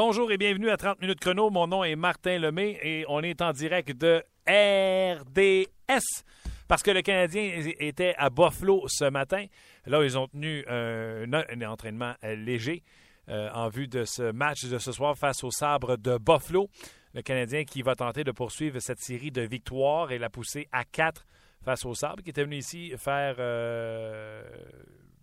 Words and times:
Bonjour 0.00 0.30
et 0.30 0.38
bienvenue 0.38 0.70
à 0.70 0.76
30 0.76 1.00
minutes 1.00 1.18
chrono. 1.18 1.50
Mon 1.50 1.66
nom 1.66 1.82
est 1.82 1.96
Martin 1.96 2.38
Lemay 2.38 2.78
et 2.84 3.04
on 3.08 3.20
est 3.20 3.42
en 3.42 3.50
direct 3.50 3.90
de 3.98 4.22
RDS 4.46 6.22
parce 6.68 6.84
que 6.84 6.92
le 6.92 7.02
Canadien 7.02 7.64
était 7.80 8.14
à 8.16 8.30
Buffalo 8.30 8.84
ce 8.86 9.10
matin. 9.10 9.46
Là, 9.86 10.04
ils 10.04 10.16
ont 10.16 10.28
tenu 10.28 10.64
un, 10.68 11.32
un 11.32 11.62
entraînement 11.62 12.14
léger 12.22 12.84
euh, 13.28 13.50
en 13.52 13.68
vue 13.70 13.88
de 13.88 14.04
ce 14.04 14.30
match 14.30 14.66
de 14.66 14.78
ce 14.78 14.92
soir 14.92 15.18
face 15.18 15.42
au 15.42 15.50
sabre 15.50 15.96
de 15.96 16.16
Buffalo. 16.16 16.68
Le 17.12 17.22
Canadien 17.22 17.64
qui 17.64 17.82
va 17.82 17.96
tenter 17.96 18.22
de 18.22 18.30
poursuivre 18.30 18.78
cette 18.78 19.00
série 19.00 19.32
de 19.32 19.42
victoires 19.42 20.12
et 20.12 20.18
la 20.18 20.30
pousser 20.30 20.68
à 20.70 20.84
4 20.84 21.26
face 21.64 21.84
au 21.84 21.94
sabre, 21.94 22.22
qui 22.22 22.30
était 22.30 22.44
venu 22.44 22.58
ici 22.58 22.92
faire 22.98 23.34
euh, 23.40 24.44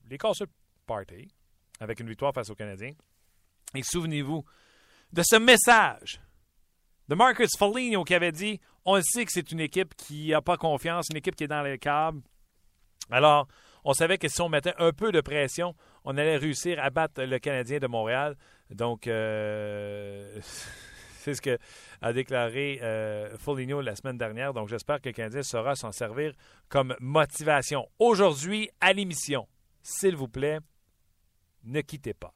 les 0.09 0.17
party 0.85 1.29
avec 1.79 2.01
une 2.01 2.09
victoire 2.09 2.33
face 2.33 2.49
au 2.49 2.55
Canadien. 2.55 2.91
Et 3.73 3.83
souvenez-vous 3.83 4.43
de 5.13 5.21
ce 5.23 5.35
message 5.37 6.21
de 7.07 7.15
Marcus 7.15 7.51
Foligno 7.57 8.03
qui 8.03 8.15
avait 8.15 8.31
dit 8.31 8.59
On 8.85 8.99
sait 9.01 9.25
que 9.25 9.31
c'est 9.31 9.51
une 9.51 9.59
équipe 9.59 9.95
qui 9.95 10.29
n'a 10.29 10.41
pas 10.41 10.57
confiance, 10.57 11.07
une 11.11 11.17
équipe 11.17 11.35
qui 11.35 11.45
est 11.45 11.47
dans 11.47 11.61
les 11.61 11.77
câbles. 11.77 12.21
Alors, 13.11 13.47
on 13.83 13.93
savait 13.93 14.17
que 14.17 14.27
si 14.27 14.41
on 14.41 14.49
mettait 14.49 14.73
un 14.79 14.91
peu 14.91 15.11
de 15.11 15.21
pression, 15.21 15.75
on 16.03 16.17
allait 16.17 16.37
réussir 16.37 16.83
à 16.83 16.89
battre 16.89 17.23
le 17.23 17.37
Canadien 17.37 17.77
de 17.77 17.87
Montréal. 17.87 18.35
Donc, 18.71 19.05
euh, 19.05 20.39
c'est 21.19 21.35
ce 21.35 21.41
que 21.41 21.57
a 22.01 22.11
déclaré 22.11 22.79
euh, 22.81 23.37
Foligno 23.37 23.81
la 23.81 23.95
semaine 23.95 24.17
dernière. 24.17 24.53
Donc, 24.53 24.69
j'espère 24.69 25.01
que 25.01 25.09
le 25.09 25.13
Canadien 25.13 25.43
saura 25.43 25.75
s'en 25.75 25.91
servir 25.91 26.33
comme 26.67 26.95
motivation. 26.99 27.87
Aujourd'hui, 27.99 28.69
à 28.81 28.91
l'émission, 28.93 29.47
s'il 29.83 30.15
vous 30.15 30.27
plaît, 30.27 30.59
ne 31.63 31.81
quittez 31.81 32.13
pas. 32.13 32.33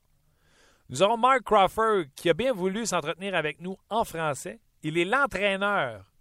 Nous 0.90 1.04
aurons 1.04 1.18
Mark 1.18 1.44
Crawford 1.44 2.06
qui 2.16 2.32
a 2.32 2.34
bien 2.34 2.52
voulu 2.52 2.84
s'entretenir 2.88 3.36
avec 3.36 3.62
nous 3.62 3.78
en 3.92 4.04
français. 4.04 4.60
Il 4.82 4.98
est 4.98 5.06
l'entraîneur 5.06 6.12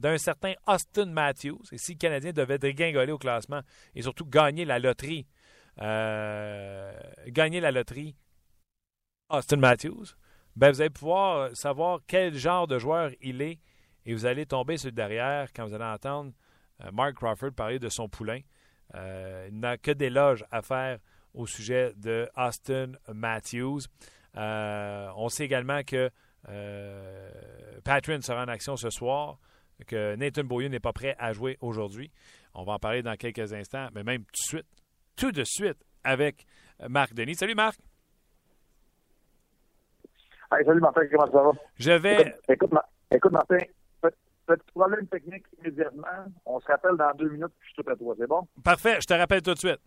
d'un 0.00 0.18
certain 0.18 0.54
Austin 0.66 1.06
Matthews. 1.06 1.62
Et 1.70 1.78
si 1.78 1.92
le 1.92 1.98
Canadien 1.98 2.32
devait 2.32 2.58
dégringoler 2.58 3.12
au 3.12 3.18
classement 3.18 3.60
et 3.94 4.02
surtout 4.02 4.26
gagner 4.26 4.64
la 4.64 4.80
loterie, 4.80 5.28
euh, 5.80 6.92
gagner 7.28 7.60
la 7.60 7.70
loterie, 7.70 8.16
Austin 9.30 9.58
Matthews, 9.58 10.06
ben 10.56 10.72
vous 10.72 10.80
allez 10.80 10.90
pouvoir 10.90 11.56
savoir 11.56 12.00
quel 12.08 12.34
genre 12.34 12.66
de 12.66 12.80
joueur 12.80 13.12
il 13.20 13.40
est 13.42 13.60
et 14.04 14.12
vous 14.12 14.26
allez 14.26 14.44
tomber 14.44 14.76
sur 14.76 14.88
le 14.88 14.92
derrière 14.92 15.52
quand 15.52 15.66
vous 15.66 15.74
allez 15.74 15.84
entendre 15.84 16.32
euh, 16.82 16.90
Mark 16.92 17.14
Crawford 17.14 17.52
parler 17.52 17.78
de 17.78 17.88
son 17.88 18.08
poulain. 18.08 18.40
Euh, 18.96 19.46
il 19.50 19.60
n'a 19.60 19.78
que 19.78 19.92
des 19.92 20.10
loges 20.10 20.44
à 20.50 20.62
faire 20.62 20.98
au 21.36 21.46
sujet 21.46 21.92
de 21.96 22.28
Austin 22.36 22.92
Matthews. 23.12 23.80
Euh, 24.36 25.08
on 25.16 25.28
sait 25.28 25.44
également 25.44 25.82
que 25.82 26.10
euh, 26.48 27.30
Patrick 27.84 28.22
sera 28.24 28.42
en 28.42 28.48
action 28.48 28.76
ce 28.76 28.90
soir, 28.90 29.38
que 29.86 30.16
Nathan 30.16 30.44
Beaulieu 30.44 30.68
n'est 30.68 30.80
pas 30.80 30.92
prêt 30.92 31.14
à 31.18 31.32
jouer 31.32 31.56
aujourd'hui. 31.60 32.10
On 32.54 32.64
va 32.64 32.74
en 32.74 32.78
parler 32.78 33.02
dans 33.02 33.14
quelques 33.16 33.52
instants, 33.52 33.88
mais 33.94 34.02
même 34.02 34.22
tout 34.22 34.32
de 34.32 34.58
suite, 34.58 34.66
tout 35.16 35.32
de 35.32 35.44
suite 35.44 35.78
avec 36.02 36.46
Marc 36.88 37.14
Denis. 37.14 37.34
Salut 37.34 37.54
Marc. 37.54 37.78
salut 40.50 40.80
Martin, 40.80 41.02
comment 41.10 41.26
ça 41.30 41.42
va? 41.42 41.50
Je 41.78 41.92
vais. 41.92 42.34
Écoute, 42.48 42.72
écoute, 43.10 43.32
Martin, 43.32 43.58
petit 44.46 44.72
problème 44.74 45.06
technique 45.08 45.44
immédiatement. 45.58 46.26
On 46.44 46.60
se 46.60 46.66
rappelle 46.66 46.96
dans 46.96 47.12
deux 47.14 47.28
minutes, 47.28 47.52
puis 47.58 47.68
je 47.68 47.74
suis 47.74 47.82
tout 47.82 47.90
à 47.90 47.96
toi. 47.96 48.14
C'est 48.18 48.26
bon? 48.26 48.46
Parfait, 48.64 48.98
je 49.00 49.06
te 49.06 49.14
rappelle 49.14 49.42
tout 49.42 49.54
de 49.54 49.58
suite. 49.58 49.80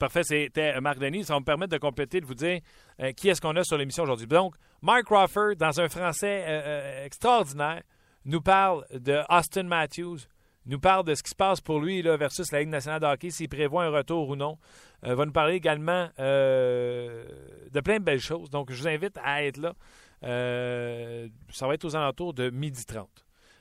Parfait, 0.00 0.22
c'était 0.22 0.80
Marc 0.80 0.98
Denis. 0.98 1.24
Ça 1.24 1.34
va 1.34 1.40
me 1.40 1.44
permettre 1.44 1.72
de 1.72 1.78
compléter, 1.78 2.22
de 2.22 2.26
vous 2.26 2.34
dire 2.34 2.60
euh, 3.00 3.12
qui 3.12 3.28
est-ce 3.28 3.38
qu'on 3.38 3.54
a 3.54 3.62
sur 3.64 3.76
l'émission 3.76 4.04
aujourd'hui. 4.04 4.26
Donc, 4.26 4.54
Mark 4.80 5.04
Crawford, 5.04 5.56
dans 5.56 5.78
un 5.78 5.90
français 5.90 6.42
euh, 6.48 6.62
euh, 6.64 7.04
extraordinaire, 7.04 7.82
nous 8.24 8.40
parle 8.40 8.86
de 8.94 9.20
Austin 9.28 9.64
Matthews, 9.64 10.20
nous 10.64 10.80
parle 10.80 11.04
de 11.04 11.14
ce 11.14 11.22
qui 11.22 11.28
se 11.28 11.34
passe 11.34 11.60
pour 11.60 11.80
lui 11.80 12.00
là, 12.00 12.16
versus 12.16 12.50
la 12.50 12.60
Ligue 12.60 12.70
nationale 12.70 13.00
de 13.00 13.06
hockey, 13.06 13.28
s'il 13.28 13.50
prévoit 13.50 13.84
un 13.84 13.90
retour 13.90 14.30
ou 14.30 14.36
non. 14.36 14.56
va 15.02 15.26
nous 15.26 15.32
parler 15.32 15.56
également 15.56 16.08
de 16.16 17.80
plein 17.84 17.98
de 17.98 18.04
belles 18.04 18.20
choses. 18.20 18.48
Donc, 18.48 18.72
je 18.72 18.80
vous 18.80 18.88
invite 18.88 19.18
à 19.22 19.44
être 19.44 19.58
là. 19.58 19.74
ça 20.22 21.66
va 21.66 21.74
être 21.74 21.84
aux 21.84 21.96
alentours 21.96 22.32
de 22.32 22.48
midi 22.48 22.86
30. 22.86 23.08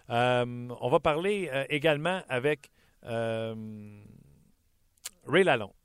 on 0.10 0.90
va 0.90 1.00
parler 1.02 1.50
également 1.70 2.22
avec 2.30 2.70
Ray 3.04 4.04
Lalonde. 5.44 5.78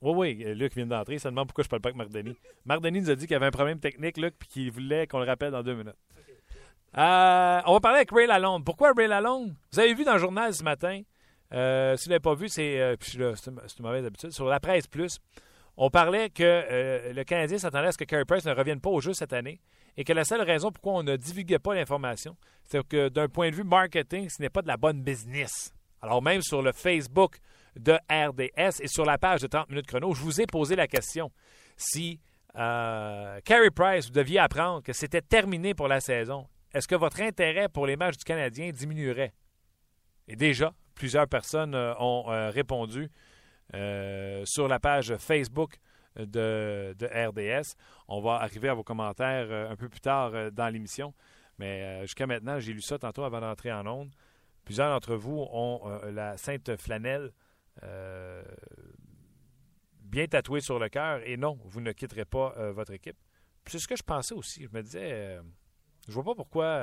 Oui, 0.00 0.12
oui, 0.14 0.44
euh, 0.44 0.54
Luc 0.54 0.74
vient 0.74 0.86
d'entrer. 0.86 1.18
Ça 1.18 1.30
demande 1.30 1.48
pourquoi 1.48 1.64
je 1.64 1.68
parle 1.68 1.82
pas 1.82 1.90
avec. 1.90 2.26
Marc 2.64 2.80
Denis 2.80 3.00
nous 3.02 3.10
a 3.10 3.16
dit 3.16 3.26
qu'il 3.26 3.36
avait 3.36 3.46
un 3.46 3.50
problème 3.50 3.80
technique, 3.80 4.16
Luc, 4.16 4.34
puis 4.38 4.48
qu'il 4.48 4.70
voulait 4.70 5.06
qu'on 5.06 5.18
le 5.18 5.26
rappelle 5.26 5.50
dans 5.50 5.62
deux 5.62 5.74
minutes. 5.74 5.96
Euh, 6.96 7.60
on 7.66 7.72
va 7.74 7.80
parler 7.80 7.98
avec 7.98 8.10
Ray 8.10 8.26
Lalonde. 8.26 8.64
Pourquoi 8.64 8.92
Ray 8.96 9.08
Lalonde? 9.08 9.54
Vous 9.72 9.80
avez 9.80 9.94
vu 9.94 10.04
dans 10.04 10.14
le 10.14 10.18
journal 10.18 10.54
ce 10.54 10.62
matin, 10.62 11.02
euh, 11.52 11.96
si 11.96 12.04
vous 12.04 12.10
ne 12.10 12.14
l'avez 12.14 12.22
pas 12.22 12.34
vu, 12.34 12.48
c'est, 12.48 12.96
c'est 13.00 13.18
une 13.18 13.84
mauvaise 13.84 14.04
habitude, 14.04 14.30
sur 14.30 14.46
la 14.46 14.60
presse 14.60 14.86
plus, 14.86 15.18
on 15.76 15.90
parlait 15.90 16.30
que 16.30 17.12
le 17.12 17.22
Canadien 17.24 17.58
s'attendait 17.58 17.88
à 17.88 17.92
ce 17.92 17.98
que 17.98 18.04
Carey 18.04 18.24
Price 18.24 18.44
ne 18.44 18.52
revienne 18.52 18.80
pas 18.80 18.90
au 18.90 19.00
jeu 19.00 19.12
cette 19.12 19.32
année 19.32 19.60
et 19.98 20.04
que 20.04 20.12
la 20.12 20.24
seule 20.24 20.42
raison 20.42 20.70
pourquoi 20.70 20.94
on 20.94 21.02
ne 21.02 21.16
divulguait 21.16 21.58
pas 21.58 21.74
l'information, 21.74 22.36
c'est 22.64 22.86
que 22.86 23.08
d'un 23.08 23.28
point 23.28 23.50
de 23.50 23.56
vue 23.56 23.64
marketing, 23.64 24.28
ce 24.28 24.40
n'est 24.40 24.48
pas 24.48 24.62
de 24.62 24.68
la 24.68 24.76
bonne 24.76 25.02
business. 25.02 25.72
Alors 26.00 26.22
même 26.22 26.40
sur 26.40 26.62
le 26.62 26.72
Facebook 26.72 27.38
de 27.76 27.92
RDS 28.10 28.80
et 28.80 28.88
sur 28.88 29.04
la 29.04 29.18
page 29.18 29.42
de 29.42 29.46
30 29.46 29.70
minutes 29.70 29.86
chrono, 29.86 30.14
je 30.14 30.22
vous 30.22 30.40
ai 30.40 30.46
posé 30.46 30.76
la 30.76 30.86
question 30.86 31.30
si 31.76 32.20
euh, 32.56 33.40
Carey 33.44 33.70
Price, 33.70 34.06
vous 34.06 34.12
deviez 34.12 34.40
apprendre 34.40 34.82
que 34.82 34.92
c'était 34.92 35.22
terminé 35.22 35.74
pour 35.74 35.88
la 35.88 36.00
saison, 36.00 36.46
est-ce 36.74 36.88
que 36.88 36.94
votre 36.94 37.20
intérêt 37.20 37.68
pour 37.68 37.86
les 37.86 37.96
matchs 37.96 38.18
du 38.18 38.24
Canadien 38.24 38.70
diminuerait? 38.70 39.32
Et 40.26 40.36
déjà, 40.36 40.74
plusieurs 40.94 41.28
personnes 41.28 41.74
euh, 41.74 41.94
ont 41.98 42.30
euh, 42.30 42.50
répondu 42.50 43.08
sur 44.44 44.66
la 44.66 44.80
page 44.80 45.14
Facebook 45.18 45.76
de, 46.16 46.96
de, 46.98 47.06
RDS. 47.06 47.74
On 48.08 48.22
va 48.22 48.36
arriver 48.36 48.70
à 48.70 48.74
vos 48.74 48.82
commentaires 48.82 49.70
un 49.70 49.76
peu 49.76 49.90
plus 49.90 50.00
tard 50.00 50.32
dans 50.52 50.70
l'émission. 50.70 51.12
Mais 51.58 52.00
jusqu'à 52.00 52.26
maintenant, 52.26 52.58
j'ai 52.60 52.72
lu 52.72 52.80
ça 52.80 52.98
tantôt 52.98 53.24
avant 53.24 53.42
d'entrer 53.42 53.70
en 53.70 53.86
onde. 53.86 54.08
Plusieurs 54.64 54.88
d'entre 54.88 55.16
vous 55.16 55.46
ont 55.52 55.82
la 56.10 56.38
Sainte 56.38 56.78
Flanelle 56.78 57.30
euh, 57.82 58.42
bien 60.00 60.26
tatoué 60.26 60.60
sur 60.60 60.78
le 60.78 60.88
cœur 60.88 61.20
et 61.24 61.36
non, 61.36 61.58
vous 61.64 61.80
ne 61.80 61.92
quitterez 61.92 62.24
pas 62.24 62.54
euh, 62.56 62.72
votre 62.72 62.92
équipe. 62.92 63.16
C'est 63.66 63.78
ce 63.78 63.86
que 63.86 63.96
je 63.96 64.02
pensais 64.02 64.34
aussi. 64.34 64.64
Je 64.64 64.76
me 64.76 64.82
disais, 64.82 65.10
euh, 65.12 65.42
je 66.08 66.12
vois 66.14 66.24
pas 66.24 66.34
pourquoi 66.34 66.82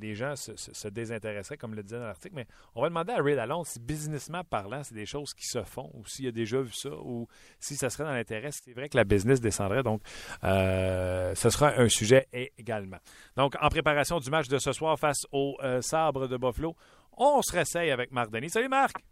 les 0.00 0.14
gens 0.14 0.36
se, 0.36 0.88
désintéresseraient, 0.88 1.56
comme 1.56 1.74
le 1.74 1.82
disait 1.82 1.98
dans 1.98 2.06
l'article, 2.06 2.36
mais 2.36 2.46
on 2.76 2.82
va 2.82 2.88
demander 2.88 3.12
à 3.12 3.20
Ray 3.20 3.34
Lalonde 3.34 3.66
si 3.66 3.80
businessment 3.80 4.44
parlant, 4.44 4.84
c'est 4.84 4.94
des 4.94 5.06
choses 5.06 5.34
qui 5.34 5.44
se 5.44 5.64
font, 5.64 5.90
ou 5.94 6.06
s'il 6.06 6.28
a 6.28 6.30
déjà 6.30 6.60
vu 6.60 6.72
ça, 6.72 6.90
ou 6.90 7.26
si 7.58 7.74
ça 7.74 7.90
serait 7.90 8.04
dans 8.04 8.12
l'intérêt. 8.12 8.50
C'est 8.52 8.74
vrai 8.74 8.88
que 8.88 8.96
la 8.96 9.02
business 9.02 9.40
descendrait, 9.40 9.82
donc 9.82 10.02
ce 10.40 11.48
sera 11.50 11.76
un 11.76 11.88
sujet 11.88 12.28
également. 12.56 12.98
Donc, 13.36 13.56
en 13.60 13.68
préparation 13.68 14.20
du 14.20 14.30
match 14.30 14.46
de 14.46 14.58
ce 14.58 14.70
soir 14.70 14.96
face 15.00 15.26
au 15.32 15.58
Sabre 15.80 16.28
de 16.28 16.36
Buffalo, 16.36 16.76
on 17.16 17.42
se 17.42 17.52
réessaye 17.52 17.90
avec 17.90 18.12
Marc 18.12 18.30
Denis. 18.30 18.50
Salut 18.50 18.68
Marc! 18.68 19.02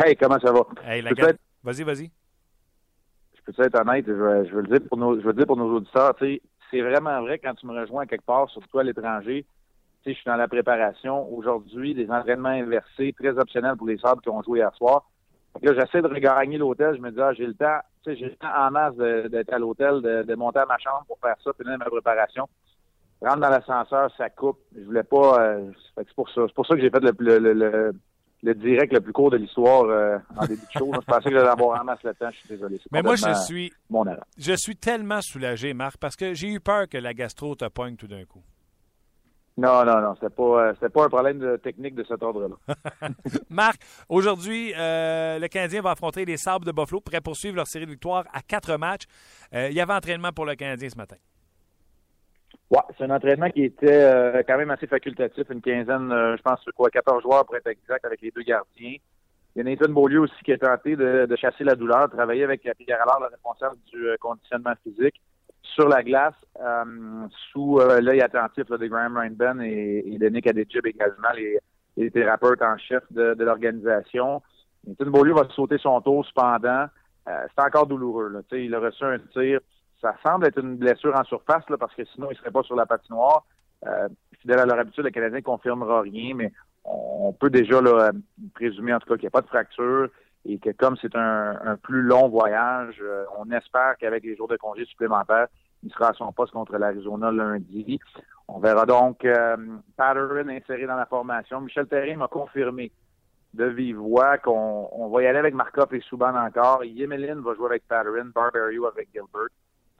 Hey, 0.00 0.14
comment 0.14 0.38
ça 0.38 0.52
va? 0.52 0.60
Hey, 0.86 1.02
la 1.02 1.10
Vas-y, 1.64 1.82
vas-y. 1.82 2.10
Je 3.34 3.52
peux 3.52 3.62
être 3.64 3.80
honnête, 3.80 4.04
je 4.06 4.12
veux, 4.12 4.44
je 4.44 4.54
veux, 4.54 4.62
le 4.62 4.78
dire 4.78 4.88
pour 4.88 4.96
nos, 4.96 5.18
je 5.18 5.24
veux 5.26 5.32
dire 5.32 5.46
pour 5.46 5.56
nos 5.56 5.74
auditeurs, 5.74 6.14
c'est 6.20 6.80
vraiment 6.80 7.20
vrai 7.22 7.40
quand 7.40 7.54
tu 7.54 7.66
me 7.66 7.78
rejoins 7.78 8.06
quelque 8.06 8.24
part, 8.24 8.48
surtout 8.50 8.78
à 8.78 8.84
l'étranger. 8.84 9.44
Je 10.06 10.12
suis 10.12 10.24
dans 10.24 10.36
la 10.36 10.46
préparation. 10.46 11.28
Aujourd'hui, 11.34 11.94
des 11.94 12.08
entraînements 12.10 12.50
inversés, 12.50 13.12
très 13.18 13.36
optionnels 13.38 13.76
pour 13.76 13.88
les 13.88 13.98
sables 13.98 14.22
qui 14.22 14.28
ont 14.28 14.40
joué 14.42 14.60
hier 14.60 14.72
soir. 14.76 15.10
Là, 15.60 15.74
j'essaie 15.74 16.00
de 16.00 16.06
regagner 16.06 16.58
l'hôtel. 16.58 16.94
Je 16.96 17.00
me 17.00 17.10
dis, 17.10 17.20
ah, 17.20 17.32
j'ai 17.34 17.46
le 17.46 17.54
temps, 17.54 17.80
tu 18.04 18.10
sais, 18.10 18.16
j'ai 18.16 18.26
le 18.26 18.36
temps 18.36 18.54
en 18.56 18.70
masse 18.70 18.94
d'être 18.96 19.52
à 19.52 19.58
l'hôtel, 19.58 20.00
de, 20.00 20.34
monter 20.36 20.60
à 20.60 20.66
ma 20.66 20.78
chambre 20.78 21.04
pour 21.08 21.18
faire 21.18 21.36
ça, 21.42 21.50
puis 21.52 21.68
ma 21.68 21.84
préparation. 21.84 22.48
Rentre 23.20 23.40
dans 23.40 23.50
l'ascenseur, 23.50 24.10
ça 24.16 24.30
coupe. 24.30 24.60
Je 24.76 24.84
voulais 24.84 25.02
pas. 25.02 25.42
Euh, 25.42 25.70
c'est 25.96 26.14
pour 26.14 26.30
ça. 26.30 26.42
C'est 26.46 26.54
pour 26.54 26.66
ça 26.66 26.76
que 26.76 26.80
j'ai 26.80 26.90
fait 26.90 27.00
le, 27.00 27.38
le, 27.38 27.52
le 27.52 27.92
direct 28.42 28.92
le 28.92 29.00
plus 29.00 29.12
court 29.12 29.30
de 29.30 29.36
l'histoire 29.36 29.84
euh, 29.84 30.18
en 30.36 30.46
début 30.46 30.62
de 30.62 30.78
show. 30.78 30.92
je 30.94 31.04
pensais 31.04 31.28
que 31.28 31.34
j'allais 31.34 31.48
avoir 31.48 31.80
en 31.80 31.84
masse 31.84 32.02
le 32.04 32.14
temps. 32.14 32.30
Je 32.30 32.36
suis 32.38 32.48
désolé. 32.48 32.80
Mais 32.92 33.02
moi, 33.02 33.16
je 33.16 33.32
suis, 33.44 33.72
mon 33.90 34.04
je 34.36 34.54
suis 34.56 34.76
tellement 34.76 35.20
soulagé, 35.20 35.74
Marc, 35.74 35.96
parce 35.98 36.16
que 36.16 36.34
j'ai 36.34 36.48
eu 36.48 36.60
peur 36.60 36.88
que 36.88 36.98
la 36.98 37.14
gastro 37.14 37.54
te 37.54 37.66
poigne 37.68 37.96
tout 37.96 38.06
d'un 38.06 38.24
coup. 38.24 38.42
Non, 39.56 39.84
non, 39.84 40.00
non. 40.00 40.14
C'était 40.14 40.30
pas, 40.30 40.68
euh, 40.68 40.88
pas 40.88 41.04
un 41.04 41.08
problème 41.08 41.40
de 41.40 41.56
technique 41.56 41.96
de 41.96 42.04
cet 42.04 42.22
ordre-là. 42.22 42.54
Marc, 43.50 43.80
aujourd'hui, 44.08 44.72
euh, 44.78 45.40
le 45.40 45.48
Canadien 45.48 45.82
va 45.82 45.90
affronter 45.90 46.24
les 46.24 46.36
Sabres 46.36 46.64
de 46.64 46.70
Buffalo, 46.70 47.00
pour 47.00 47.20
poursuivre 47.22 47.56
leur 47.56 47.66
série 47.66 47.86
de 47.86 47.90
victoires 47.90 48.24
à 48.32 48.40
quatre 48.40 48.76
matchs. 48.76 49.06
il 49.52 49.72
y 49.72 49.80
avait 49.80 49.94
entraînement 49.94 50.30
pour 50.30 50.46
le 50.46 50.54
Canadien 50.54 50.88
ce 50.88 50.96
matin. 50.96 51.16
Ouais, 52.70 52.80
c'est 52.96 53.04
un 53.04 53.10
entraînement 53.10 53.48
qui 53.48 53.64
était 53.64 53.86
euh, 53.90 54.42
quand 54.46 54.58
même 54.58 54.70
assez 54.70 54.86
facultatif, 54.86 55.44
une 55.48 55.62
quinzaine, 55.62 56.12
euh, 56.12 56.36
je 56.36 56.42
pense, 56.42 56.60
quoi, 56.76 56.90
14 56.90 57.22
joueurs 57.22 57.46
pour 57.46 57.56
être 57.56 57.66
exact 57.66 58.04
avec 58.04 58.20
les 58.20 58.30
deux 58.30 58.42
gardiens. 58.42 58.96
Il 59.56 59.58
y 59.58 59.60
a 59.60 59.64
Nathan 59.64 59.88
Beaulieu 59.90 60.20
aussi 60.20 60.44
qui 60.44 60.52
a 60.52 60.58
tenté 60.58 60.94
de, 60.94 61.26
chasser 61.36 61.64
la 61.64 61.74
douleur, 61.74 62.10
travailler 62.10 62.44
avec 62.44 62.60
Pierre 62.60 63.02
Allard, 63.02 63.20
le 63.20 63.28
responsable 63.28 63.76
du 63.90 64.06
conditionnement 64.20 64.74
physique, 64.84 65.20
sur 65.62 65.88
la 65.88 66.02
glace, 66.02 66.34
sous 67.50 67.80
l'œil 67.80 68.20
attentif 68.20 68.66
de 68.66 68.86
Graham 68.86 69.16
Reinben 69.16 69.60
et, 69.62 70.04
et, 70.06 70.18
de 70.18 70.28
Nick 70.28 70.46
Adejib 70.46 70.86
également, 70.86 71.32
les, 71.34 71.58
les 71.96 72.10
thérapeutes 72.10 72.62
en 72.62 72.76
chef 72.78 73.02
de, 73.10 73.34
l'organisation. 73.42 74.42
Nathan 74.86 75.10
Beaulieu 75.10 75.32
va 75.32 75.48
sauter 75.56 75.78
son 75.78 76.00
tour 76.02 76.24
cependant. 76.26 76.86
c'est 77.26 77.64
encore 77.64 77.86
douloureux. 77.86 78.28
Là. 78.28 78.40
Il 78.52 78.74
a 78.74 78.78
reçu 78.78 79.02
un 79.02 79.18
tir 79.18 79.60
ça 80.00 80.14
semble 80.24 80.46
être 80.46 80.58
une 80.58 80.76
blessure 80.76 81.14
en 81.16 81.24
surface, 81.24 81.68
là, 81.68 81.76
parce 81.76 81.94
que 81.94 82.04
sinon, 82.04 82.28
il 82.30 82.34
ne 82.34 82.38
serait 82.38 82.50
pas 82.50 82.62
sur 82.62 82.76
la 82.76 82.86
patinoire. 82.86 83.44
Euh, 83.86 84.08
fidèle 84.40 84.60
à 84.60 84.66
leur 84.66 84.78
habitude, 84.78 85.04
le 85.04 85.10
Canadien 85.10 85.38
ne 85.38 85.42
confirmera 85.42 86.02
rien, 86.02 86.34
mais 86.34 86.52
on 86.84 87.32
peut 87.32 87.50
déjà 87.50 87.80
là, 87.80 88.12
présumer 88.54 88.94
en 88.94 88.98
tout 88.98 89.08
cas 89.08 89.14
qu'il 89.14 89.24
n'y 89.24 89.28
a 89.28 89.30
pas 89.30 89.42
de 89.42 89.46
fracture 89.46 90.08
et 90.44 90.58
que 90.58 90.70
comme 90.70 90.96
c'est 91.00 91.14
un, 91.14 91.76
plus 91.82 92.02
long 92.02 92.28
voyage, 92.28 92.96
euh, 93.02 93.24
on 93.38 93.50
espère 93.50 93.96
qu'avec 93.98 94.24
les 94.24 94.36
jours 94.36 94.48
de 94.48 94.56
congé 94.56 94.84
supplémentaires, 94.86 95.48
il 95.82 95.92
sera 95.92 96.08
à 96.08 96.12
son 96.14 96.32
poste 96.32 96.52
contre 96.52 96.76
l'Arizona 96.78 97.30
lundi. 97.30 98.00
On 98.48 98.58
verra 98.58 98.86
donc 98.86 99.24
euh, 99.24 99.56
Patterson 99.96 100.48
inséré 100.48 100.86
dans 100.86 100.96
la 100.96 101.06
formation. 101.06 101.60
Michel 101.60 101.86
Terrien 101.86 102.16
m'a 102.16 102.28
confirmé 102.28 102.90
de 103.54 103.64
vive 103.64 103.96
voix 103.96 104.38
qu'on 104.38 105.08
va 105.08 105.22
y 105.22 105.26
aller 105.26 105.38
avec 105.38 105.54
Markov 105.54 105.92
et 105.94 106.00
Souban 106.00 106.34
encore. 106.34 106.84
Yemelin 106.84 107.40
va 107.40 107.54
jouer 107.54 107.66
avec 107.66 107.86
Patterson, 107.86 108.30
Barberio 108.34 108.86
avec 108.86 109.08
Gilbert. 109.12 109.48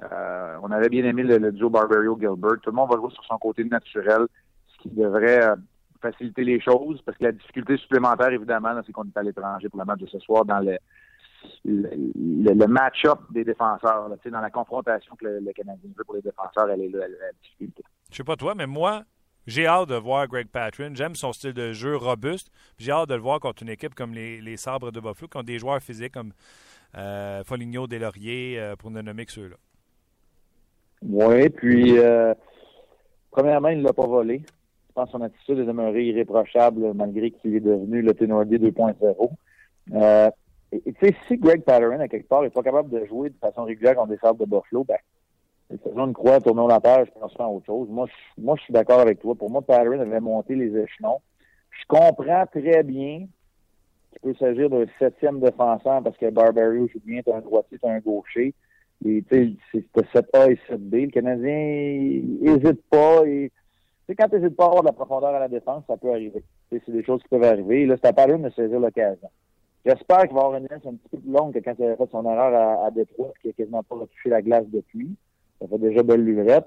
Euh, 0.02 0.56
on 0.62 0.70
avait 0.70 0.88
bien 0.88 1.04
aimé 1.04 1.22
le, 1.22 1.52
duo 1.52 1.70
Barberio-Gilbert. 1.70 2.60
Tout 2.62 2.70
le 2.70 2.76
monde 2.76 2.90
va 2.90 2.96
jouer 2.96 3.10
sur 3.10 3.24
son 3.24 3.38
côté 3.38 3.64
naturel, 3.64 4.26
ce 4.68 4.82
qui 4.82 4.90
devrait 4.90 5.42
euh, 5.42 5.56
faciliter 6.00 6.44
les 6.44 6.60
choses, 6.60 7.02
parce 7.04 7.18
que 7.18 7.24
la 7.24 7.32
difficulté 7.32 7.76
supplémentaire, 7.78 8.28
évidemment, 8.28 8.80
c'est 8.86 8.92
qu'on 8.92 9.04
est 9.04 9.16
à 9.16 9.22
l'étranger 9.22 9.68
pour 9.68 9.80
le 9.80 9.84
match 9.84 10.00
de 10.00 10.06
ce 10.06 10.18
soir 10.20 10.44
dans 10.44 10.60
le, 10.60 10.78
le, 11.64 12.66
match-up 12.66 13.18
des 13.30 13.44
défenseurs, 13.44 14.08
dans 14.08 14.40
la 14.40 14.50
confrontation 14.50 15.16
que 15.16 15.26
le, 15.26 15.52
Canadien 15.52 15.90
veut 15.96 16.04
pour 16.04 16.14
les 16.14 16.22
défenseurs, 16.22 16.70
elle 16.70 16.82
est 16.82 16.88
là, 16.88 17.08
la 17.08 17.32
difficulté. 17.42 17.82
Je 18.10 18.16
sais 18.16 18.24
pas 18.24 18.36
toi, 18.36 18.54
mais 18.54 18.68
moi, 18.68 19.02
j'ai 19.48 19.66
hâte 19.66 19.88
de 19.88 19.96
voir 19.96 20.28
Greg 20.28 20.48
Patrin. 20.48 20.94
J'aime 20.94 21.16
son 21.16 21.32
style 21.32 21.54
de 21.54 21.72
jeu 21.72 21.96
robuste. 21.96 22.50
J'ai 22.78 22.92
hâte 22.92 23.08
de 23.08 23.14
le 23.14 23.20
voir 23.20 23.40
contre 23.40 23.64
une 23.64 23.70
équipe 23.70 23.96
comme 23.96 24.12
les, 24.12 24.56
Sabres 24.56 24.92
de 24.92 25.00
Buffalo, 25.00 25.28
qui 25.28 25.36
ont 25.36 25.42
des 25.42 25.58
joueurs 25.58 25.80
physiques 25.80 26.14
comme 26.14 26.32
euh, 26.96 27.42
Foligno, 27.42 27.88
Delaurier, 27.88 28.74
pour 28.78 28.92
ne 28.92 29.02
nommer 29.02 29.26
que 29.26 29.32
ceux-là. 29.32 29.56
Oui, 31.02 31.48
puis 31.50 31.98
euh, 31.98 32.34
premièrement, 33.30 33.68
il 33.68 33.78
ne 33.78 33.84
l'a 33.84 33.92
pas 33.92 34.06
volé. 34.06 34.42
Je 34.88 34.92
pense 34.94 35.06
que 35.06 35.12
son 35.12 35.22
attitude 35.22 35.58
est 35.60 35.64
demeurée 35.64 36.06
irréprochable 36.06 36.92
malgré 36.94 37.30
qu'il 37.30 37.54
est 37.54 37.60
devenu 37.60 38.02
le 38.02 38.14
Thénardier 38.14 38.58
2.0. 38.58 39.30
Euh, 39.94 40.30
tu 40.72 40.94
sais, 41.00 41.14
si 41.26 41.38
Greg 41.38 41.62
Patterson, 41.62 42.00
à 42.00 42.08
quelque 42.08 42.28
part, 42.28 42.42
n'est 42.42 42.50
pas 42.50 42.62
capable 42.62 42.90
de 42.90 43.04
jouer 43.06 43.30
de 43.30 43.36
façon 43.40 43.64
régulière 43.64 43.94
contre 43.94 44.08
des 44.08 44.18
salles 44.18 44.36
de 44.36 44.44
Buffalo, 44.44 44.84
ben, 44.84 44.98
faisons 45.82 46.06
une 46.06 46.12
croix, 46.12 46.40
tournons 46.40 46.66
la 46.66 46.80
page, 46.80 47.08
pense 47.18 47.32
à 47.38 47.48
autre 47.48 47.66
chose. 47.66 47.88
Moi, 47.88 48.06
je, 48.06 48.42
moi, 48.42 48.56
je 48.56 48.62
suis 48.64 48.72
d'accord 48.72 49.00
avec 49.00 49.20
toi. 49.20 49.34
Pour 49.34 49.50
moi, 49.50 49.62
Patterson 49.62 50.00
avait 50.00 50.20
monté 50.20 50.54
les 50.54 50.76
échelons. 50.76 51.20
Je 51.70 51.86
comprends 51.86 52.46
très 52.46 52.82
bien 52.82 53.26
qu'il 54.10 54.20
peut 54.22 54.34
s'agir 54.34 54.68
d'un 54.68 54.84
septième 54.98 55.40
défenseur 55.40 56.02
parce 56.02 56.16
que 56.16 56.30
Barbario 56.30 56.88
joue 56.88 57.00
bien, 57.04 57.20
t'as 57.24 57.36
un 57.36 57.40
droitier, 57.40 57.78
t'as 57.80 57.90
un 57.90 58.00
gaucher. 58.00 58.54
C'était 59.02 59.52
7A 59.74 60.52
et 60.52 60.58
7B. 60.70 61.06
Le 61.06 61.10
Canadien 61.10 62.22
n'hésite 62.40 62.82
pas. 62.90 63.26
Et, 63.26 63.50
quand 64.16 64.28
tu 64.28 64.36
n'hésites 64.36 64.56
pas 64.56 64.64
à 64.64 64.66
avoir 64.68 64.82
de 64.82 64.88
la 64.88 64.92
profondeur 64.92 65.34
à 65.34 65.38
la 65.38 65.48
défense, 65.48 65.84
ça 65.86 65.96
peut 65.96 66.10
arriver. 66.10 66.42
C'est 66.70 66.88
des 66.88 67.04
choses 67.04 67.22
qui 67.22 67.28
peuvent 67.28 67.44
arriver. 67.44 67.86
là, 67.86 67.96
c'est 68.02 68.08
à 68.08 68.12
Paris 68.12 68.38
de 68.38 68.50
saisir 68.50 68.80
l'occasion. 68.80 69.28
J'espère 69.84 70.22
qu'il 70.22 70.34
va 70.34 70.44
avoir 70.44 70.56
une 70.56 70.66
laisse 70.66 70.84
un 70.86 70.94
petit 70.94 71.08
peu 71.10 71.18
plus 71.18 71.30
longue 71.30 71.54
que 71.54 71.60
quand 71.60 71.74
il 71.78 71.84
a 71.84 71.96
fait 71.96 72.10
son 72.10 72.24
erreur 72.24 72.54
à, 72.54 72.86
à 72.86 72.90
Détroit, 72.90 73.32
qui 73.40 73.48
n'a 73.48 73.52
quasiment 73.52 73.82
pas 73.82 73.96
retouché 73.96 74.28
la 74.28 74.42
glace 74.42 74.66
depuis. 74.72 75.14
Ça 75.60 75.68
fait 75.68 75.78
déjà 75.78 76.02
belle 76.02 76.24
lurette. 76.24 76.66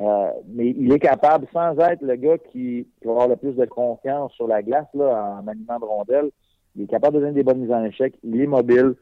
Euh, 0.00 0.30
mais 0.48 0.70
il 0.70 0.92
est 0.92 0.98
capable, 0.98 1.46
sans 1.52 1.78
être 1.78 2.02
le 2.02 2.16
gars 2.16 2.38
qui, 2.38 2.88
qui, 3.00 3.04
va 3.04 3.12
avoir 3.12 3.28
le 3.28 3.36
plus 3.36 3.54
de 3.54 3.64
confiance 3.66 4.32
sur 4.32 4.48
la 4.48 4.62
glace 4.62 4.86
là, 4.94 5.38
en 5.38 5.42
maniement 5.42 5.78
de 5.78 5.84
rondelle, 5.84 6.30
il 6.74 6.84
est 6.84 6.86
capable 6.86 7.16
de 7.16 7.20
donner 7.20 7.34
des 7.34 7.42
bonnes 7.42 7.60
mises 7.60 7.72
en 7.72 7.84
échec. 7.84 8.14
Il 8.24 8.40
est 8.40 8.46
mobile. 8.46 8.94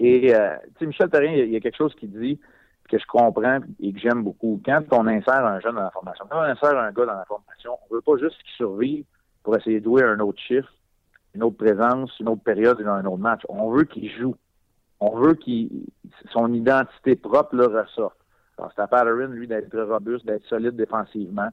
Et, 0.00 0.34
euh, 0.34 0.56
tu 0.64 0.80
sais, 0.80 0.86
Michel 0.86 1.10
Terrien, 1.10 1.32
il 1.32 1.50
y, 1.50 1.56
a 1.56 1.60
quelque 1.60 1.76
chose 1.76 1.94
qui 1.94 2.08
dit 2.08 2.40
que 2.88 2.98
je 2.98 3.04
comprends 3.06 3.60
et 3.80 3.92
que 3.92 3.98
j'aime 3.98 4.24
beaucoup. 4.24 4.60
Quand 4.64 4.82
on 4.92 5.06
insère 5.06 5.44
un 5.44 5.60
jeune 5.60 5.74
dans 5.74 5.82
la 5.82 5.90
formation, 5.90 6.24
quand 6.28 6.38
on 6.38 6.42
insère 6.42 6.76
un 6.76 6.90
gars 6.90 7.04
dans 7.04 7.14
la 7.14 7.26
formation, 7.26 7.72
on 7.84 7.94
veut 7.94 8.00
pas 8.00 8.16
juste 8.16 8.42
qu'il 8.42 8.52
survive 8.56 9.04
pour 9.42 9.56
essayer 9.56 9.78
de 9.78 9.84
jouer 9.84 10.02
un 10.02 10.18
autre 10.20 10.40
chiffre, 10.40 10.72
une 11.34 11.42
autre 11.42 11.58
présence, 11.58 12.18
une 12.18 12.30
autre 12.30 12.42
période 12.42 12.82
dans 12.82 12.92
un 12.92 13.04
autre 13.04 13.18
match. 13.18 13.42
On 13.50 13.70
veut 13.70 13.84
qu'il 13.84 14.10
joue. 14.10 14.34
On 15.00 15.16
veut 15.16 15.34
qu'il 15.34 15.68
son 16.32 16.52
identité 16.54 17.14
propre 17.14 17.54
le 17.54 17.66
ressorte. 17.66 18.16
Alors, 18.56 18.72
c'est 18.74 18.82
à 18.82 18.86
Patterson, 18.86 19.32
lui, 19.32 19.46
d'être 19.46 19.78
robuste, 19.80 20.24
d'être 20.24 20.44
solide 20.46 20.76
défensivement. 20.76 21.48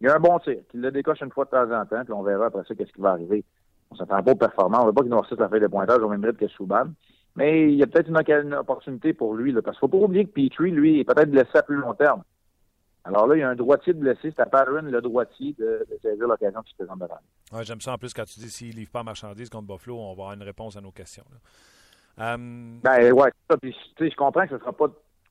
Il 0.00 0.06
y 0.06 0.10
a 0.10 0.16
un 0.16 0.20
bon 0.20 0.38
tir, 0.38 0.56
qu'il 0.70 0.80
le 0.80 0.90
décoche 0.90 1.20
une 1.20 1.30
fois 1.30 1.44
de 1.44 1.50
temps 1.50 1.70
en 1.70 1.84
temps, 1.84 2.04
puis 2.04 2.12
on 2.12 2.22
verra 2.22 2.46
après 2.46 2.64
ça 2.66 2.74
qu'est-ce 2.74 2.92
qui 2.92 3.00
va 3.00 3.10
arriver. 3.10 3.44
On 3.90 3.96
s'attend 3.96 4.22
pas 4.22 4.32
au 4.32 4.36
performant. 4.36 4.82
On 4.82 4.86
veut 4.86 4.92
pas 4.92 5.02
qu'il 5.02 5.10
nous 5.10 5.20
ressorte 5.20 5.40
la 5.40 5.48
feuille 5.48 5.60
de 5.60 5.66
pointage 5.66 5.98
au 5.98 6.08
même 6.08 6.24
rythme 6.24 6.38
que 6.38 6.48
Souban. 6.48 6.84
Mais 7.36 7.70
il 7.72 7.76
y 7.76 7.82
a 7.82 7.86
peut-être 7.86 8.08
une, 8.08 8.54
opportunité 8.54 9.12
pour 9.12 9.34
lui, 9.34 9.52
là, 9.52 9.62
parce 9.62 9.78
qu'il 9.78 9.86
ne 9.86 9.90
faut 9.90 9.98
pas 9.98 10.04
oublier 10.04 10.24
que 10.24 10.32
Petrie, 10.32 10.70
lui, 10.70 11.00
est 11.00 11.04
peut-être 11.04 11.30
blessé 11.30 11.50
à 11.54 11.62
plus 11.62 11.76
long 11.76 11.94
terme. 11.94 12.22
Alors 13.04 13.26
là, 13.26 13.36
il 13.36 13.40
y 13.40 13.42
a 13.42 13.48
un 13.48 13.54
droitier 13.54 13.94
de 13.94 13.98
blessé, 13.98 14.32
c'est 14.36 14.40
à 14.40 14.46
Patterson, 14.46 14.82
le 14.82 15.00
droitier, 15.00 15.54
de, 15.58 15.86
de 15.90 15.98
saisir 16.02 16.26
l'occasion 16.26 16.60
qui 16.62 16.72
se 16.72 16.76
présente 16.76 16.98
devant 16.98 17.18
ouais, 17.52 17.64
J'aime 17.64 17.80
ça 17.80 17.94
en 17.94 17.98
plus 17.98 18.12
quand 18.12 18.24
tu 18.24 18.40
dis 18.40 18.50
s'il 18.50 18.74
ne 18.74 18.80
livre 18.80 18.90
pas 18.90 19.02
marchandise 19.02 19.48
contre 19.48 19.68
Buffalo, 19.68 19.96
on 19.96 20.06
va 20.06 20.10
avoir 20.10 20.32
une 20.32 20.42
réponse 20.42 20.76
à 20.76 20.80
nos 20.80 20.90
questions. 20.90 21.24
Là. 21.30 22.34
Um... 22.34 22.80
Ben 22.82 23.12
ouais, 23.12 23.30
ça, 23.48 23.56
puis, 23.56 23.74
je 23.98 24.14
comprends 24.16 24.42
que 24.42 24.50
ce 24.50 24.54
ne 24.54 24.58
sera, 24.60 24.72
pas, 24.72 24.88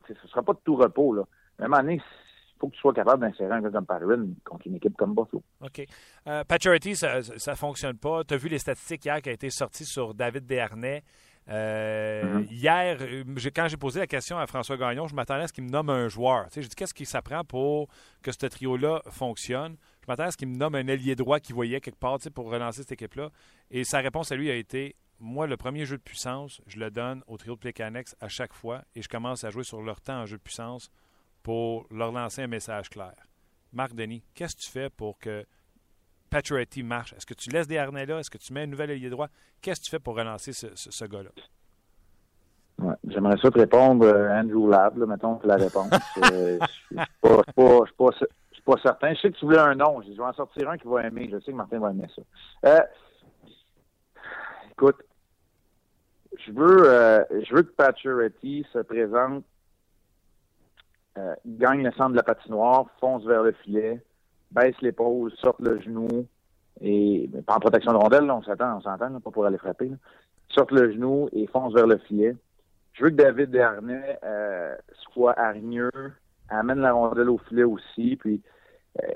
ce 0.08 0.28
sera 0.28 0.42
pas 0.42 0.54
de 0.54 0.60
tout 0.64 0.76
repos. 0.76 1.14
Là. 1.14 1.24
Mais 1.60 1.66
à 1.66 1.68
un 1.68 1.70
moment 1.70 1.84
donné, 1.84 1.96
il 1.96 2.60
faut 2.60 2.70
que 2.70 2.74
tu 2.74 2.80
sois 2.80 2.94
capable 2.94 3.22
d'insérer 3.22 3.54
un 3.54 3.62
gars 3.62 3.70
comme 3.70 3.86
Patterson 3.86 4.34
contre 4.44 4.68
une 4.68 4.76
équipe 4.76 4.98
comme 4.98 5.14
Buffalo. 5.14 5.44
OK. 5.62 5.86
Euh, 6.28 6.44
Paturity, 6.44 6.96
ça 6.96 7.20
ne 7.20 7.56
fonctionne 7.56 7.98
pas. 7.98 8.24
Tu 8.24 8.34
as 8.34 8.38
vu 8.38 8.50
les 8.50 8.60
statistiques 8.60 9.06
hier 9.06 9.22
qui 9.22 9.30
ont 9.30 9.34
été 9.34 9.50
sorties 9.52 9.86
sur 9.86 10.16
David 10.16 10.48
Desharnais. 10.48 11.04
Euh, 11.50 12.24
mm-hmm. 12.24 12.52
Hier, 12.52 12.98
euh, 13.02 13.24
quand 13.56 13.68
j'ai 13.68 13.78
posé 13.78 14.00
la 14.00 14.08
question 14.08 14.38
à 14.38 14.46
François 14.46 14.78
Gagnon, 14.78 15.08
je 15.08 15.16
m'attendais 15.16 15.44
à 15.44 15.48
ce 15.48 15.54
qu'il 15.54 15.64
me 15.64 15.70
nomme 15.70 15.90
un 15.90 16.08
joueur. 16.08 16.46
Tu 16.46 16.56
sais, 16.56 16.62
je 16.62 16.68
dis 16.68 16.76
qu'est-ce 16.76 16.94
qui 16.94 17.06
s'apprend 17.06 17.44
pour 17.44 17.88
que 18.22 18.32
ce 18.32 18.46
trio-là 18.46 19.02
fonctionne? 19.10 19.76
Je 20.02 20.06
m'attendais 20.08 20.28
à 20.28 20.32
ce 20.32 20.38
qu'il 20.38 20.48
me 20.48 20.58
nomme 20.58 20.76
un 20.76 20.88
ailier 20.88 21.16
droit 21.16 21.40
qui 21.40 21.54
voyait 21.54 21.82
quelque 21.82 22.00
part 22.00 22.20
pour 22.34 22.52
relancer 22.52 22.82
cette 22.82 22.92
équipe-là. 22.92 23.30
Et 23.72 23.84
sa 23.84 24.00
réponse 24.00 24.32
à 24.32 24.36
lui 24.36 24.52
a 24.52 24.56
été 24.56 24.96
moi, 25.20 25.48
le 25.48 25.58
premier 25.58 25.86
jeu 25.86 25.98
de 25.98 26.02
puissance, 26.02 26.62
je 26.66 26.80
le 26.80 26.90
donne 26.92 27.24
au 27.28 27.38
trio 27.38 27.56
de 27.56 27.60
Plecanex 27.60 28.16
à 28.22 28.30
chaque 28.30 28.54
fois 28.54 28.84
et 28.96 29.02
je 29.02 29.10
commence 29.10 29.44
à 29.44 29.50
jouer 29.50 29.66
sur 29.66 29.82
leur 29.82 30.00
temps 30.00 30.22
en 30.22 30.26
jeu 30.26 30.38
de 30.38 30.42
puissance 30.42 30.90
pour 31.44 31.86
leur 31.92 32.12
lancer 32.12 32.42
un 32.42 32.48
message 32.48 32.90
clair. 32.90 33.16
Marc 33.74 33.94
Denis, 33.94 34.24
qu'est-ce 34.34 34.56
que 34.56 34.62
tu 34.62 34.72
fais 34.72 34.90
pour 34.90 35.20
que 35.20 35.46
Pacioretty 36.30 36.84
marche? 36.84 37.14
Est-ce 37.14 37.26
que 37.26 37.34
tu 37.34 37.50
laisses 37.50 37.68
des 37.68 37.78
harnais 37.78 38.06
là? 38.06 38.20
Est-ce 38.20 38.30
que 38.30 38.38
tu 38.38 38.54
mets 38.54 38.64
un 38.64 38.68
nouvel 38.68 38.92
allié 38.92 39.10
droit? 39.10 39.28
Qu'est-ce 39.62 39.80
que 39.80 39.86
tu 39.86 39.92
fais 39.92 40.00
pour 40.00 40.16
relancer 40.16 40.54
ce, 40.54 41.06
gars-là? 41.06 41.30
Ouais, 42.80 42.96
J'aimerais 43.08 43.38
ça 43.42 43.52
te 43.52 43.60
répondre 43.60 44.06
euh, 44.06 44.30
Andrew 44.32 44.70
Lab, 44.70 44.98
là, 44.98 45.06
mettons, 45.06 45.40
la 45.44 45.56
réponse. 45.56 45.92
euh, 46.32 46.58
je 46.92 46.96
ne 46.96 47.84
suis 48.54 48.62
pas, 48.64 48.78
certain. 48.82 49.14
Je 49.14 49.20
sais 49.20 49.32
que 49.32 49.38
tu 49.38 49.46
voulais 49.46 49.60
un 49.60 49.76
nom. 49.76 50.02
Je 50.02 50.12
vais 50.12 50.20
en 50.22 50.34
sortir 50.34 50.70
un 50.70 50.78
qui 50.78 50.88
va 50.88 51.06
aimer. 51.06 51.30
Je 51.32 51.40
sais 51.40 51.52
que 51.52 51.58
Martin 51.58 51.80
va 51.80 51.90
aimer 51.90 52.08
ça. 52.16 52.22
Euh, 52.66 52.82
écoute, 54.72 55.04
je 56.46 56.52
veux, 56.52 57.26
je 57.44 57.54
veux 57.54 57.64
que 57.64 57.72
Pacioretty 57.72 58.66
se 58.72 58.80
présente, 58.80 59.44
gagne 61.46 61.84
le 61.84 61.92
centre 61.92 62.12
de 62.12 62.16
la 62.16 62.24
patinoire, 62.24 62.86
fonce 63.02 63.26
vers 63.26 63.44
le 63.44 63.52
filet, 63.52 64.02
baisse 64.52 64.80
l'épaule, 64.82 65.32
sorte 65.38 65.60
le 65.60 65.80
genou, 65.82 66.28
et 66.82 67.30
pas 67.46 67.56
en 67.56 67.60
protection 67.60 67.92
de 67.92 67.98
rondelle, 67.98 68.30
on 68.32 68.42
s'attend, 68.42 68.78
on 68.78 68.82
s'entend, 68.82 69.20
pas 69.20 69.32
pour 69.32 69.46
aller 69.46 69.58
frapper. 69.58 69.92
Sorte 70.50 70.72
le 70.72 70.92
genou 70.92 71.30
et 71.32 71.48
fonce 71.48 71.74
vers 71.74 71.88
le 71.88 71.98
filet. 71.98 72.36
Je 72.94 73.04
veux 73.04 73.10
que 73.12 73.16
David 73.16 73.52
Desharnais 73.52 74.20
euh, 74.24 74.76
soit 75.14 75.38
hargneux, 75.38 75.92
amène 76.50 76.80
la 76.80 76.94
rondelle 76.94 77.30
au 77.30 77.38
filet 77.38 77.64
aussi, 77.64 78.16
puis 78.16 78.42
euh, 79.02 79.08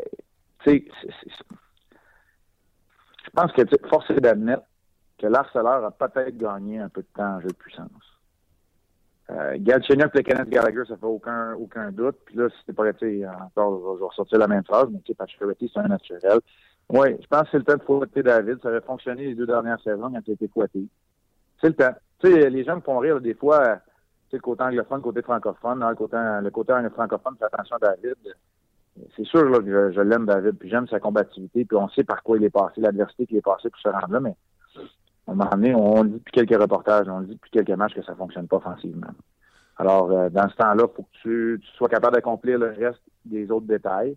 tu 0.60 0.70
sais, 0.70 0.86
je 3.26 3.30
pense 3.34 3.52
que 3.54 3.64
force 3.90 4.10
est 4.12 4.22
d'admettre 4.22 4.64
que 5.18 5.28
l'harceleur 5.28 5.84
a 5.84 5.92
peut-être 5.92 6.38
gagné 6.38 6.80
un 6.80 6.90
peu 6.90 7.02
de 7.02 7.08
temps 7.16 7.36
en 7.38 7.42
jeu 7.42 7.48
de 7.48 7.54
puissance. 7.54 8.13
Euh, 9.32 9.56
Galchenyuk, 9.58 10.14
le 10.14 10.22
Kenneth 10.22 10.50
Gallagher, 10.50 10.84
ça 10.88 10.98
fait 10.98 11.06
aucun, 11.06 11.54
aucun 11.54 11.92
doute. 11.92 12.18
Puis 12.26 12.36
là, 12.36 12.48
c'était 12.60 12.74
pas, 12.74 12.90
été 12.90 13.26
encore, 13.28 13.96
je 13.96 14.00
vais 14.00 14.06
ressortir 14.06 14.38
la 14.38 14.48
même 14.48 14.64
phrase, 14.64 14.88
mais 14.92 15.00
tu 15.00 15.12
sais, 15.12 15.16
Pacioretty, 15.16 15.72
c'est 15.74 15.80
un 15.80 15.88
naturel. 15.88 16.40
Oui, 16.90 17.16
je 17.22 17.28
pense 17.28 17.44
que 17.44 17.48
c'est 17.52 17.58
le 17.58 17.64
temps 17.64 17.78
de 17.78 17.84
fouetter 17.84 18.24
David. 18.24 18.60
Ça 18.62 18.70
avait 18.70 18.82
fonctionné 18.82 19.26
les 19.26 19.36
deux 19.36 19.46
dernières 19.46 19.82
saisons 19.82 20.12
quand 20.12 20.22
il 20.28 20.32
a 20.32 20.34
été 20.34 20.48
fouetté. 20.50 20.86
C'est 21.62 21.70
le 21.70 21.76
temps. 21.76 21.94
Tu 22.20 22.32
sais, 22.32 22.50
les 22.50 22.64
gens 22.64 22.76
me 22.76 22.82
font 22.82 23.00
rire, 23.00 23.22
des 23.22 23.34
fois, 23.34 23.78
tu 24.30 24.32
sais, 24.32 24.38
le 24.38 24.42
côté 24.42 24.64
anglophone, 24.64 24.98
le 24.98 25.04
côté 25.04 25.22
francophone. 25.22 25.80
le 25.88 25.96
côté, 25.96 26.18
le 26.18 26.50
côté 26.50 26.74
francophone, 26.94 27.36
fais 27.40 27.46
attention 27.46 27.78
à 27.78 27.80
David. 27.80 28.18
C'est 29.16 29.26
sûr 29.26 29.50
là, 29.50 29.60
que 29.60 29.92
je, 29.92 30.02
l'aime, 30.02 30.26
David, 30.26 30.58
puis 30.60 30.70
j'aime 30.70 30.88
sa 30.88 31.00
combativité, 31.00 31.66
puis 31.66 31.78
on 31.78 31.90
sait 31.90 32.04
par 32.04 32.22
quoi 32.22 32.38
il 32.38 32.44
est 32.44 32.52
passé, 32.52 32.80
l'adversité 32.80 33.26
qu'il 33.26 33.38
est 33.38 33.42
passé 33.42 33.70
pour 33.70 33.80
se 33.80 33.88
rendre 33.88 34.12
là, 34.12 34.20
mais 34.20 34.36
à 35.28 35.32
un 35.32 35.36
moment 35.36 35.50
donné, 35.52 35.74
on, 35.74 36.04
dit 36.04 36.14
depuis 36.14 36.32
quelques 36.32 36.62
reportages, 36.62 37.08
on 37.08 37.22
dit 37.22 37.34
depuis 37.34 37.52
quelques 37.52 37.78
matchs 37.78 37.94
que 37.94 38.04
ça 38.04 38.16
fonctionne 38.16 38.48
pas 38.48 38.58
offensivement. 38.58 39.08
Alors, 39.78 40.12
euh, 40.12 40.30
dans 40.30 40.50
ce 40.50 40.56
temps-là, 40.56 40.86
il 40.88 40.96
faut 40.96 41.04
que 41.04 41.18
tu, 41.22 41.62
sois 41.78 41.90
capable 41.90 42.16
d'accomplir 42.16 42.60
le 42.60 42.68
reste 42.68 43.02
des 43.26 43.50
autres 43.50 43.66
détails. 43.66 44.16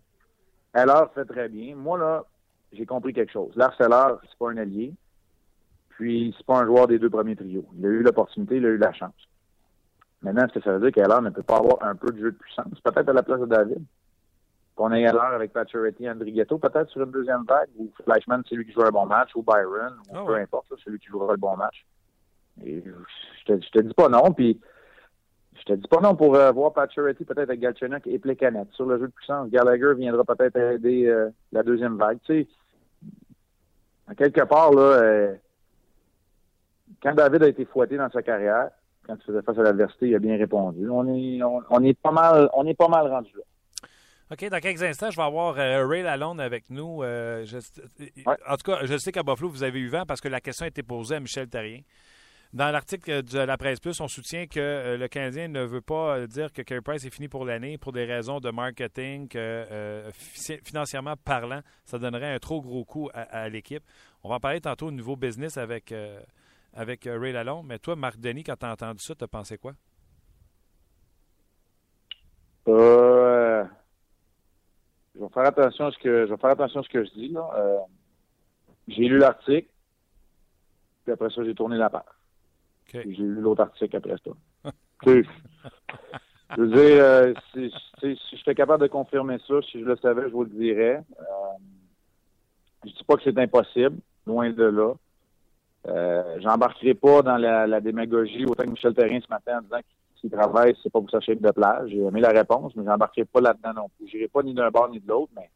Alors, 0.73 1.11
fait 1.13 1.25
très 1.25 1.49
bien. 1.49 1.75
Moi, 1.75 1.97
là, 1.97 2.25
j'ai 2.73 2.85
compris 2.85 3.13
quelque 3.13 3.31
chose. 3.31 3.53
L'Arcelor, 3.55 4.19
c'est 4.23 4.37
pas 4.37 4.51
un 4.51 4.57
allié. 4.57 4.93
Puis, 5.89 6.35
c'est 6.37 6.45
pas 6.45 6.59
un 6.59 6.65
joueur 6.65 6.87
des 6.87 6.99
deux 6.99 7.09
premiers 7.09 7.35
trios. 7.35 7.65
Il 7.77 7.85
a 7.85 7.89
eu 7.89 8.03
l'opportunité, 8.03 8.57
il 8.57 8.65
a 8.65 8.69
eu 8.69 8.77
la 8.77 8.93
chance. 8.93 9.15
Maintenant, 10.21 10.45
est-ce 10.45 10.53
que 10.53 10.61
ça 10.61 10.77
veut 10.77 10.79
dire 10.79 10.91
qu'Heller 10.91 11.21
ne 11.21 11.29
peut 11.29 11.43
pas 11.43 11.57
avoir 11.57 11.81
un 11.83 11.95
peu 11.95 12.11
de 12.11 12.19
jeu 12.19 12.31
de 12.31 12.37
puissance? 12.37 12.79
Peut-être 12.83 13.09
à 13.09 13.13
la 13.13 13.23
place 13.23 13.39
de 13.39 13.45
David. 13.45 13.83
Qu'on 14.77 14.91
ait 14.93 15.01
Heller 15.01 15.33
avec 15.33 15.51
Pacioretty 15.53 16.05
et 16.05 16.11
Andrighetto, 16.11 16.59
peut-être 16.59 16.89
sur 16.91 17.01
une 17.01 17.11
deuxième 17.11 17.43
vague, 17.45 17.67
ou 17.77 17.91
Flashman, 18.03 18.43
c'est 18.47 18.55
lui 18.55 18.63
qui 18.63 18.73
joue 18.73 18.83
un 18.83 18.91
bon 18.91 19.07
match, 19.07 19.31
ou 19.35 19.41
Byron, 19.41 19.95
ou 20.11 20.15
ah 20.15 20.23
peu 20.23 20.35
importe, 20.35 20.67
celui 20.85 20.99
qui 20.99 21.07
jouera 21.07 21.33
le 21.33 21.39
bon 21.39 21.57
match. 21.57 21.83
Et 22.63 22.83
je 22.83 23.53
te, 23.53 23.59
je 23.59 23.69
te 23.71 23.79
dis 23.79 23.93
pas 23.95 24.07
non, 24.07 24.31
puis 24.33 24.61
je 25.55 25.63
te 25.63 25.73
dis 25.73 25.87
pas 25.87 25.99
non 25.99 26.15
pour 26.15 26.35
euh, 26.35 26.51
voir 26.51 26.73
Pacioretty 26.73 27.25
peut-être 27.25 27.49
avec 27.49 27.59
Galchenyuk 27.59 28.05
et 28.05 28.19
Plekanec 28.19 28.67
sur 28.73 28.85
le 28.85 28.99
jeu 28.99 29.07
de 29.07 29.11
puissance. 29.11 29.49
Gallagher 29.49 29.95
viendra 29.95 30.23
peut-être 30.23 30.55
aider 30.55 31.07
euh, 31.07 31.29
la 31.51 31.63
deuxième 31.63 31.97
vague. 31.97 32.19
Tu 32.23 32.43
sais, 32.43 32.47
à 34.07 34.13
quelque 34.13 34.43
part, 34.43 34.71
là, 34.71 34.81
euh, 34.81 35.35
quand 37.01 37.15
David 37.15 37.41
a 37.41 37.47
été 37.47 37.65
fouetté 37.65 37.97
dans 37.97 38.11
sa 38.11 38.21
carrière, 38.21 38.69
quand 39.07 39.15
il 39.15 39.23
faisait 39.23 39.41
face 39.41 39.57
à 39.57 39.63
l'adversité, 39.63 40.09
il 40.09 40.15
a 40.15 40.19
bien 40.19 40.37
répondu. 40.37 40.87
On 40.87 41.07
est, 41.07 41.41
on, 41.41 41.83
est 41.83 41.99
pas 41.99 42.11
mal, 42.11 42.49
on 42.53 42.67
est 42.67 42.77
pas 42.77 42.89
mal 42.89 43.07
rendu 43.07 43.31
là. 43.35 43.43
OK, 44.31 44.49
dans 44.49 44.59
quelques 44.59 44.83
instants, 44.83 45.09
je 45.09 45.15
vais 45.15 45.23
avoir 45.23 45.55
Ray 45.55 46.03
Lalonde 46.03 46.41
avec 46.41 46.69
nous. 46.69 47.03
En 47.03 48.57
tout 48.57 48.71
cas, 48.71 48.85
je 48.85 48.97
sais 48.97 49.11
qu'à 49.11 49.23
Buffalo, 49.23 49.49
vous 49.49 49.63
avez 49.63 49.79
eu 49.79 49.87
vent 49.87 50.05
parce 50.05 50.21
que 50.21 50.27
la 50.27 50.41
question 50.41 50.65
a 50.65 50.67
été 50.67 50.83
posée 50.83 51.15
à 51.15 51.19
Michel 51.19 51.47
Terrien. 51.47 51.81
Dans 52.53 52.71
l'article 52.71 53.23
de 53.23 53.39
la 53.39 53.57
Presse 53.57 53.79
Plus, 53.79 53.99
on 53.99 54.07
soutient 54.07 54.47
que 54.47 54.59
euh, 54.59 54.97
le 54.97 55.07
Canadien 55.09 55.49
ne 55.49 55.63
veut 55.63 55.81
pas 55.81 56.17
euh, 56.17 56.27
dire 56.27 56.53
que 56.53 56.61
Carey 56.61 56.81
Price 56.81 57.03
est 57.03 57.13
fini 57.13 57.27
pour 57.27 57.43
l'année 57.43 57.77
pour 57.77 57.91
des 57.91 58.05
raisons 58.05 58.39
de 58.39 58.49
marketing, 58.49 59.27
que 59.27 59.37
euh, 59.37 60.09
financièrement 60.63 61.15
parlant, 61.17 61.59
ça 61.83 61.99
donnerait 61.99 62.33
un 62.33 62.39
trop 62.39 62.61
gros 62.61 62.85
coup 62.85 63.09
à, 63.13 63.49
l'équipe. 63.49 63.83
On 64.23 64.29
va 64.29 64.35
en 64.35 64.39
parler 64.39 64.61
tantôt 64.61 64.87
au 64.87 64.91
nouveau 64.91 65.17
business 65.17 65.57
avec, 65.57 65.93
avec 66.73 67.03
Ray 67.05 67.33
Lalonde. 67.33 67.65
Mais 67.67 67.79
toi, 67.79 67.95
Marc 67.95 68.17
Denis, 68.17 68.43
quand 68.43 68.55
tu 68.55 68.65
as 68.65 68.71
entendu 68.71 69.03
ça, 69.03 69.13
tu 69.13 69.23
as 69.23 69.27
pensé 69.27 69.57
quoi? 69.57 69.73
Je 75.17 75.23
vais 75.23 75.29
faire 75.29 75.45
attention 75.45 75.87
à 75.87 75.91
ce 75.91 75.97
que 75.97 76.25
je 76.25 76.31
vais 76.31 76.37
faire 76.37 76.51
attention 76.51 76.81
à 76.81 76.83
ce 76.83 76.89
que 76.89 77.03
je 77.03 77.09
dis. 77.11 77.35
j'ai 78.87 79.03
lu 79.03 79.17
l'article, 79.17 79.69
puis 81.03 81.13
après 81.13 81.29
ça, 81.29 81.43
j'ai 81.43 81.55
tourné 81.55 81.77
la 81.77 81.89
page. 81.89 82.03
J'ai 82.91 83.03
lu 83.03 83.41
l'autre 83.41 83.61
article 83.61 83.97
après 83.97 84.15
ça. 84.23 84.31
je 85.05 86.61
veux 86.61 86.67
dire, 86.67 87.03
euh, 87.03 87.33
si, 87.53 87.71
si, 87.99 88.19
j'étais 88.37 88.55
capable 88.55 88.83
de 88.83 88.87
confirmer 88.87 89.37
ça, 89.47 89.55
si 89.69 89.79
je 89.79 89.85
le 89.85 89.97
savais, 89.97 90.23
je 90.23 90.33
vous 90.33 90.43
le 90.43 90.49
dirais. 90.49 91.03
Euh, 91.19 91.23
je 92.85 92.89
dis 92.89 93.03
pas 93.05 93.15
que 93.15 93.23
c'est 93.23 93.37
impossible, 93.37 93.97
loin 94.25 94.49
de 94.51 94.63
là. 94.63 94.93
Euh, 95.87 96.39
J'embarquerai 96.41 96.93
pas 96.93 97.21
dans 97.21 97.37
la, 97.37 97.81
démagogie 97.81 98.45
autant 98.45 98.63
que 98.63 98.69
Michel 98.69 98.93
Terrien 98.93 99.19
ce 99.21 99.29
matin 99.29 99.59
en 99.59 99.61
disant 99.61 99.77
qu'il 99.77 99.96
travaille, 100.29 100.75
c'est 100.81 100.91
pas 100.91 100.99
pour 100.99 101.09
sa 101.11 101.19
de 101.19 101.51
plage. 101.51 101.89
J'ai 101.89 101.99
aimé 101.99 102.21
la 102.21 102.29
réponse, 102.29 102.75
mais 102.75 102.83
j'embarquerai 102.85 103.25
pas 103.25 103.41
là-dedans 103.41 103.73
non 103.73 103.89
plus. 103.97 104.07
J'irai 104.07 104.27
pas 104.27 104.43
ni 104.43 104.53
d'un 104.53 104.69
bord 104.69 104.89
ni 104.89 104.99
de 104.99 105.07
l'autre, 105.07 105.31
mais 105.35 105.49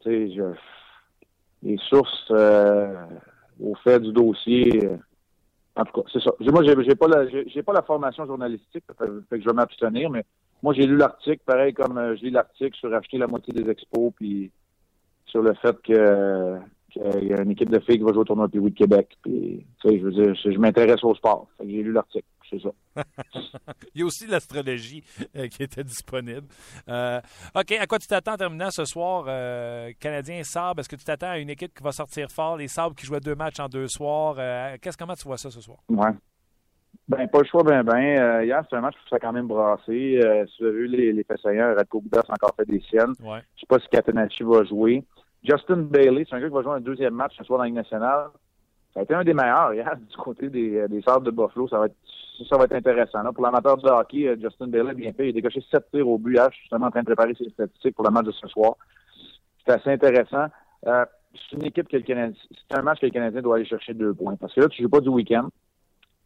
tu 0.00 0.10
sais, 0.10 0.34
je, 0.34 0.42
les 1.62 1.78
sources 1.88 2.30
euh, 2.30 3.06
au 3.60 3.74
fait 3.76 4.00
du 4.00 4.12
dossier, 4.12 4.88
en 5.74 5.84
tout 5.84 6.00
cas, 6.00 6.08
c'est 6.12 6.22
ça. 6.22 6.32
Moi, 6.40 6.62
j'ai, 6.64 6.94
pas 6.94 7.72
la, 7.72 7.82
formation 7.82 8.26
journalistique, 8.26 8.84
fait, 8.98 9.06
que 9.30 9.40
je 9.40 9.46
vais 9.46 9.52
m'abstenir, 9.52 10.10
mais 10.10 10.24
moi, 10.62 10.72
j'ai 10.74 10.86
lu 10.86 10.96
l'article, 10.96 11.42
pareil 11.44 11.74
comme 11.74 11.98
euh, 11.98 12.16
j'ai 12.16 12.26
lu 12.26 12.30
l'article 12.30 12.76
sur 12.78 12.94
acheter 12.94 13.18
la 13.18 13.26
moitié 13.26 13.52
des 13.52 13.68
expos, 13.70 14.12
puis 14.16 14.50
sur 15.26 15.42
le 15.42 15.54
fait 15.54 15.76
que 15.82 16.58
qu'il 16.90 17.28
y 17.28 17.34
a 17.34 17.42
une 17.42 17.50
équipe 17.50 17.70
de 17.70 17.78
filles 17.80 17.98
qui 17.98 18.04
va 18.04 18.12
jouer 18.12 18.20
au 18.20 18.24
tournoi 18.24 18.48
Puis 18.48 18.70
de 18.70 18.74
Québec. 18.74 19.16
Puis, 19.22 19.66
je 19.84 19.98
veux 19.98 20.12
dire, 20.12 20.34
je, 20.34 20.58
m'intéresse 20.58 21.04
au 21.04 21.14
sport. 21.14 21.48
Fait 21.58 21.64
que 21.64 21.70
j'ai 21.70 21.82
lu 21.82 21.92
l'article 21.92 22.24
c'est 22.50 22.60
ça. 22.60 22.70
Il 23.94 24.00
y 24.00 24.02
a 24.02 24.06
aussi 24.06 24.26
l'astrologie 24.26 25.02
euh, 25.36 25.48
qui 25.48 25.62
était 25.62 25.84
disponible. 25.84 26.46
Euh, 26.88 27.20
OK, 27.54 27.72
à 27.72 27.86
quoi 27.86 27.98
tu 27.98 28.06
t'attends 28.06 28.34
en 28.34 28.36
terminant 28.36 28.70
ce 28.70 28.84
soir, 28.84 29.24
euh, 29.28 29.90
Canadien 30.00 30.42
Sabre? 30.42 30.80
Est-ce 30.80 30.88
que 30.88 30.96
tu 30.96 31.04
t'attends 31.04 31.30
à 31.30 31.38
une 31.38 31.50
équipe 31.50 31.74
qui 31.74 31.82
va 31.82 31.92
sortir 31.92 32.28
fort, 32.30 32.56
les 32.56 32.68
Sabres 32.68 32.94
qui 32.94 33.06
jouaient 33.06 33.20
deux 33.20 33.34
matchs 33.34 33.60
en 33.60 33.68
deux 33.68 33.88
soirs? 33.88 34.36
qu'est-ce, 34.80 34.96
comment 34.96 35.14
tu 35.14 35.24
vois 35.24 35.38
ça 35.38 35.50
ce 35.50 35.60
soir? 35.60 35.78
Ouais. 35.88 36.10
Ben, 37.08 37.28
pas 37.28 37.40
le 37.40 37.46
choix, 37.46 37.62
ben, 37.62 37.82
ben. 37.82 38.42
hier, 38.42 38.64
c'est 38.68 38.76
un 38.76 38.80
match 38.80 38.94
qui 38.94 39.08
s'est 39.10 39.20
quand 39.20 39.32
même 39.32 39.46
brassé. 39.46 40.20
si 40.48 40.56
tu 40.56 40.66
as 40.66 40.70
vu 40.70 40.86
les, 40.86 41.12
les 41.12 41.24
Fessayens, 41.24 41.74
Radko 41.74 42.00
Boudas 42.00 42.22
a 42.28 42.32
encore 42.32 42.54
fait 42.56 42.66
des 42.66 42.80
siennes. 42.80 43.14
Ouais. 43.20 43.40
Je 43.54 43.60
sais 43.60 43.66
pas 43.68 43.78
si 43.78 43.88
Catenacci 43.88 44.42
va 44.42 44.64
jouer. 44.64 45.04
Justin 45.44 45.82
Bailey, 45.82 46.24
c'est 46.28 46.34
un 46.34 46.40
gars 46.40 46.48
qui 46.48 46.54
va 46.54 46.62
jouer 46.62 46.72
un 46.72 46.80
deuxième 46.80 47.14
match 47.14 47.34
ce 47.36 47.44
soir 47.44 47.58
dans 47.58 47.64
la 47.64 47.68
Ligue 47.68 47.76
nationale. 47.76 48.30
Ça 48.96 49.00
a 49.00 49.02
été 49.02 49.14
un 49.14 49.24
des 49.24 49.34
meilleurs 49.34 49.74
hier 49.74 49.94
du 50.10 50.16
côté 50.16 50.48
des, 50.48 50.88
des 50.88 51.02
Sabres 51.02 51.20
de 51.20 51.30
Buffalo. 51.30 51.68
Ça 51.68 51.78
va 51.78 51.86
être 51.86 51.96
ça 52.48 52.56
va 52.56 52.64
être 52.64 52.74
intéressant. 52.74 53.22
Là. 53.22 53.32
Pour 53.32 53.44
l'amateur 53.44 53.76
de 53.76 53.88
hockey, 53.88 54.26
euh, 54.26 54.36
Justin 54.40 54.68
Bailey, 54.68 54.94
bien 54.94 55.12
fait, 55.12 55.26
il 55.26 55.28
a 55.30 55.32
décoché 55.32 55.62
sept 55.70 55.90
tirs 55.90 56.08
au 56.08 56.18
but. 56.18 56.36
je 56.36 56.42
suis 56.52 56.62
justement 56.62 56.86
en 56.86 56.90
train 56.90 57.00
de 57.00 57.06
préparer 57.06 57.34
ses 57.34 57.48
statistiques 57.50 57.94
pour 57.94 58.04
le 58.04 58.10
match 58.10 58.26
de 58.26 58.32
ce 58.32 58.46
soir. 58.48 58.76
C'est 59.64 59.72
assez 59.72 59.90
intéressant. 59.90 60.46
Euh, 60.86 61.04
c'est 61.34 61.56
une 61.56 61.64
équipe 61.64 61.88
que 61.88 61.96
le 61.96 62.02
Canadien, 62.02 62.34
c'est 62.50 62.78
un 62.78 62.82
match 62.82 63.00
que 63.00 63.06
le 63.06 63.12
Canadien 63.12 63.42
doit 63.42 63.56
aller 63.56 63.64
chercher 63.64 63.94
deux 63.94 64.14
points. 64.14 64.36
Parce 64.36 64.54
que 64.54 64.60
là, 64.60 64.68
tu 64.68 64.82
joues 64.82 64.88
pas 64.88 65.00
du 65.00 65.08
week-end. 65.08 65.48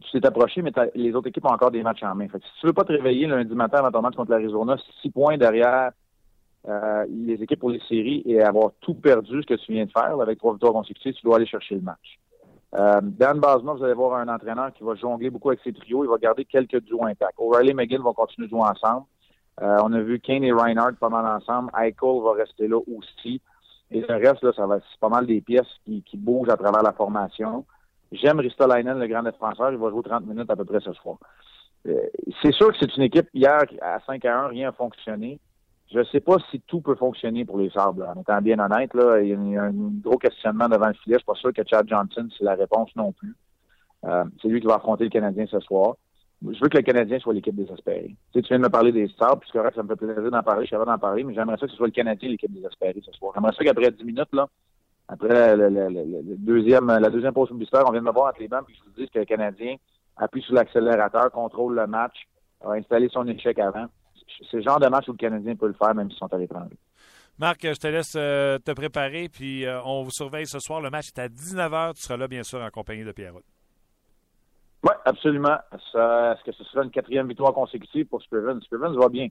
Tu 0.00 0.20
t'es 0.20 0.26
approché, 0.26 0.62
mais 0.62 0.72
les 0.94 1.14
autres 1.14 1.28
équipes 1.28 1.44
ont 1.44 1.52
encore 1.52 1.70
des 1.70 1.82
matchs 1.82 2.02
en 2.02 2.14
main. 2.14 2.28
Fait 2.28 2.38
que 2.38 2.44
si 2.44 2.60
tu 2.60 2.66
veux 2.66 2.72
pas 2.72 2.84
te 2.84 2.92
réveiller 2.92 3.26
lundi 3.26 3.54
matin 3.54 3.78
avant 3.78 3.90
ton 3.90 4.02
match 4.02 4.14
contre 4.14 4.30
l'Arizona, 4.30 4.76
six 5.02 5.10
points 5.10 5.36
derrière 5.36 5.90
euh, 6.68 7.06
les 7.08 7.42
équipes 7.42 7.60
pour 7.60 7.70
les 7.70 7.80
séries 7.88 8.22
et 8.24 8.40
avoir 8.42 8.72
tout 8.80 8.94
perdu 8.94 9.42
ce 9.42 9.46
que 9.46 9.54
tu 9.54 9.72
viens 9.72 9.84
de 9.84 9.90
faire 9.90 10.18
avec 10.20 10.38
trois 10.38 10.52
victoires 10.52 10.72
consécutives, 10.72 11.14
tu 11.14 11.22
dois 11.22 11.36
aller 11.36 11.46
chercher 11.46 11.74
le 11.74 11.82
match. 11.82 12.18
Euh, 12.76 13.00
Dan 13.02 13.40
Basma, 13.40 13.72
vous 13.72 13.84
allez 13.84 13.94
voir 13.94 14.20
un 14.20 14.28
entraîneur 14.28 14.72
qui 14.72 14.84
va 14.84 14.94
jongler 14.94 15.30
beaucoup 15.30 15.50
avec 15.50 15.60
ses 15.62 15.72
trios. 15.72 16.04
Il 16.04 16.10
va 16.10 16.18
garder 16.18 16.44
quelques 16.44 16.80
duos 16.82 17.04
intacts. 17.04 17.34
O'Reilly 17.38 17.70
et 17.70 17.74
McGill 17.74 18.00
vont 18.00 18.14
continuer 18.14 18.46
de 18.46 18.50
jouer 18.50 18.62
ensemble. 18.62 19.06
Euh, 19.60 19.78
on 19.82 19.92
a 19.92 20.00
vu 20.00 20.20
Kane 20.20 20.44
et 20.44 20.52
Reinhardt 20.52 20.96
pas 20.98 21.08
mal 21.08 21.26
ensemble. 21.26 21.70
Eichel 21.76 22.22
va 22.22 22.32
rester 22.32 22.68
là 22.68 22.78
aussi. 22.78 23.40
Et 23.90 24.00
le 24.00 24.14
reste, 24.14 24.42
là, 24.42 24.52
ça 24.54 24.66
va 24.66 24.78
c'est 24.78 25.00
pas 25.00 25.08
mal 25.08 25.26
des 25.26 25.40
pièces 25.40 25.66
qui, 25.84 26.02
qui 26.02 26.16
bougent 26.16 26.48
à 26.48 26.56
travers 26.56 26.82
la 26.82 26.92
formation. 26.92 27.64
J'aime 28.12 28.38
Ristolainen, 28.40 28.98
le 28.98 29.06
grand 29.08 29.22
défenseur. 29.22 29.72
Il 29.72 29.78
va 29.78 29.90
jouer 29.90 30.02
30 30.02 30.26
minutes 30.26 30.50
à 30.50 30.56
peu 30.56 30.64
près 30.64 30.80
ce 30.80 30.92
soir. 30.92 31.18
Euh, 31.86 32.06
c'est 32.42 32.52
sûr 32.52 32.68
que 32.68 32.76
c'est 32.78 32.94
une 32.96 33.02
équipe, 33.04 33.28
hier, 33.34 33.62
à 33.82 34.00
5 34.06 34.24
à 34.24 34.44
1, 34.44 34.48
rien 34.48 34.66
n'a 34.68 34.72
fonctionné. 34.72 35.40
Je 35.92 35.98
ne 35.98 36.04
sais 36.04 36.20
pas 36.20 36.36
si 36.50 36.60
tout 36.60 36.80
peut 36.80 36.94
fonctionner 36.94 37.44
pour 37.44 37.58
les 37.58 37.70
Sables. 37.70 38.04
En 38.04 38.20
étant 38.20 38.40
bien 38.40 38.58
honnête, 38.60 38.94
là, 38.94 39.20
il 39.20 39.50
y 39.50 39.56
a 39.56 39.64
un 39.64 39.72
gros 39.72 40.18
questionnement 40.18 40.68
devant 40.68 40.86
le 40.86 40.94
filet. 40.94 41.16
Je 41.16 41.18
suis 41.18 41.26
pas 41.26 41.34
sûr 41.34 41.52
que 41.52 41.62
Chad 41.66 41.88
Johnson, 41.88 42.28
c'est 42.36 42.44
la 42.44 42.54
réponse 42.54 42.94
non 42.94 43.12
plus. 43.12 43.34
Euh, 44.04 44.24
c'est 44.40 44.48
lui 44.48 44.60
qui 44.60 44.66
va 44.66 44.76
affronter 44.76 45.04
le 45.04 45.10
Canadien 45.10 45.46
ce 45.50 45.58
soir. 45.60 45.96
Je 46.42 46.58
veux 46.60 46.68
que 46.68 46.78
le 46.78 46.82
Canadien 46.82 47.18
soit 47.18 47.34
l'équipe 47.34 47.54
désespérée. 47.54 48.16
Tu, 48.32 48.38
sais, 48.38 48.42
tu 48.42 48.48
viens 48.48 48.58
de 48.58 48.62
me 48.62 48.70
parler 48.70 48.92
des 48.92 49.08
Sables, 49.18 49.40
puis 49.40 49.50
correct, 49.50 49.74
ça 49.74 49.82
me 49.82 49.88
fait 49.88 49.96
plaisir 49.96 50.30
d'en 50.30 50.42
parler, 50.42 50.64
je 50.64 50.74
suis 50.74 50.86
d'en 50.86 50.98
parler, 50.98 51.22
mais 51.24 51.34
j'aimerais 51.34 51.58
ça 51.58 51.66
que 51.66 51.72
ce 51.72 51.76
soit 51.76 51.88
le 51.88 51.92
Canadien 51.92 52.30
l'équipe 52.30 52.52
désespérée 52.52 53.02
ce 53.04 53.12
soir. 53.12 53.32
J'aimerais 53.34 53.52
ça 53.52 53.64
qu'après 53.64 53.90
10 53.90 54.04
minutes, 54.04 54.32
là, 54.32 54.48
après 55.08 55.56
le, 55.56 56.36
deuxième, 56.38 56.86
la 56.86 57.10
deuxième 57.10 57.34
pause 57.34 57.48
publicitaire, 57.48 57.82
on 57.86 57.90
vient 57.90 58.00
de 58.00 58.06
me 58.06 58.12
voir 58.12 58.28
entre 58.28 58.40
les 58.40 58.48
bancs, 58.48 58.64
puis 58.64 58.76
je 58.78 58.84
vous 58.84 58.96
dis 58.96 59.10
que 59.10 59.18
le 59.18 59.24
Canadien 59.26 59.76
appuie 60.16 60.40
sur 60.40 60.54
l'accélérateur, 60.54 61.30
contrôle 61.30 61.74
le 61.74 61.86
match, 61.86 62.26
a 62.64 62.72
installé 62.72 63.08
son 63.12 63.26
échec 63.26 63.58
avant 63.58 63.86
c'est 64.50 64.58
le 64.58 64.62
genre 64.62 64.80
de 64.80 64.88
match 64.88 65.08
où 65.08 65.12
le 65.12 65.16
Canadien 65.16 65.54
peut 65.56 65.68
le 65.68 65.74
faire, 65.74 65.94
même 65.94 66.08
s'ils 66.10 66.18
sont 66.18 66.32
à 66.32 66.38
l'étranger. 66.38 66.76
Marc, 67.38 67.60
je 67.62 67.78
te 67.78 67.86
laisse 67.86 68.14
euh, 68.16 68.58
te 68.58 68.72
préparer, 68.72 69.28
puis 69.30 69.64
euh, 69.64 69.80
on 69.84 70.02
vous 70.02 70.10
surveille 70.10 70.46
ce 70.46 70.58
soir. 70.58 70.80
Le 70.80 70.90
match 70.90 71.08
est 71.08 71.18
à 71.18 71.28
19h. 71.28 71.94
Tu 71.94 72.02
seras 72.02 72.18
là, 72.18 72.28
bien 72.28 72.42
sûr, 72.42 72.60
en 72.60 72.68
compagnie 72.68 73.04
de 73.04 73.12
Pierre. 73.12 73.32
Oui, 73.34 74.92
absolument. 75.04 75.56
Est-ce 75.72 76.44
que 76.44 76.52
ce 76.52 76.64
sera 76.64 76.84
une 76.84 76.90
quatrième 76.90 77.28
victoire 77.28 77.54
consécutive 77.54 78.06
pour 78.06 78.22
Scrivens? 78.22 78.60
Scrivens 78.60 78.92
va 78.92 79.08
bien. 79.08 79.28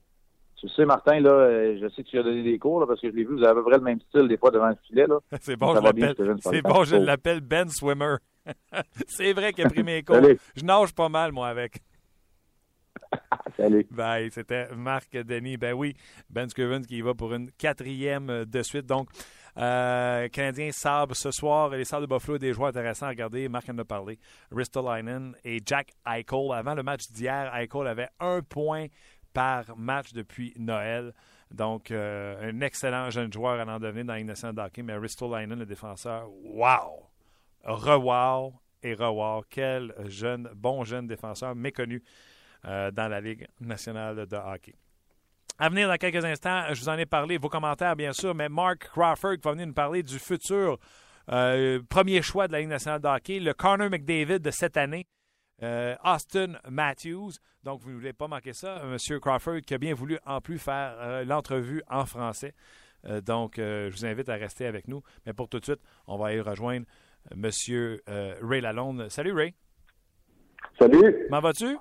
Tu 0.60 0.68
sais, 0.68 0.84
Martin, 0.84 1.20
là, 1.20 1.30
euh, 1.30 1.78
je 1.80 1.88
sais 1.88 2.02
que 2.02 2.08
tu 2.08 2.18
as 2.18 2.22
donné 2.22 2.42
des 2.42 2.58
cours, 2.58 2.86
parce 2.86 3.00
que 3.00 3.10
je 3.10 3.16
l'ai 3.16 3.24
vu, 3.24 3.36
vous 3.36 3.44
avez 3.44 3.52
à 3.52 3.54
peu 3.54 3.62
près 3.62 3.78
le 3.78 3.82
même 3.82 4.00
style 4.08 4.28
des 4.28 4.36
fois 4.36 4.50
devant 4.50 4.68
le 4.68 4.76
filet. 4.86 5.06
c'est 5.40 5.56
bon, 5.56 5.74
je 5.74 6.60
bon, 6.60 6.84
je 6.84 6.96
l'appelle 6.96 7.40
Ben 7.40 7.68
Swimmer. 7.68 8.16
c'est 9.06 9.32
vrai 9.32 9.52
qu'il 9.52 9.64
a 9.64 9.70
pris 9.70 9.82
mes 9.82 10.02
cours. 10.04 10.20
je 10.54 10.64
nage 10.64 10.94
pas 10.94 11.08
mal, 11.08 11.32
moi, 11.32 11.48
avec. 11.48 11.80
Salut. 13.56 13.86
C'était 14.30 14.68
Marc 14.74 15.12
Denis. 15.12 15.56
Ben 15.56 15.72
oui, 15.72 15.94
Ben 16.28 16.48
Scrivens 16.48 16.82
qui 16.82 17.00
va 17.02 17.14
pour 17.14 17.32
une 17.34 17.50
quatrième 17.52 18.44
de 18.44 18.62
suite. 18.62 18.86
Donc, 18.86 19.08
euh, 19.56 20.28
Canadien 20.28 20.70
Sabre 20.72 21.14
ce 21.14 21.30
soir. 21.30 21.70
Les 21.70 21.84
Sabres 21.84 22.06
de 22.06 22.14
Buffalo, 22.14 22.38
des 22.38 22.52
joueurs 22.52 22.70
intéressants 22.70 23.06
à 23.06 23.10
regarder. 23.10 23.48
Marc 23.48 23.68
en 23.68 23.78
a 23.78 23.84
parlé. 23.84 24.18
Ristolainen 24.50 25.34
et 25.44 25.60
Jack 25.64 25.92
Eichel. 26.06 26.52
Avant 26.52 26.74
le 26.74 26.82
match 26.82 27.02
d'hier, 27.10 27.52
Eichel 27.54 27.86
avait 27.86 28.08
un 28.20 28.40
point 28.42 28.86
par 29.32 29.76
match 29.76 30.12
depuis 30.12 30.52
Noël. 30.56 31.12
Donc, 31.50 31.90
euh, 31.90 32.50
un 32.50 32.60
excellent 32.60 33.10
jeune 33.10 33.32
joueur 33.32 33.60
à 33.60 33.74
en 33.74 33.78
devenir 33.78 34.04
dans 34.04 34.14
une 34.14 34.26
nationale 34.26 34.54
de 34.54 34.60
hockey. 34.60 34.82
Mais 34.82 34.96
Ristolainen, 34.96 35.58
le 35.58 35.66
défenseur, 35.66 36.28
wow! 36.44 37.06
Reward 37.64 38.54
et 38.82 38.94
Reward. 38.94 39.44
Quel 39.50 39.92
jeune, 40.06 40.48
bon 40.54 40.84
jeune 40.84 41.06
défenseur 41.06 41.54
méconnu 41.54 42.02
euh, 42.66 42.90
dans 42.90 43.08
la 43.08 43.20
Ligue 43.20 43.46
nationale 43.60 44.26
de 44.26 44.36
hockey. 44.36 44.74
À 45.58 45.68
venir 45.68 45.88
dans 45.88 45.96
quelques 45.96 46.24
instants, 46.24 46.64
je 46.72 46.80
vous 46.80 46.88
en 46.88 46.98
ai 46.98 47.06
parlé, 47.06 47.38
vos 47.38 47.48
commentaires 47.48 47.96
bien 47.96 48.12
sûr, 48.12 48.34
mais 48.34 48.48
Mark 48.48 48.90
Crawford 48.92 49.36
va 49.42 49.52
venir 49.52 49.66
nous 49.66 49.72
parler 49.72 50.02
du 50.02 50.18
futur 50.18 50.78
euh, 51.30 51.80
premier 51.88 52.22
choix 52.22 52.48
de 52.48 52.52
la 52.52 52.60
Ligue 52.60 52.68
nationale 52.68 53.00
de 53.00 53.08
hockey, 53.08 53.40
le 53.40 53.54
Connor 53.54 53.90
McDavid 53.90 54.40
de 54.40 54.50
cette 54.50 54.76
année. 54.76 55.06
Euh, 55.62 55.94
Austin 56.04 56.54
Matthews. 56.70 57.32
Donc, 57.62 57.80
vous 57.82 57.90
ne 57.90 57.94
voulez 57.96 58.14
pas 58.14 58.26
manquer 58.28 58.54
ça. 58.54 58.82
Monsieur 58.84 59.20
Crawford 59.20 59.60
qui 59.66 59.74
a 59.74 59.78
bien 59.78 59.92
voulu 59.92 60.18
en 60.24 60.40
plus 60.40 60.58
faire 60.58 61.24
l'entrevue 61.26 61.82
en 61.90 62.06
français. 62.06 62.54
donc, 63.26 63.54
je 63.56 63.90
vous 63.90 64.06
invite 64.06 64.30
à 64.30 64.36
rester 64.36 64.64
avec 64.64 64.88
nous. 64.88 65.02
Mais 65.26 65.34
pour 65.34 65.50
tout 65.50 65.60
de 65.60 65.64
suite, 65.64 65.80
on 66.06 66.16
va 66.16 66.28
aller 66.28 66.40
rejoindre 66.40 66.86
Monsieur 67.34 68.02
Ray 68.06 68.62
Lalonde. 68.62 69.10
Salut 69.10 69.32
Ray. 69.32 69.54
Salut. 70.78 71.14
Comment 71.28 71.40
vas-tu? 71.40 71.76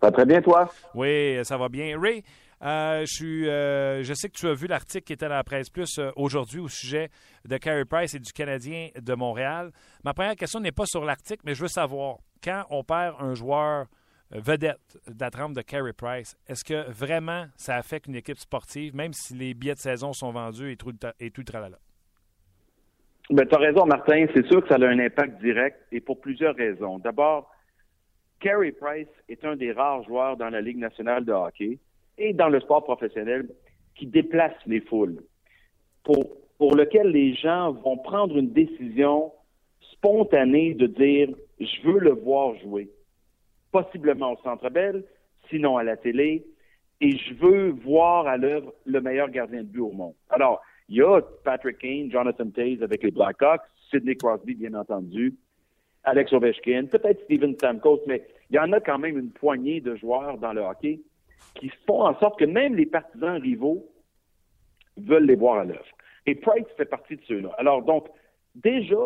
Ça 0.00 0.06
va 0.06 0.12
très 0.12 0.26
bien, 0.26 0.40
toi? 0.40 0.70
Oui, 0.94 1.38
ça 1.42 1.56
va 1.56 1.68
bien. 1.68 1.98
Ray, 2.00 2.22
euh, 2.62 3.00
je, 3.00 3.12
suis, 3.12 3.48
euh, 3.48 4.02
je 4.02 4.14
sais 4.14 4.28
que 4.28 4.36
tu 4.36 4.46
as 4.46 4.54
vu 4.54 4.66
l'article 4.66 5.04
qui 5.04 5.12
était 5.12 5.28
dans 5.28 5.34
la 5.34 5.44
presse 5.44 5.70
plus 5.70 5.98
euh, 5.98 6.10
aujourd'hui 6.16 6.60
au 6.60 6.68
sujet 6.68 7.08
de 7.44 7.56
Carey 7.56 7.84
Price 7.84 8.14
et 8.14 8.18
du 8.18 8.32
Canadien 8.32 8.88
de 9.00 9.14
Montréal. 9.14 9.70
Ma 10.04 10.14
première 10.14 10.36
question 10.36 10.60
n'est 10.60 10.72
pas 10.72 10.86
sur 10.86 11.04
l'article, 11.04 11.42
mais 11.44 11.54
je 11.54 11.62
veux 11.62 11.68
savoir, 11.68 12.18
quand 12.42 12.64
on 12.70 12.82
perd 12.82 13.16
un 13.20 13.34
joueur 13.34 13.86
vedette 14.30 14.98
de 15.06 15.20
la 15.20 15.30
trempe 15.30 15.54
de 15.54 15.62
Carey 15.62 15.92
Price, 15.92 16.36
est-ce 16.48 16.64
que 16.64 16.90
vraiment 16.90 17.46
ça 17.56 17.76
affecte 17.76 18.06
une 18.06 18.16
équipe 18.16 18.38
sportive, 18.38 18.94
même 18.94 19.12
si 19.12 19.34
les 19.34 19.54
billets 19.54 19.74
de 19.74 19.78
saison 19.78 20.12
sont 20.12 20.30
vendus 20.30 20.72
et 20.72 20.76
tout, 20.76 20.92
et 21.20 21.30
tout 21.30 21.40
le 21.40 21.46
tralala? 21.46 21.78
Ben, 23.30 23.46
tu 23.46 23.54
as 23.54 23.58
raison, 23.58 23.84
Martin. 23.86 24.26
C'est 24.34 24.46
sûr 24.46 24.62
que 24.62 24.68
ça 24.68 24.76
a 24.76 24.86
un 24.86 24.98
impact 24.98 25.40
direct 25.40 25.78
et 25.92 26.00
pour 26.00 26.20
plusieurs 26.20 26.54
raisons. 26.54 26.98
D'abord, 26.98 27.50
Carey 28.40 28.72
Price 28.72 29.08
est 29.28 29.44
un 29.44 29.56
des 29.56 29.72
rares 29.72 30.04
joueurs 30.04 30.36
dans 30.36 30.50
la 30.50 30.60
Ligue 30.60 30.78
nationale 30.78 31.24
de 31.24 31.32
hockey 31.32 31.78
et 32.18 32.32
dans 32.32 32.48
le 32.48 32.60
sport 32.60 32.84
professionnel 32.84 33.48
qui 33.94 34.06
déplace 34.06 34.54
les 34.66 34.80
foules, 34.80 35.22
pour, 36.04 36.36
pour 36.56 36.76
lequel 36.76 37.08
les 37.08 37.34
gens 37.34 37.72
vont 37.72 37.96
prendre 37.96 38.36
une 38.36 38.52
décision 38.52 39.32
spontanée 39.92 40.74
de 40.74 40.86
dire 40.86 41.30
je 41.58 41.82
veux 41.82 41.98
le 41.98 42.12
voir 42.12 42.54
jouer, 42.60 42.88
possiblement 43.72 44.32
au 44.32 44.36
Centre 44.42 44.70
Bell, 44.70 45.04
sinon 45.50 45.76
à 45.76 45.82
la 45.82 45.96
télé, 45.96 46.46
et 47.00 47.16
je 47.16 47.34
veux 47.34 47.70
voir 47.70 48.26
à 48.26 48.36
l'œuvre 48.36 48.72
le 48.84 49.00
meilleur 49.00 49.30
gardien 49.30 49.62
de 49.62 49.68
but 49.68 49.80
au 49.80 49.92
monde. 49.92 50.14
Alors, 50.30 50.60
il 50.88 50.96
y 50.96 51.02
a 51.02 51.20
Patrick 51.44 51.78
Kane, 51.78 52.10
Jonathan 52.10 52.50
Taze 52.50 52.82
avec 52.82 53.02
les 53.02 53.10
Blackhawks, 53.10 53.62
Sidney 53.90 54.16
Crosby, 54.16 54.54
bien 54.54 54.74
entendu, 54.74 55.34
Alex 56.04 56.32
Ovechkin, 56.32 56.86
peut-être 56.86 57.22
Steven 57.24 57.54
Stamkos, 57.54 58.00
mais 58.06 58.26
il 58.50 58.56
y 58.56 58.58
en 58.58 58.72
a 58.72 58.80
quand 58.80 58.98
même 58.98 59.18
une 59.18 59.30
poignée 59.30 59.80
de 59.80 59.94
joueurs 59.96 60.38
dans 60.38 60.52
le 60.52 60.62
hockey 60.62 61.00
qui 61.54 61.70
font 61.86 62.02
en 62.02 62.18
sorte 62.18 62.38
que 62.38 62.44
même 62.44 62.76
les 62.76 62.86
partisans 62.86 63.40
rivaux 63.40 63.86
veulent 64.96 65.26
les 65.26 65.36
voir 65.36 65.58
à 65.58 65.64
l'œuvre. 65.64 65.84
Et 66.26 66.34
Price 66.34 66.66
fait 66.76 66.84
partie 66.84 67.16
de 67.16 67.22
ceux-là. 67.26 67.54
Alors 67.58 67.82
donc, 67.82 68.08
déjà, 68.54 68.96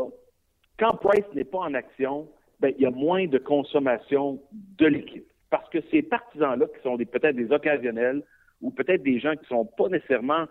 quand 0.79 0.97
Price 0.97 1.25
n'est 1.35 1.45
pas 1.45 1.59
en 1.59 1.75
action, 1.75 2.29
ben, 2.61 2.73
il 2.77 2.83
y 2.83 2.87
a 2.87 2.91
moins 2.91 3.27
de 3.27 3.39
consommation 3.39 4.41
de 4.53 4.87
l'équipe. 4.87 5.27
Parce 5.51 5.69
que 5.71 5.79
ces 5.91 6.03
partisans-là, 6.03 6.67
qui 6.67 6.83
sont 6.83 6.97
peut-être 6.97 7.37
des 7.37 7.53
occasionnels 7.53 8.23
ou 8.61 8.71
peut-être 8.71 9.03
des 9.03 9.19
gens 9.19 9.33
qui 9.33 9.43
ne 9.43 9.47
sont 9.47 9.65
pas 9.65 9.89
nécessairement 9.89 10.47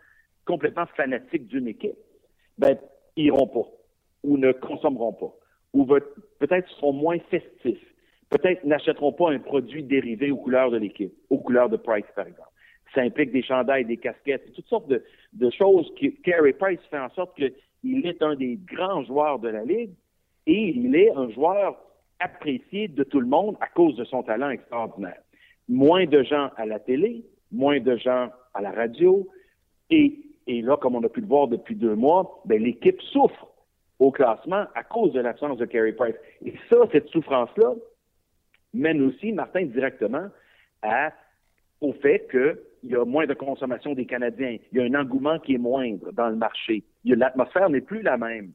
complètement 0.45 0.85
fanatiques 0.97 1.47
d'une 1.47 1.67
équipe, 1.67 1.97
ben, 2.57 2.77
iront 3.15 3.47
pas 3.47 3.67
ou 4.23 4.37
ne 4.37 4.51
consommeront 4.51 5.13
pas 5.13 5.33
ou 5.73 5.85
peut-être 5.85 6.69
seront 6.69 6.93
moins 6.93 7.19
festifs, 7.29 7.85
peut-être 8.29 8.63
n'achèteront 8.63 9.13
pas 9.13 9.31
un 9.31 9.39
produit 9.39 9.83
dérivé 9.83 10.31
aux 10.31 10.37
couleurs 10.37 10.71
de 10.71 10.77
l'équipe, 10.77 11.13
aux 11.29 11.37
couleurs 11.37 11.69
de 11.69 11.77
Price, 11.77 12.05
par 12.15 12.27
exemple. 12.27 12.49
Ça 12.93 13.01
implique 13.01 13.31
des 13.31 13.43
chandails, 13.43 13.85
des 13.85 13.97
casquettes, 13.97 14.51
toutes 14.53 14.67
sortes 14.67 14.89
de, 14.89 15.49
choses 15.51 15.93
que 15.99 16.07
Carey 16.23 16.53
Price 16.53 16.79
fait 16.89 16.99
en 16.99 17.09
sorte 17.11 17.35
qu'il 17.37 18.05
est 18.05 18.21
un 18.21 18.35
des 18.35 18.57
grands 18.65 19.03
joueurs 19.03 19.39
de 19.39 19.47
la 19.47 19.63
Ligue 19.63 19.91
et 20.45 20.73
il 20.75 20.95
est 20.95 21.11
un 21.11 21.29
joueur 21.29 21.77
apprécié 22.19 22.87
de 22.87 23.03
tout 23.03 23.19
le 23.19 23.27
monde 23.27 23.55
à 23.61 23.67
cause 23.67 23.95
de 23.95 24.03
son 24.03 24.23
talent 24.23 24.49
extraordinaire. 24.49 25.21
Moins 25.69 26.05
de 26.05 26.23
gens 26.23 26.49
à 26.57 26.65
la 26.65 26.79
télé, 26.79 27.23
moins 27.51 27.79
de 27.79 27.95
gens 27.95 28.29
à 28.53 28.61
la 28.61 28.71
radio, 28.71 29.27
et, 29.89 30.19
et 30.47 30.61
là, 30.61 30.77
comme 30.77 30.95
on 30.95 31.03
a 31.03 31.09
pu 31.09 31.21
le 31.21 31.27
voir 31.27 31.47
depuis 31.47 31.75
deux 31.75 31.95
mois, 31.95 32.41
ben, 32.45 32.61
l'équipe 32.61 33.01
souffre 33.01 33.50
au 34.01 34.09
classement 34.09 34.65
à 34.73 34.83
cause 34.83 35.13
de 35.13 35.19
l'absence 35.19 35.59
de 35.59 35.65
Carey 35.65 35.91
Price. 35.91 36.15
Et 36.43 36.55
ça, 36.69 36.77
cette 36.91 37.07
souffrance-là, 37.09 37.75
mène 38.73 38.99
aussi, 39.03 39.31
Martin, 39.31 39.65
directement 39.65 40.27
au 41.81 41.93
fait 41.93 42.27
qu'il 42.31 42.89
y 42.89 42.95
a 42.95 43.05
moins 43.05 43.27
de 43.27 43.35
consommation 43.35 43.93
des 43.93 44.07
Canadiens. 44.07 44.57
Il 44.71 44.77
y 44.79 44.81
a 44.81 44.85
un 44.85 44.99
engouement 44.99 45.37
qui 45.37 45.53
est 45.53 45.59
moindre 45.59 46.11
dans 46.13 46.29
le 46.29 46.35
marché. 46.35 46.83
L'atmosphère 47.05 47.69
n'est 47.69 47.81
plus 47.81 48.01
la 48.01 48.17
même. 48.17 48.53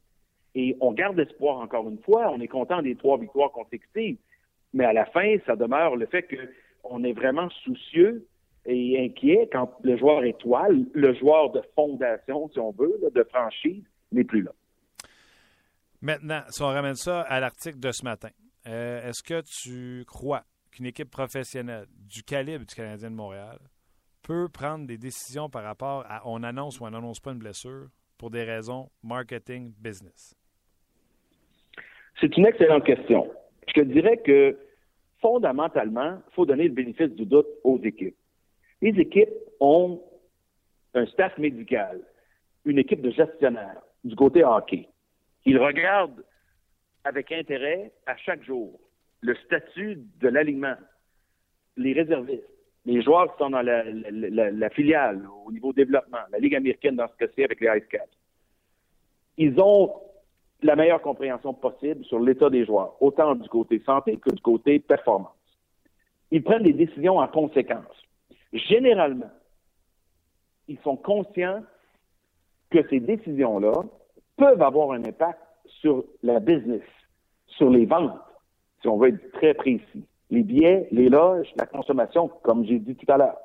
Et 0.56 0.76
on 0.80 0.90
garde 0.90 1.20
espoir 1.20 1.60
encore 1.60 1.88
une 1.88 1.98
fois. 1.98 2.32
On 2.32 2.40
est 2.40 2.48
content 2.48 2.82
des 2.82 2.96
trois 2.96 3.16
victoires 3.16 3.52
consécutives. 3.52 4.16
Mais 4.74 4.84
à 4.84 4.92
la 4.92 5.04
fin, 5.06 5.36
ça 5.46 5.54
demeure 5.54 5.94
le 5.94 6.06
fait 6.06 6.26
qu'on 6.82 7.04
est 7.04 7.12
vraiment 7.12 7.48
soucieux 7.62 8.26
et 8.64 9.04
inquiet 9.04 9.48
quand 9.52 9.70
le 9.84 9.96
joueur 9.96 10.24
étoile, 10.24 10.86
le 10.92 11.14
joueur 11.14 11.52
de 11.52 11.62
fondation, 11.76 12.48
si 12.52 12.58
on 12.58 12.72
veut, 12.72 12.98
de 13.14 13.22
franchise, 13.22 13.84
n'est 14.10 14.24
plus 14.24 14.42
là. 14.42 14.50
Maintenant, 16.00 16.42
si 16.50 16.62
on 16.62 16.66
ramène 16.66 16.94
ça 16.94 17.22
à 17.22 17.40
l'article 17.40 17.78
de 17.80 17.90
ce 17.92 18.04
matin, 18.04 18.28
euh, 18.66 19.08
est-ce 19.08 19.22
que 19.22 19.42
tu 19.42 20.04
crois 20.06 20.44
qu'une 20.70 20.86
équipe 20.86 21.10
professionnelle 21.10 21.86
du 21.90 22.22
calibre 22.22 22.66
du 22.66 22.74
Canadien 22.74 23.10
de 23.10 23.16
Montréal 23.16 23.58
peut 24.22 24.48
prendre 24.48 24.86
des 24.86 24.98
décisions 24.98 25.48
par 25.48 25.62
rapport 25.62 26.04
à 26.08 26.22
on 26.28 26.42
annonce 26.42 26.80
ou 26.80 26.84
on 26.84 26.90
n'annonce 26.90 27.20
pas 27.20 27.32
une 27.32 27.38
blessure 27.38 27.88
pour 28.18 28.30
des 28.30 28.42
raisons 28.42 28.90
marketing 29.02 29.72
business? 29.78 30.34
C'est 32.20 32.36
une 32.36 32.46
excellente 32.46 32.84
question. 32.84 33.30
Je 33.68 33.74
te 33.74 33.80
dirais 33.80 34.18
que 34.18 34.58
fondamentalement, 35.20 36.18
il 36.28 36.34
faut 36.34 36.46
donner 36.46 36.64
le 36.64 36.74
bénéfice 36.74 37.10
du 37.10 37.24
doute 37.24 37.46
aux 37.62 37.78
équipes. 37.82 38.16
Les 38.82 38.98
équipes 39.00 39.32
ont 39.60 40.02
un 40.94 41.06
staff 41.06 41.36
médical, 41.38 42.00
une 42.64 42.78
équipe 42.78 43.02
de 43.02 43.10
gestionnaires 43.10 43.82
du 44.04 44.14
côté 44.16 44.44
hockey, 44.44 44.88
il 45.46 45.58
regarde 45.58 46.24
avec 47.04 47.30
intérêt 47.32 47.92
à 48.04 48.16
chaque 48.16 48.42
jour 48.42 48.78
le 49.20 49.34
statut 49.36 49.96
de 50.20 50.28
l'alignement, 50.28 50.74
les 51.76 51.92
réservistes, 51.92 52.42
les 52.84 53.00
joueurs 53.02 53.32
qui 53.32 53.38
sont 53.38 53.50
dans 53.50 53.62
la, 53.62 54.70
filiale 54.70 55.26
au 55.46 55.52
niveau 55.52 55.72
développement, 55.72 56.18
la 56.30 56.38
Ligue 56.38 56.56
américaine 56.56 56.96
dans 56.96 57.08
ce 57.08 57.16
cas-ci 57.16 57.44
avec 57.44 57.60
les 57.60 57.68
Ice 57.78 57.86
Caps. 57.88 58.10
Ils 59.38 59.58
ont 59.60 59.94
la 60.62 60.74
meilleure 60.74 61.02
compréhension 61.02 61.54
possible 61.54 62.04
sur 62.04 62.18
l'état 62.18 62.50
des 62.50 62.64
joueurs, 62.64 63.00
autant 63.00 63.34
du 63.34 63.48
côté 63.48 63.80
santé 63.84 64.16
que 64.16 64.30
du 64.30 64.42
côté 64.42 64.78
performance. 64.80 65.32
Ils 66.30 66.42
prennent 66.42 66.64
des 66.64 66.72
décisions 66.72 67.18
en 67.18 67.28
conséquence. 67.28 68.04
Généralement, 68.52 69.30
ils 70.66 70.78
sont 70.80 70.96
conscients 70.96 71.62
que 72.70 72.88
ces 72.88 73.00
décisions-là 73.00 73.84
peuvent 74.36 74.62
avoir 74.62 74.92
un 74.92 75.04
impact 75.04 75.40
sur 75.80 76.04
la 76.22 76.40
business, 76.40 76.82
sur 77.46 77.70
les 77.70 77.86
ventes, 77.86 78.18
si 78.80 78.88
on 78.88 78.98
veut 78.98 79.08
être 79.08 79.32
très 79.32 79.54
précis. 79.54 80.04
Les 80.30 80.42
billets, 80.42 80.88
les 80.90 81.08
loges, 81.08 81.48
la 81.56 81.66
consommation, 81.66 82.28
comme 82.42 82.64
j'ai 82.64 82.78
dit 82.78 82.96
tout 82.96 83.10
à 83.10 83.16
l'heure. 83.16 83.38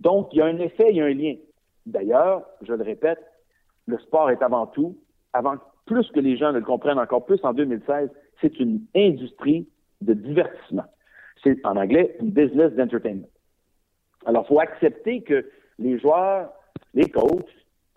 Donc, 0.00 0.28
il 0.32 0.38
y 0.38 0.42
a 0.42 0.46
un 0.46 0.58
effet, 0.58 0.86
il 0.90 0.96
y 0.96 1.00
a 1.00 1.04
un 1.04 1.14
lien. 1.14 1.34
D'ailleurs, 1.84 2.42
je 2.62 2.72
le 2.72 2.82
répète, 2.82 3.20
le 3.86 3.98
sport 3.98 4.30
est 4.30 4.42
avant 4.42 4.66
tout, 4.66 4.96
avant 5.32 5.56
plus 5.84 6.10
que 6.10 6.20
les 6.20 6.36
gens 6.36 6.52
ne 6.52 6.58
le 6.58 6.64
comprennent 6.64 6.98
encore 6.98 7.24
plus 7.24 7.38
en 7.44 7.52
2016, 7.52 8.10
c'est 8.40 8.58
une 8.58 8.80
industrie 8.94 9.68
de 10.00 10.14
divertissement. 10.14 10.84
C'est 11.42 11.64
en 11.64 11.76
anglais 11.76 12.16
une 12.20 12.30
business 12.30 12.72
d'entertainment. 12.72 13.28
Alors, 14.24 14.44
il 14.44 14.48
faut 14.48 14.60
accepter 14.60 15.22
que 15.22 15.48
les 15.78 15.98
joueurs, 15.98 16.50
les 16.94 17.08
coachs, 17.08 17.48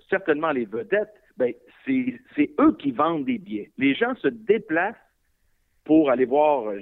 certainement 0.10 0.52
les 0.52 0.66
vedettes, 0.66 1.14
ben, 1.40 1.54
c'est 1.86 2.52
eux 2.60 2.76
qui 2.78 2.92
vendent 2.92 3.26
des 3.26 3.38
billets. 3.38 3.72
Les 3.78 3.96
gens 3.96 4.14
se 4.16 4.28
déplacent 4.28 4.96
pour 5.86 6.12
aller 6.12 6.26
voir 6.26 6.68
euh, 6.68 6.80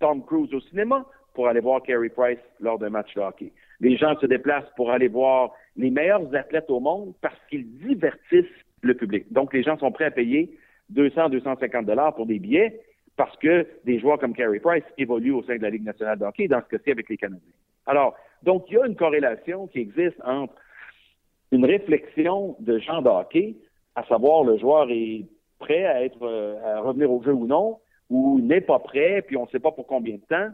Tom 0.00 0.24
Cruise 0.24 0.52
au 0.52 0.60
cinéma, 0.60 1.06
pour 1.32 1.48
aller 1.48 1.60
voir 1.60 1.82
Carey 1.82 2.08
Price 2.08 2.40
lors 2.60 2.78
d'un 2.78 2.90
match 2.90 3.14
de 3.14 3.20
hockey. 3.20 3.52
Les 3.80 3.96
gens 3.96 4.18
se 4.18 4.26
déplacent 4.26 4.70
pour 4.76 4.90
aller 4.90 5.06
voir 5.06 5.52
les 5.76 5.90
meilleurs 5.90 6.34
athlètes 6.34 6.68
au 6.68 6.80
monde 6.80 7.14
parce 7.22 7.38
qu'ils 7.48 7.78
divertissent 7.78 8.44
le 8.82 8.94
public. 8.94 9.32
Donc, 9.32 9.54
les 9.54 9.62
gens 9.62 9.78
sont 9.78 9.92
prêts 9.92 10.06
à 10.06 10.10
payer 10.10 10.58
200, 10.90 11.28
250 11.30 11.86
dollars 11.86 12.14
pour 12.14 12.26
des 12.26 12.40
billets 12.40 12.80
parce 13.16 13.36
que 13.36 13.66
des 13.84 14.00
joueurs 14.00 14.18
comme 14.18 14.34
Carey 14.34 14.58
Price 14.58 14.84
évoluent 14.96 15.32
au 15.32 15.42
sein 15.44 15.56
de 15.56 15.62
la 15.62 15.70
Ligue 15.70 15.84
nationale 15.84 16.18
de 16.18 16.24
hockey, 16.24 16.48
dans 16.48 16.60
ce 16.62 16.76
cas-ci 16.76 16.90
avec 16.90 17.08
les 17.08 17.16
Canadiens. 17.16 17.52
Alors, 17.86 18.16
donc, 18.42 18.64
il 18.68 18.74
y 18.74 18.78
a 18.78 18.86
une 18.86 18.96
corrélation 18.96 19.68
qui 19.68 19.78
existe 19.78 20.20
entre 20.24 20.54
une 21.52 21.64
réflexion 21.64 22.56
de 22.60 22.78
gens 22.78 23.02
de 23.02 23.08
hockey 23.08 23.56
à 23.98 24.04
savoir 24.04 24.44
le 24.44 24.58
joueur 24.58 24.90
est 24.90 25.24
prêt 25.58 25.84
à 25.84 26.04
être 26.04 26.24
à 26.64 26.80
revenir 26.80 27.10
au 27.10 27.22
jeu 27.22 27.32
ou 27.32 27.46
non, 27.46 27.78
ou 28.10 28.40
n'est 28.40 28.60
pas 28.60 28.78
prêt, 28.78 29.22
puis 29.26 29.36
on 29.36 29.44
ne 29.44 29.48
sait 29.48 29.58
pas 29.58 29.72
pour 29.72 29.86
combien 29.86 30.16
de 30.16 30.22
temps. 30.22 30.50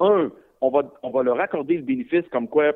Un, 0.00 0.30
on 0.60 0.70
va, 0.70 0.82
on 1.02 1.10
va 1.10 1.22
leur 1.22 1.40
accorder 1.40 1.76
le 1.76 1.82
bénéfice 1.82 2.28
comme 2.30 2.48
quoi, 2.48 2.72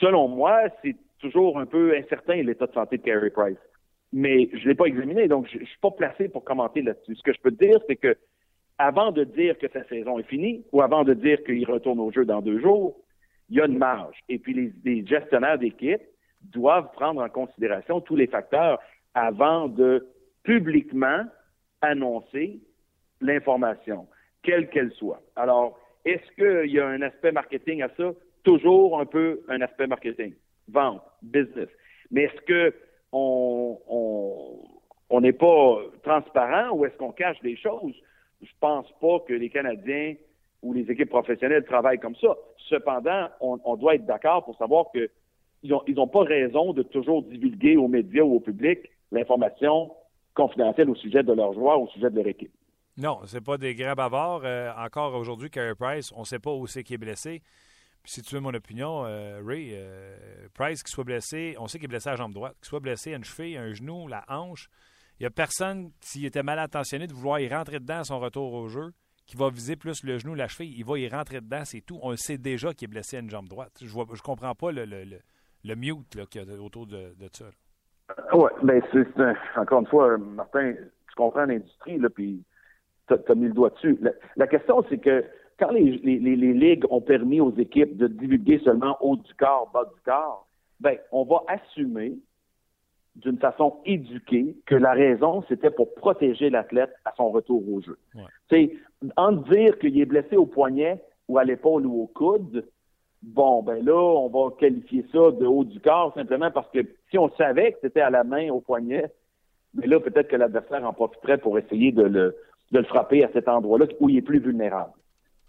selon 0.00 0.28
moi, 0.28 0.62
c'est 0.82 0.96
toujours 1.20 1.58
un 1.58 1.66
peu 1.66 1.94
incertain 1.96 2.42
l'état 2.42 2.66
de 2.66 2.72
santé 2.72 2.98
de 2.98 3.02
Carey 3.02 3.30
Price. 3.30 3.58
Mais 4.12 4.48
je 4.52 4.64
ne 4.64 4.68
l'ai 4.68 4.74
pas 4.74 4.86
examiné, 4.86 5.28
donc 5.28 5.48
je 5.52 5.58
ne 5.58 5.64
suis 5.64 5.78
pas 5.78 5.90
placé 5.90 6.28
pour 6.28 6.44
commenter 6.44 6.82
là-dessus. 6.82 7.16
Ce 7.16 7.22
que 7.22 7.32
je 7.32 7.40
peux 7.40 7.50
te 7.50 7.64
dire, 7.64 7.78
c'est 7.86 7.96
que 7.96 8.16
avant 8.78 9.10
de 9.10 9.24
dire 9.24 9.58
que 9.58 9.68
sa 9.68 9.84
saison 9.84 10.18
est 10.18 10.28
finie 10.28 10.64
ou 10.72 10.82
avant 10.82 11.04
de 11.04 11.14
dire 11.14 11.42
qu'il 11.44 11.64
retourne 11.70 12.00
au 12.00 12.12
jeu 12.12 12.24
dans 12.24 12.40
deux 12.40 12.60
jours, 12.60 12.96
il 13.48 13.56
y 13.56 13.60
a 13.60 13.66
une 13.66 13.78
marge. 13.78 14.16
Et 14.28 14.38
puis 14.38 14.72
les, 14.84 15.06
gestionnaires 15.06 15.58
d'équipe 15.58 16.02
doivent 16.52 16.90
prendre 16.92 17.22
en 17.22 17.28
considération 17.28 18.00
tous 18.00 18.16
les 18.16 18.26
facteurs 18.26 18.80
avant 19.14 19.68
de 19.68 20.06
publiquement 20.42 21.24
annoncer 21.82 22.60
l'information, 23.20 24.06
quelle 24.42 24.68
qu'elle 24.68 24.92
soit. 24.92 25.22
Alors, 25.36 25.78
est-ce 26.04 26.30
qu'il 26.34 26.70
y 26.70 26.78
a 26.78 26.86
un 26.86 27.02
aspect 27.02 27.32
marketing 27.32 27.82
à 27.82 27.88
ça? 27.96 28.12
Toujours 28.44 29.00
un 29.00 29.06
peu 29.06 29.42
un 29.48 29.60
aspect 29.60 29.86
marketing. 29.86 30.34
Vente, 30.68 31.02
business. 31.22 31.68
Mais 32.10 32.24
est-ce 32.24 32.40
que 32.42 32.74
on 33.12 35.20
n'est 35.20 35.32
pas 35.32 35.78
transparent 36.02 36.76
ou 36.76 36.84
est-ce 36.84 36.96
qu'on 36.96 37.12
cache 37.12 37.40
des 37.40 37.56
choses? 37.56 37.94
Je 38.42 38.50
pense 38.60 38.90
pas 39.00 39.20
que 39.20 39.32
les 39.32 39.48
Canadiens 39.48 40.14
ou 40.62 40.72
les 40.72 40.90
équipes 40.90 41.08
professionnelles 41.08 41.64
travaillent 41.64 41.98
comme 41.98 42.16
ça. 42.16 42.36
Cependant, 42.68 43.28
on, 43.40 43.76
doit 43.76 43.94
être 43.94 44.06
d'accord 44.06 44.44
pour 44.44 44.56
savoir 44.56 44.90
qu'ils 45.60 45.70
n'ont 45.70 45.82
ils 45.86 46.10
pas 46.10 46.22
raison 46.22 46.72
de 46.72 46.82
toujours 46.82 47.22
divulguer 47.22 47.76
aux 47.76 47.88
médias 47.88 48.22
ou 48.22 48.36
au 48.36 48.40
public 48.40 48.78
l'information 49.12 49.92
confidentielle 50.34 50.90
au 50.90 50.94
sujet 50.94 51.22
de 51.22 51.32
leurs 51.32 51.52
joueurs, 51.54 51.80
au 51.80 51.88
sujet 51.88 52.10
de 52.10 52.16
leur 52.16 52.26
équipe. 52.26 52.52
Non, 52.98 53.20
c'est 53.26 53.42
pas 53.42 53.58
des 53.58 53.74
grands 53.74 53.94
bavards. 53.94 54.42
Euh, 54.44 54.72
encore 54.78 55.14
aujourd'hui, 55.14 55.50
Carey 55.50 55.74
Price, 55.74 56.12
on 56.16 56.20
ne 56.20 56.24
sait 56.24 56.38
pas 56.38 56.52
où 56.52 56.66
c'est 56.66 56.82
qu'il 56.82 56.94
est 56.94 56.98
blessé. 56.98 57.42
Puis 58.02 58.12
si 58.12 58.22
tu 58.22 58.34
veux 58.34 58.40
mon 58.40 58.54
opinion, 58.54 59.04
euh, 59.04 59.42
Ray, 59.44 59.70
euh, 59.72 60.48
Price 60.54 60.82
qui 60.82 60.90
soit 60.90 61.04
blessé, 61.04 61.56
on 61.58 61.66
sait 61.66 61.78
qu'il 61.78 61.86
est 61.86 61.88
blessé 61.88 62.08
à 62.08 62.12
la 62.12 62.16
jambe 62.16 62.32
droite, 62.32 62.56
qu'il 62.58 62.68
soit 62.68 62.80
blessé 62.80 63.12
à 63.12 63.16
une 63.16 63.24
cheville, 63.24 63.56
un 63.56 63.72
genou, 63.72 64.06
la 64.06 64.24
hanche. 64.28 64.70
Il 65.18 65.24
n'y 65.24 65.26
a 65.26 65.30
personne, 65.30 65.90
s'il 66.00 66.24
était 66.24 66.42
mal 66.42 66.58
intentionné, 66.58 67.06
de 67.06 67.12
vouloir 67.12 67.40
y 67.40 67.48
rentrer 67.48 67.80
dedans 67.80 67.98
à 67.98 68.04
son 68.04 68.18
retour 68.18 68.52
au 68.52 68.68
jeu, 68.68 68.92
qui 69.26 69.36
va 69.36 69.50
viser 69.50 69.76
plus 69.76 70.02
le 70.04 70.18
genou, 70.18 70.34
la 70.34 70.48
cheville. 70.48 70.72
Il 70.76 70.84
va 70.84 70.98
y 70.98 71.08
rentrer 71.08 71.40
dedans, 71.40 71.64
c'est 71.64 71.80
tout. 71.80 71.98
On 72.02 72.10
le 72.10 72.16
sait 72.16 72.38
déjà 72.38 72.72
qu'il 72.72 72.86
est 72.86 72.92
blessé 72.92 73.16
à 73.16 73.20
une 73.20 73.30
jambe 73.30 73.48
droite. 73.48 73.72
Je 73.80 73.86
ne 73.86 74.14
je 74.14 74.22
comprends 74.22 74.54
pas 74.54 74.72
le, 74.72 74.84
mute 75.74 76.28
qu'il 76.28 76.42
y 76.42 76.50
a 76.50 76.62
autour 76.62 76.86
de, 76.86 77.14
de 77.18 77.28
ça. 77.32 77.46
Oui, 78.32 78.50
bien, 78.62 78.80
c'est, 78.92 79.06
encore 79.56 79.80
une 79.80 79.86
fois, 79.86 80.16
Martin, 80.16 80.74
tu 80.74 81.14
comprends 81.16 81.44
l'industrie, 81.44 81.98
là, 81.98 82.08
puis 82.08 82.42
tu 83.08 83.14
as, 83.14 83.34
mis 83.34 83.46
le 83.48 83.52
doigt 83.52 83.70
dessus. 83.70 83.98
La, 84.36 84.46
question, 84.46 84.84
c'est 84.88 84.98
que 84.98 85.24
quand 85.58 85.70
les, 85.70 85.98
les, 86.02 86.18
les, 86.18 86.52
ligues 86.52 86.84
ont 86.90 87.00
permis 87.00 87.40
aux 87.40 87.54
équipes 87.56 87.96
de 87.96 88.06
divulguer 88.06 88.60
seulement 88.64 88.96
haut 89.00 89.16
du 89.16 89.34
corps, 89.34 89.70
bas 89.72 89.84
du 89.84 90.00
corps, 90.04 90.46
ben, 90.80 90.96
on 91.10 91.24
va 91.24 91.42
assumer 91.48 92.16
d'une 93.16 93.38
façon 93.38 93.80
éduquée 93.86 94.56
que 94.66 94.74
la 94.74 94.92
raison, 94.92 95.42
c'était 95.48 95.70
pour 95.70 95.94
protéger 95.94 96.50
l'athlète 96.50 96.92
à 97.04 97.12
son 97.16 97.30
retour 97.30 97.66
au 97.72 97.80
jeu. 97.80 97.98
Ouais. 98.14 98.78
En 99.16 99.32
dire 99.32 99.78
qu'il 99.78 99.98
est 99.98 100.04
blessé 100.04 100.36
au 100.36 100.46
poignet 100.46 101.02
ou 101.28 101.38
à 101.38 101.44
l'épaule 101.44 101.86
ou 101.86 102.02
au 102.02 102.06
coude, 102.06 102.66
bon, 103.22 103.62
ben 103.62 103.84
là, 103.84 103.94
on 103.94 104.28
va 104.28 104.54
qualifier 104.56 105.04
ça 105.12 105.30
de 105.32 105.46
haut 105.46 105.64
du 105.64 105.80
corps 105.80 106.14
simplement 106.14 106.50
parce 106.50 106.70
que 106.70 106.80
si 107.10 107.18
on 107.18 107.30
savait 107.36 107.72
que 107.72 107.78
c'était 107.82 108.00
à 108.00 108.10
la 108.10 108.24
main, 108.24 108.50
au 108.50 108.60
poignet, 108.60 109.10
mais 109.74 109.82
ben 109.82 109.90
là, 109.90 110.00
peut-être 110.00 110.28
que 110.28 110.36
l'adversaire 110.36 110.84
en 110.84 110.92
profiterait 110.92 111.38
pour 111.38 111.58
essayer 111.58 111.92
de 111.92 112.02
le, 112.02 112.36
de 112.72 112.78
le 112.78 112.84
frapper 112.84 113.24
à 113.24 113.30
cet 113.32 113.48
endroit-là 113.48 113.86
où 114.00 114.08
il 114.08 114.18
est 114.18 114.22
plus 114.22 114.38
vulnérable. 114.38 114.92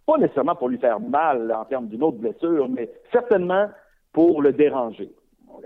Pas 0.06 0.18
nécessairement 0.18 0.56
pour 0.56 0.70
lui 0.70 0.78
faire 0.78 1.00
mal 1.00 1.52
en 1.52 1.66
termes 1.66 1.88
d'une 1.88 2.04
autre 2.04 2.18
blessure, 2.18 2.70
mais 2.70 2.90
certainement 3.12 3.70
pour 4.14 4.42
le 4.42 4.54
déranger. 4.54 5.12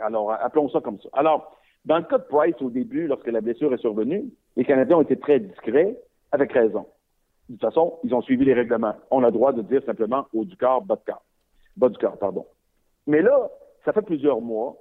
Alors, 0.02 0.32
appelons 0.32 0.70
ça 0.70 0.82
comme 0.82 1.00
ça. 1.00 1.10
Alors, 1.14 1.58
dans 1.86 1.98
le 1.98 2.04
cas 2.04 2.18
de 2.18 2.24
Price, 2.24 2.56
au 2.62 2.70
début, 2.70 3.08
lorsque 3.08 3.28
la 3.28 3.42
blessure 3.42 3.74
est 3.74 3.78
survenue, 3.78 4.26
les 4.56 4.66
Canadiens 4.66 4.98
ont 4.98 5.02
été 5.02 5.18
très 5.18 5.40
discrets, 5.40 5.98
avec 6.32 6.52
raison. 6.54 6.86
De 7.50 7.56
toute 7.56 7.62
façon, 7.62 8.00
ils 8.04 8.14
ont 8.14 8.22
suivi 8.22 8.46
les 8.46 8.54
règlements. 8.54 8.96
On 9.10 9.24
a 9.24 9.28
le 9.28 9.32
droit 9.32 9.52
de 9.52 9.62
dire 9.62 9.84
simplement 9.86 10.26
haut 10.34 10.46
du 10.46 10.56
corps, 10.56 10.82
bas 10.84 10.96
de 10.96 11.12
corps. 11.12 11.24
Bas 11.78 11.90
du 11.90 11.98
corps, 11.98 12.18
pardon. 12.18 12.46
Mais 13.08 13.22
là, 13.22 13.50
ça 13.86 13.94
fait 13.94 14.02
plusieurs 14.02 14.42
mois, 14.42 14.78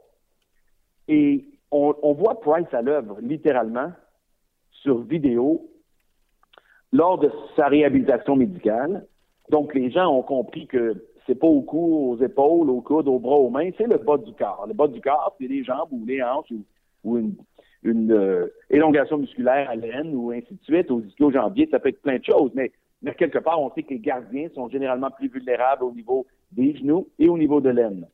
et 1.09 1.45
on, 1.73 2.13
voit 2.13 2.41
Price 2.41 2.73
à 2.73 2.83
l'œuvre, 2.83 3.19
littéralement, 3.21 3.93
sur 4.71 5.03
vidéo, 5.03 5.69
lors 6.93 7.19
de 7.19 7.31
sa 7.57 7.69
réhabilitation 7.69 8.37
médicale. 8.37 9.07
Donc, 9.51 9.75
les 9.75 9.91
gens 9.91 10.09
ont 10.09 10.23
compris 10.23 10.67
que 10.67 11.05
c'est 11.27 11.35
pas 11.35 11.47
au 11.47 11.63
cou, 11.63 12.11
aux 12.11 12.23
épaules, 12.23 12.71
aux 12.71 12.81
coudes, 12.81 13.09
aux 13.09 13.19
bras, 13.19 13.37
aux 13.37 13.51
mains, 13.51 13.71
c'est 13.77 13.87
le 13.87 13.99
bas 13.99 14.19
du 14.19 14.33
corps. 14.33 14.65
Le 14.67 14.75
bas 14.75 14.89
du 14.89 15.01
corps, 15.01 15.35
c'est 15.41 15.47
les 15.47 15.65
jambes 15.65 15.89
ou 15.93 16.05
les 16.05 16.23
hanches 16.23 16.53
ou, 17.05 17.19
une, 17.83 18.13
euh, 18.13 18.49
élongation 18.69 19.19
musculaire 19.19 19.71
à 19.71 19.77
l'aine 19.77 20.15
ou 20.15 20.31
ainsi 20.33 20.55
de 20.55 20.63
suite, 20.63 20.91
aux 20.91 21.01
ischio-jambiers, 21.01 21.69
ça 21.71 21.79
peut 21.79 21.89
être 21.89 22.03
plein 22.03 22.19
de 22.19 22.25
choses, 22.25 22.53
mais 22.55 22.73
quelque 23.17 23.39
part, 23.39 23.61
on 23.61 23.71
sait 23.73 23.83
que 23.83 23.91
les 23.91 24.01
gardiens 24.01 24.49
sont 24.55 24.69
généralement 24.69 25.11
plus 25.11 25.29
vulnérables 25.29 25.85
au 25.85 25.93
niveau 25.93 26.27
des 26.53 26.75
genoux 26.77 27.09
et 27.19 27.29
au 27.29 27.39
niveau 27.39 27.61
de 27.61 27.71
l'aine, 27.71 28.07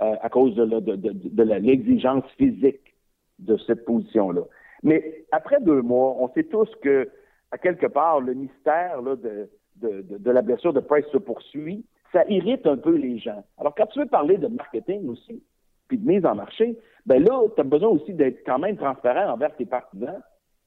euh, 0.00 0.14
à 0.20 0.28
cause 0.28 0.54
de, 0.54 0.64
de, 0.64 0.96
de, 0.96 1.42
l'exigence 1.42 2.24
physique 2.38 2.94
de 3.38 3.56
cette 3.66 3.84
position-là. 3.84 4.42
Mais 4.82 5.24
après 5.32 5.60
deux 5.60 5.82
mois, 5.82 6.16
on 6.18 6.28
sait 6.32 6.44
tous 6.44 6.68
que 6.82 7.08
à 7.50 7.58
quelque 7.58 7.86
part, 7.86 8.20
le 8.20 8.34
mystère 8.34 9.02
de, 9.02 9.50
de, 9.76 10.30
la 10.30 10.42
blessure 10.42 10.72
de 10.72 10.80
Price 10.80 11.06
se 11.12 11.18
poursuit, 11.18 11.84
ça 12.12 12.24
irrite 12.28 12.66
un 12.66 12.76
peu 12.76 12.94
les 12.94 13.18
gens. 13.18 13.44
Alors, 13.58 13.74
quand 13.74 13.86
tu 13.86 14.00
veux 14.00 14.06
parler 14.06 14.36
de 14.36 14.48
marketing 14.48 15.08
aussi, 15.08 15.42
puis 15.88 15.98
de 15.98 16.06
mise 16.06 16.24
en 16.24 16.34
marché, 16.34 16.78
ben 17.06 17.22
là, 17.22 17.42
tu 17.54 17.60
as 17.60 17.64
besoin 17.64 17.88
aussi 17.88 18.14
d'être 18.14 18.44
quand 18.46 18.58
même 18.58 18.76
transparent 18.76 19.32
envers 19.32 19.54
tes 19.56 19.66
partisans 19.66 20.22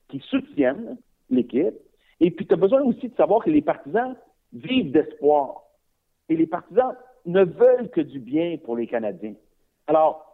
qui 0.10 0.20
soutiennent 0.20 0.98
l'équipe. 1.30 1.76
Et 2.20 2.32
puis, 2.32 2.46
tu 2.46 2.54
as 2.54 2.58
besoin 2.58 2.82
aussi 2.82 3.10
de 3.10 3.16
savoir 3.16 3.44
que 3.44 3.50
les 3.50 3.62
partisans 3.62 4.16
vivent 4.52 4.92
d'espoir. 4.92 5.64
Et 6.30 6.36
les 6.36 6.48
partisans 6.48 6.96
ne 7.26 7.44
veulent 7.44 7.90
que 7.90 8.02
du 8.02 8.20
bien 8.20 8.58
pour 8.64 8.76
les 8.76 8.88
Canadiens. 8.88 9.36
Alors, 9.88 10.34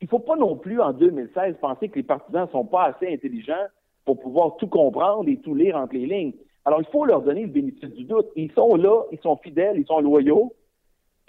il 0.00 0.04
ne 0.04 0.08
faut 0.08 0.18
pas 0.18 0.36
non 0.36 0.56
plus, 0.56 0.80
en 0.80 0.92
2016, 0.92 1.56
penser 1.60 1.88
que 1.88 1.96
les 1.96 2.02
partisans 2.02 2.46
ne 2.46 2.50
sont 2.50 2.64
pas 2.64 2.84
assez 2.84 3.12
intelligents 3.12 3.66
pour 4.04 4.20
pouvoir 4.20 4.56
tout 4.56 4.68
comprendre 4.68 5.28
et 5.28 5.38
tout 5.38 5.54
lire 5.54 5.76
entre 5.76 5.94
les 5.94 6.06
lignes. 6.06 6.34
Alors, 6.64 6.80
il 6.80 6.86
faut 6.86 7.04
leur 7.04 7.22
donner 7.22 7.42
le 7.42 7.48
bénéfice 7.48 7.90
du 7.90 8.04
doute. 8.04 8.26
Ils 8.36 8.52
sont 8.52 8.76
là, 8.76 9.02
ils 9.12 9.18
sont 9.20 9.36
fidèles, 9.36 9.78
ils 9.78 9.86
sont 9.86 10.00
loyaux. 10.00 10.52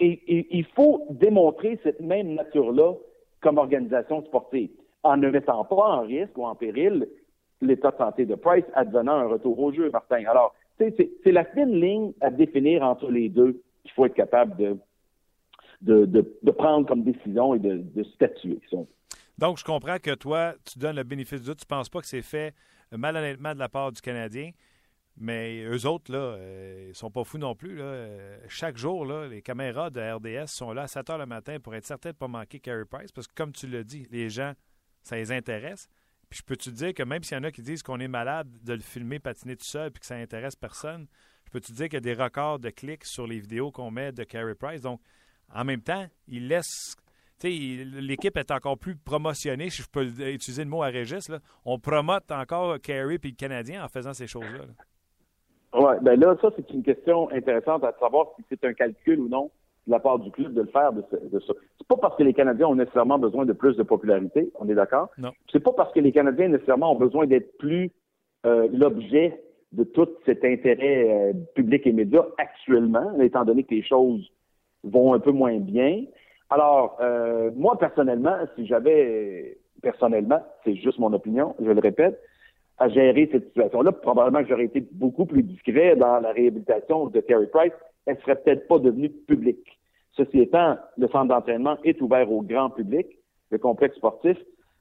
Et, 0.00 0.46
il 0.56 0.64
faut 0.76 1.06
démontrer 1.10 1.78
cette 1.82 2.00
même 2.00 2.34
nature-là 2.34 2.94
comme 3.40 3.58
organisation 3.58 4.24
sportive, 4.24 4.70
en 5.02 5.16
ne 5.16 5.30
mettant 5.30 5.64
pas 5.64 5.96
en 5.96 6.02
risque 6.02 6.36
ou 6.36 6.44
en 6.44 6.54
péril 6.54 7.08
l'état 7.60 7.90
de 7.90 7.96
santé 7.96 8.26
de 8.26 8.36
Price 8.36 8.64
advenant 8.74 9.14
un 9.14 9.26
retour 9.26 9.58
au 9.58 9.72
jeu, 9.72 9.90
Martin. 9.90 10.24
Alors, 10.26 10.54
c'est 10.78 11.32
la 11.32 11.44
fine 11.44 11.72
ligne 11.72 12.12
à 12.20 12.30
définir 12.30 12.84
entre 12.84 13.10
les 13.10 13.28
deux 13.28 13.60
qu'il 13.82 13.90
faut 13.92 14.06
être 14.06 14.14
capable 14.14 14.56
de, 14.56 14.76
de, 15.80 16.50
prendre 16.52 16.86
comme 16.86 17.02
décision 17.02 17.54
et 17.54 17.58
de, 17.58 18.04
statuer. 18.14 18.60
Donc, 19.38 19.58
je 19.58 19.64
comprends 19.64 19.98
que 19.98 20.14
toi, 20.14 20.54
tu 20.64 20.78
donnes 20.78 20.96
le 20.96 21.04
bénéfice 21.04 21.40
du 21.40 21.46
doute. 21.46 21.58
Tu 21.58 21.64
ne 21.64 21.76
penses 21.76 21.88
pas 21.88 22.00
que 22.00 22.06
c'est 22.06 22.22
fait 22.22 22.54
malhonnêtement 22.90 23.54
de 23.54 23.58
la 23.58 23.68
part 23.68 23.92
du 23.92 24.00
Canadien. 24.00 24.50
Mais 25.20 25.64
eux 25.64 25.86
autres, 25.86 26.12
là, 26.12 26.18
euh, 26.18 26.86
ils 26.90 26.94
sont 26.94 27.10
pas 27.10 27.24
fous 27.24 27.38
non 27.38 27.56
plus. 27.56 27.76
Là. 27.76 28.06
Chaque 28.48 28.76
jour, 28.76 29.04
les 29.04 29.42
caméras 29.42 29.90
de 29.90 30.00
RDS 30.00 30.46
sont 30.46 30.72
là 30.72 30.82
à 30.82 30.86
7 30.86 31.10
heures 31.10 31.18
le 31.18 31.26
matin 31.26 31.58
pour 31.58 31.74
être 31.74 31.84
certain 31.84 32.10
de 32.10 32.14
ne 32.14 32.18
pas 32.18 32.28
manquer 32.28 32.60
Carey 32.60 32.84
Price. 32.84 33.10
Parce 33.10 33.26
que, 33.26 33.34
comme 33.34 33.52
tu 33.52 33.66
l'as 33.66 33.82
dit, 33.82 34.06
les 34.12 34.30
gens, 34.30 34.52
ça 35.02 35.16
les 35.16 35.32
intéresse. 35.32 35.88
Puis 36.30 36.38
je 36.40 36.44
peux 36.44 36.56
te 36.56 36.70
dire 36.70 36.94
que 36.94 37.02
même 37.02 37.22
s'il 37.22 37.36
y 37.36 37.40
en 37.40 37.44
a 37.44 37.50
qui 37.50 37.62
disent 37.62 37.82
qu'on 37.82 37.98
est 38.00 38.08
malade 38.08 38.48
de 38.62 38.74
le 38.74 38.80
filmer 38.80 39.18
patiner 39.18 39.56
tout 39.56 39.64
seul 39.64 39.90
puis 39.90 40.00
que 40.00 40.06
ça 40.06 40.16
intéresse 40.16 40.54
personne, 40.54 41.06
je 41.46 41.50
peux 41.50 41.60
te 41.60 41.72
dire 41.72 41.86
qu'il 41.86 41.94
y 41.94 41.96
a 41.96 42.00
des 42.00 42.14
records 42.14 42.58
de 42.58 42.70
clics 42.70 43.04
sur 43.04 43.26
les 43.26 43.40
vidéos 43.40 43.72
qu'on 43.72 43.90
met 43.90 44.12
de 44.12 44.24
Carey 44.24 44.54
Price? 44.54 44.82
Donc, 44.82 45.00
en 45.54 45.64
même 45.64 45.80
temps, 45.80 46.04
il 46.26 46.48
laisse 46.48 46.96
l'équipe 47.44 48.36
est 48.36 48.50
encore 48.50 48.78
plus 48.78 48.96
promotionnée, 48.96 49.70
si 49.70 49.82
je 49.82 49.88
peux 49.88 50.04
utiliser 50.04 50.64
le 50.64 50.70
mot 50.70 50.82
à 50.82 50.88
Régis. 50.88 51.28
Là. 51.28 51.38
On 51.64 51.78
promote 51.78 52.30
encore 52.30 52.80
Carey 52.80 53.14
et 53.22 53.28
le 53.28 53.36
Canadien 53.36 53.84
en 53.84 53.88
faisant 53.88 54.12
ces 54.12 54.26
choses-là. 54.26 54.64
Oui, 55.74 55.92
ben 56.02 56.18
là, 56.18 56.34
ça, 56.40 56.50
c'est 56.56 56.70
une 56.70 56.82
question 56.82 57.30
intéressante 57.30 57.84
à 57.84 57.94
savoir 58.00 58.28
si 58.36 58.44
c'est 58.48 58.64
un 58.64 58.72
calcul 58.72 59.20
ou 59.20 59.28
non 59.28 59.50
de 59.86 59.92
la 59.92 60.00
part 60.00 60.18
du 60.18 60.30
club 60.30 60.54
de 60.54 60.62
le 60.62 60.68
faire 60.68 60.92
de, 60.92 61.02
ça. 61.02 61.54
C'est 61.78 61.86
pas 61.86 61.96
parce 61.96 62.16
que 62.16 62.22
les 62.22 62.34
Canadiens 62.34 62.68
ont 62.68 62.74
nécessairement 62.74 63.18
besoin 63.18 63.44
de 63.44 63.52
plus 63.52 63.76
de 63.76 63.82
popularité, 63.82 64.50
on 64.58 64.68
est 64.68 64.74
d'accord? 64.74 65.10
Non. 65.18 65.32
C'est 65.52 65.62
pas 65.62 65.72
parce 65.72 65.92
que 65.92 66.00
les 66.00 66.12
Canadiens 66.12 66.48
nécessairement 66.48 66.92
ont 66.92 66.98
besoin 66.98 67.26
d'être 67.26 67.56
plus 67.58 67.90
euh, 68.46 68.68
l'objet 68.72 69.42
de 69.72 69.84
tout 69.84 70.08
cet 70.24 70.44
intérêt 70.44 71.08
euh, 71.08 71.32
public 71.54 71.86
et 71.86 71.92
média 71.92 72.26
actuellement, 72.38 73.18
étant 73.20 73.44
donné 73.44 73.64
que 73.64 73.74
les 73.74 73.82
choses 73.82 74.30
vont 74.84 75.14
un 75.14 75.20
peu 75.20 75.32
moins 75.32 75.58
bien. 75.58 76.04
Alors, 76.50 76.96
euh, 77.00 77.50
moi, 77.54 77.78
personnellement, 77.78 78.36
si 78.56 78.66
j'avais, 78.66 79.58
personnellement, 79.82 80.40
c'est 80.64 80.74
juste 80.76 80.98
mon 80.98 81.12
opinion, 81.12 81.54
je 81.60 81.70
le 81.70 81.80
répète, 81.80 82.18
à 82.78 82.88
gérer 82.88 83.28
cette 83.30 83.46
situation-là. 83.48 83.92
Probablement 83.92 84.42
que 84.42 84.48
j'aurais 84.48 84.64
été 84.64 84.86
beaucoup 84.92 85.26
plus 85.26 85.42
discret 85.42 85.96
dans 85.96 86.20
la 86.20 86.32
réhabilitation 86.32 87.06
de 87.08 87.20
Terry 87.20 87.46
Price. 87.48 87.72
Elle 88.06 88.18
serait 88.20 88.36
peut-être 88.36 88.66
pas 88.68 88.78
devenue 88.78 89.10
publique. 89.10 89.78
Ceci 90.12 90.40
étant, 90.40 90.76
le 90.96 91.08
centre 91.08 91.26
d'entraînement 91.26 91.76
est 91.84 92.00
ouvert 92.00 92.30
au 92.30 92.42
grand 92.42 92.70
public, 92.70 93.06
le 93.50 93.58
complexe 93.58 93.96
sportif, 93.96 94.36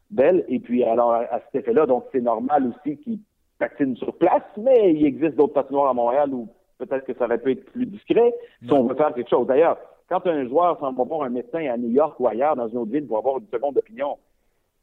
belle. 0.09 0.45
Et 0.47 0.59
puis, 0.59 0.83
alors, 0.83 1.11
à 1.13 1.39
cet 1.45 1.61
effet-là, 1.63 1.85
donc 1.85 2.05
c'est 2.11 2.21
normal 2.21 2.67
aussi 2.67 2.97
qu'il 2.97 3.19
patine 3.59 3.95
sur 3.97 4.15
place, 4.17 4.43
mais 4.57 4.93
il 4.93 5.05
existe 5.05 5.35
d'autres 5.35 5.53
patinoires 5.53 5.89
à 5.89 5.93
Montréal 5.93 6.33
où 6.33 6.47
peut-être 6.77 7.05
que 7.05 7.13
ça 7.13 7.25
aurait 7.25 7.39
pu 7.39 7.51
être 7.51 7.65
plus 7.71 7.85
discret 7.85 8.33
si 8.63 8.71
on 8.71 8.83
veut 8.87 8.95
faire 8.95 9.13
quelque 9.13 9.29
chose. 9.29 9.47
D'ailleurs, 9.47 9.77
quand 10.09 10.25
un 10.27 10.47
joueur 10.47 10.79
s'en 10.79 10.93
va 10.93 11.03
voir 11.03 11.23
un 11.23 11.29
médecin 11.29 11.65
à 11.67 11.77
New 11.77 11.89
York 11.89 12.19
ou 12.19 12.27
ailleurs 12.27 12.55
dans 12.55 12.67
une 12.67 12.77
autre 12.77 12.91
ville 12.91 13.07
pour 13.07 13.17
avoir 13.17 13.37
une 13.37 13.47
seconde 13.47 13.77
opinion, 13.77 14.17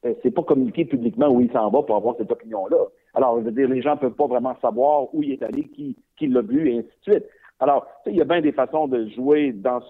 euh, 0.05 0.15
c'est 0.23 0.31
pas 0.31 0.43
communiqué 0.43 0.85
publiquement 0.85 1.29
où 1.29 1.41
il 1.41 1.51
s'en 1.51 1.71
va 1.71 1.83
pour 1.83 1.97
avoir 1.97 2.17
cette 2.17 2.31
opinion-là. 2.31 2.77
Alors, 3.15 3.39
je 3.39 3.45
veux 3.45 3.53
dire, 3.53 3.69
les 3.69 3.81
gens 3.81 3.97
peuvent 3.97 4.15
pas 4.15 4.27
vraiment 4.27 4.57
savoir 4.61 5.15
où 5.15 5.23
il 5.23 5.33
est 5.33 5.43
allé, 5.43 5.65
qui, 5.65 5.97
qui 6.19 6.27
l'a 6.27 6.43
vu, 6.43 6.69
et 6.69 6.79
ainsi 6.79 6.89
de 7.07 7.13
suite. 7.13 7.25
Alors, 7.61 7.87
il 8.07 8.17
y 8.17 8.21
a 8.21 8.25
bien 8.25 8.41
des 8.41 8.53
façons 8.53 8.87
de 8.87 9.09
jouer 9.11 9.53
dans, 9.53 9.81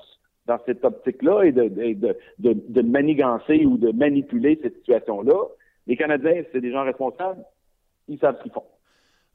dans 0.47 0.59
cette 0.67 0.85
optique-là 0.85 1.45
et 1.45 1.53
de, 1.53 1.69
de, 1.69 2.17
de, 2.39 2.53
de, 2.69 2.83
manigancer 2.83 3.65
ou 3.65 3.77
de 3.77 3.91
manipuler 3.91 4.59
cette 4.63 4.77
situation-là. 4.77 5.47
Les 5.87 5.97
Canadiens, 5.97 6.43
c'est 6.53 6.61
des 6.61 6.71
gens 6.71 6.85
responsables, 6.85 7.43
ils 8.07 8.19
savent 8.19 8.37
ce 8.39 8.43
qu'ils 8.45 8.53
font. 8.53 8.63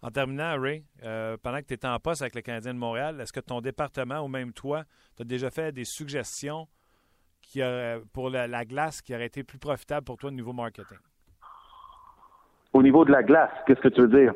En 0.02 0.10
terminant, 0.12 0.60
Ray, 0.60 0.86
euh, 1.04 1.36
pendant 1.42 1.60
que 1.60 1.66
tu 1.66 1.74
étais 1.74 1.88
en 1.88 2.00
poste 2.00 2.22
avec 2.22 2.36
le 2.36 2.42
Canadien 2.42 2.74
de 2.74 2.80
Montréal, 2.80 3.20
est-ce 3.20 3.34
que 3.34 3.42
ton 3.42 3.60
département 3.60 4.22
ou 4.22 4.28
même 4.28 4.54
toi, 4.54 4.84
tu 5.18 5.24
as 5.24 5.26
déjà 5.26 5.52
fait 5.52 5.72
des 5.72 5.84
suggestions 5.84 6.68
qui 7.42 7.62
pour 8.14 8.30
la, 8.30 8.66
glace 8.66 9.02
qui 9.02 9.14
auraient 9.14 9.26
été 9.26 9.44
plus 9.44 9.58
profitables 9.58 10.06
pour 10.06 10.18
toi 10.18 10.30
au 10.30 10.34
niveau 10.34 10.54
marketing? 10.54 10.98
Au 12.74 12.84
niveau 12.84 13.04
de 13.04 13.12
la 13.12 13.24
glace, 13.24 13.52
qu'est-ce 13.66 13.82
que 13.82 13.88
tu 13.90 14.02
veux 14.02 14.08
dire? 14.08 14.34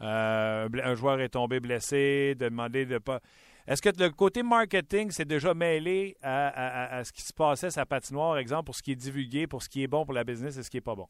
Euh, 0.00 0.68
un 0.82 0.94
joueur 0.94 1.20
est 1.20 1.28
tombé 1.28 1.60
blessé, 1.60 2.34
de 2.34 2.48
demander 2.48 2.86
de 2.86 2.98
pas. 2.98 3.20
Est-ce 3.66 3.80
que 3.80 3.90
le 3.98 4.10
côté 4.10 4.42
marketing 4.42 5.10
s'est 5.10 5.24
déjà 5.24 5.54
mêlé 5.54 6.16
à, 6.22 7.02
ce 7.04 7.12
qui 7.12 7.22
se 7.22 7.32
passait 7.32 7.68
à 7.68 7.70
sa 7.70 7.86
patinoire, 7.86 8.36
exemple, 8.36 8.64
pour 8.64 8.74
ce 8.74 8.82
qui 8.82 8.92
est 8.92 8.96
divulgué, 8.96 9.46
pour 9.46 9.62
ce 9.62 9.68
qui 9.68 9.82
est 9.82 9.86
bon 9.86 10.04
pour 10.04 10.12
la 10.12 10.24
business 10.24 10.58
et 10.58 10.62
ce 10.62 10.68
qui 10.68 10.76
n'est 10.76 10.82
pas 10.82 10.94
bon? 10.94 11.06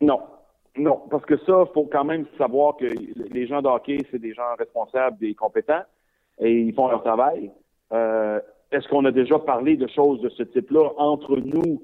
Non. 0.00 0.20
Non, 0.78 1.02
parce 1.10 1.24
que 1.24 1.36
ça, 1.38 1.64
il 1.66 1.72
faut 1.72 1.88
quand 1.90 2.04
même 2.04 2.26
savoir 2.36 2.76
que 2.76 2.86
les 2.86 3.46
gens 3.46 3.62
de 3.62 3.68
c'est 4.10 4.20
des 4.20 4.32
gens 4.32 4.54
responsables 4.58 5.24
et 5.24 5.34
compétents 5.34 5.82
et 6.40 6.52
ils 6.52 6.74
font 6.74 6.88
leur 6.88 7.02
travail. 7.02 7.50
Euh, 7.92 8.40
est-ce 8.70 8.86
qu'on 8.88 9.04
a 9.04 9.10
déjà 9.10 9.38
parlé 9.38 9.76
de 9.76 9.88
choses 9.88 10.20
de 10.20 10.28
ce 10.28 10.42
type-là 10.44 10.90
entre 10.96 11.36
nous, 11.36 11.82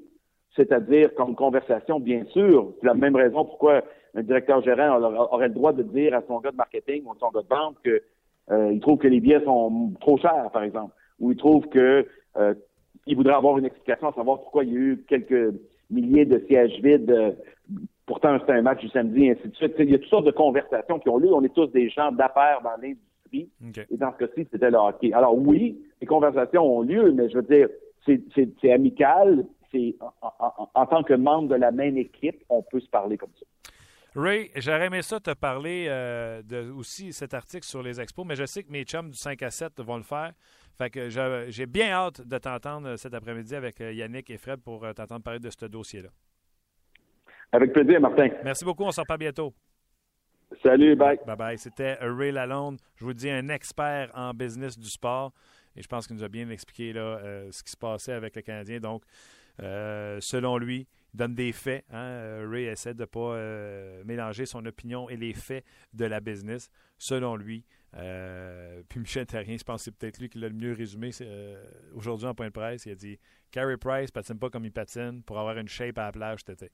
c'est-à-dire 0.55 1.13
comme 1.15 1.35
conversation, 1.35 1.99
bien 1.99 2.23
sûr. 2.25 2.73
C'est 2.79 2.87
la 2.87 2.93
même 2.93 3.15
raison 3.15 3.43
pourquoi 3.43 3.81
un 4.13 4.23
directeur 4.23 4.63
gérant 4.63 5.01
aurait 5.01 5.49
le 5.49 5.53
droit 5.53 5.73
de 5.73 5.83
dire 5.83 6.13
à 6.13 6.21
son 6.27 6.39
gars 6.39 6.51
de 6.51 6.55
marketing 6.55 7.03
ou 7.05 7.11
à 7.11 7.15
son 7.19 7.31
gars 7.31 7.41
de 7.41 7.47
vente 7.47 7.75
qu'il 7.83 8.01
euh, 8.51 8.79
trouve 8.79 8.99
que 8.99 9.07
les 9.07 9.19
billets 9.19 9.43
sont 9.43 9.91
trop 9.99 10.17
chers, 10.17 10.49
par 10.51 10.63
exemple, 10.63 10.93
ou 11.19 11.31
il 11.31 11.37
trouve 11.37 11.67
que 11.67 12.07
euh, 12.37 12.53
il 13.07 13.17
voudrait 13.17 13.33
avoir 13.33 13.57
une 13.57 13.65
explication 13.65 14.07
à 14.07 14.13
savoir 14.13 14.39
pourquoi 14.39 14.63
il 14.63 14.73
y 14.73 14.75
a 14.77 14.79
eu 14.79 15.05
quelques 15.07 15.53
milliers 15.89 16.25
de 16.25 16.39
sièges 16.47 16.79
vides. 16.81 17.35
Euh, 18.05 18.11
pourtant, 18.13 18.37
c'était 18.39 18.53
un 18.53 18.61
match 18.61 18.79
du 18.79 18.89
samedi, 18.89 19.25
et 19.25 19.31
ainsi 19.31 19.47
de 19.47 19.55
suite. 19.55 19.73
Il 19.79 19.89
y 19.89 19.95
a 19.95 19.99
toutes 19.99 20.09
sortes 20.09 20.25
de 20.25 20.31
conversations 20.31 20.99
qui 20.99 21.09
ont 21.09 21.17
lieu. 21.17 21.33
On 21.33 21.43
est 21.43 21.53
tous 21.53 21.67
des 21.67 21.89
gens 21.89 22.11
d'affaires 22.11 22.61
dans 22.63 22.81
l'industrie. 22.81 23.49
Et 23.89 23.97
dans 23.97 24.13
ce 24.13 24.25
cas-ci, 24.25 24.47
c'était 24.51 24.69
le 24.69 24.77
hockey. 24.77 25.11
Alors 25.13 25.37
oui, 25.37 25.81
les 25.99 26.07
conversations 26.07 26.63
ont 26.63 26.81
lieu, 26.81 27.11
mais 27.11 27.29
je 27.29 27.35
veux 27.35 27.43
dire, 27.43 27.67
c'est 28.05 28.71
amical. 28.71 29.45
C'est 29.71 29.95
en, 29.99 30.69
en, 30.73 30.85
tant 30.85 31.03
que 31.03 31.13
membre 31.13 31.49
de 31.49 31.55
la 31.55 31.71
même 31.71 31.97
équipe, 31.97 32.43
on 32.49 32.61
peut 32.61 32.79
se 32.79 32.89
parler 32.89 33.17
comme 33.17 33.31
ça. 33.37 33.45
Ray, 34.15 34.49
j'aurais 34.55 34.85
aimé 34.85 35.01
ça 35.01 35.19
te 35.19 35.33
parler 35.33 35.87
euh, 35.89 36.41
de 36.41 36.71
aussi 36.71 37.11
cet 37.11 37.33
article 37.33 37.65
sur 37.65 37.83
les 37.83 37.99
expos, 37.99 38.25
mais 38.25 38.37
je 38.37 38.45
sais 38.45 38.63
que 38.63 38.71
mes 38.71 38.85
chums 38.85 39.09
du 39.09 39.17
5 39.17 39.43
à 39.43 39.51
7 39.51 39.81
vont 39.81 39.97
le 39.97 40.03
faire. 40.03 40.31
Fait 40.77 40.89
que 40.89 41.09
j'ai 41.49 41.65
bien 41.65 41.91
hâte 41.91 42.21
de 42.25 42.37
t'entendre 42.37 42.95
cet 42.95 43.13
après-midi 43.13 43.55
avec 43.55 43.81
euh, 43.81 43.91
Yannick 43.91 44.29
et 44.29 44.37
Fred 44.37 44.61
pour 44.61 44.85
euh, 44.85 44.93
t'entendre 44.93 45.21
parler 45.21 45.39
de 45.39 45.49
ce 45.49 45.65
dossier-là. 45.65 46.09
Avec 47.55 47.71
plaisir, 47.71 48.01
Martin. 48.01 48.27
Merci 48.43 48.65
beaucoup. 48.65 48.83
On 48.83 48.91
se 48.91 48.99
reparle 48.99 49.19
bientôt. 49.19 49.53
Salut, 50.61 50.95
bye. 50.95 51.17
Bye 51.25 51.35
bye. 51.37 51.57
C'était 51.57 51.97
Ray 52.01 52.31
Lalonde. 52.31 52.79
Je 52.97 53.05
vous 53.05 53.13
dis 53.13 53.29
un 53.29 53.47
expert 53.47 54.11
en 54.13 54.33
business 54.33 54.77
du 54.77 54.89
sport. 54.89 55.31
Et 55.75 55.81
je 55.81 55.87
pense 55.87 56.05
qu'il 56.05 56.15
nous 56.17 56.23
a 56.23 56.29
bien 56.29 56.49
expliqué 56.49 56.91
là, 56.91 57.19
ce 57.51 57.63
qui 57.63 57.71
se 57.71 57.77
passait 57.77 58.13
avec 58.13 58.35
le 58.35 58.41
Canadien. 58.41 58.79
Donc, 58.79 59.03
selon 59.57 60.57
lui, 60.57 60.87
donne 61.15 61.33
des 61.33 61.51
faits. 61.51 61.85
Hein? 61.89 61.97
Euh, 61.97 62.47
Ray 62.49 62.65
essaie 62.65 62.93
de 62.93 63.01
ne 63.01 63.05
pas 63.05 63.35
euh, 63.35 64.03
mélanger 64.05 64.45
son 64.45 64.65
opinion 64.65 65.09
et 65.09 65.17
les 65.17 65.33
faits 65.33 65.63
de 65.93 66.05
la 66.05 66.19
business, 66.19 66.69
selon 66.97 67.35
lui. 67.35 67.63
Euh, 67.95 68.83
puis 68.89 68.99
Michel 68.99 69.25
Terrien, 69.25 69.57
je 69.57 69.63
pense 69.63 69.81
que 69.81 69.85
c'est 69.85 69.97
peut-être 69.97 70.19
lui 70.19 70.29
qui 70.29 70.39
l'a 70.39 70.49
le 70.49 70.55
mieux 70.55 70.73
résumé 70.73 71.11
aujourd'hui 71.93 72.27
en 72.27 72.35
point 72.35 72.47
de 72.47 72.51
presse. 72.51 72.85
Il 72.85 72.91
a 72.91 72.95
dit 72.95 73.17
Carey 73.51 73.77
Price 73.77 74.11
patine 74.11 74.37
pas 74.37 74.49
comme 74.49 74.65
il 74.65 74.71
patine 74.71 75.23
pour 75.23 75.39
avoir 75.39 75.57
une 75.57 75.69
shape 75.69 75.97
à 75.97 76.05
la 76.05 76.11
plage 76.11 76.41
cet 76.45 76.61
été. 76.61 76.71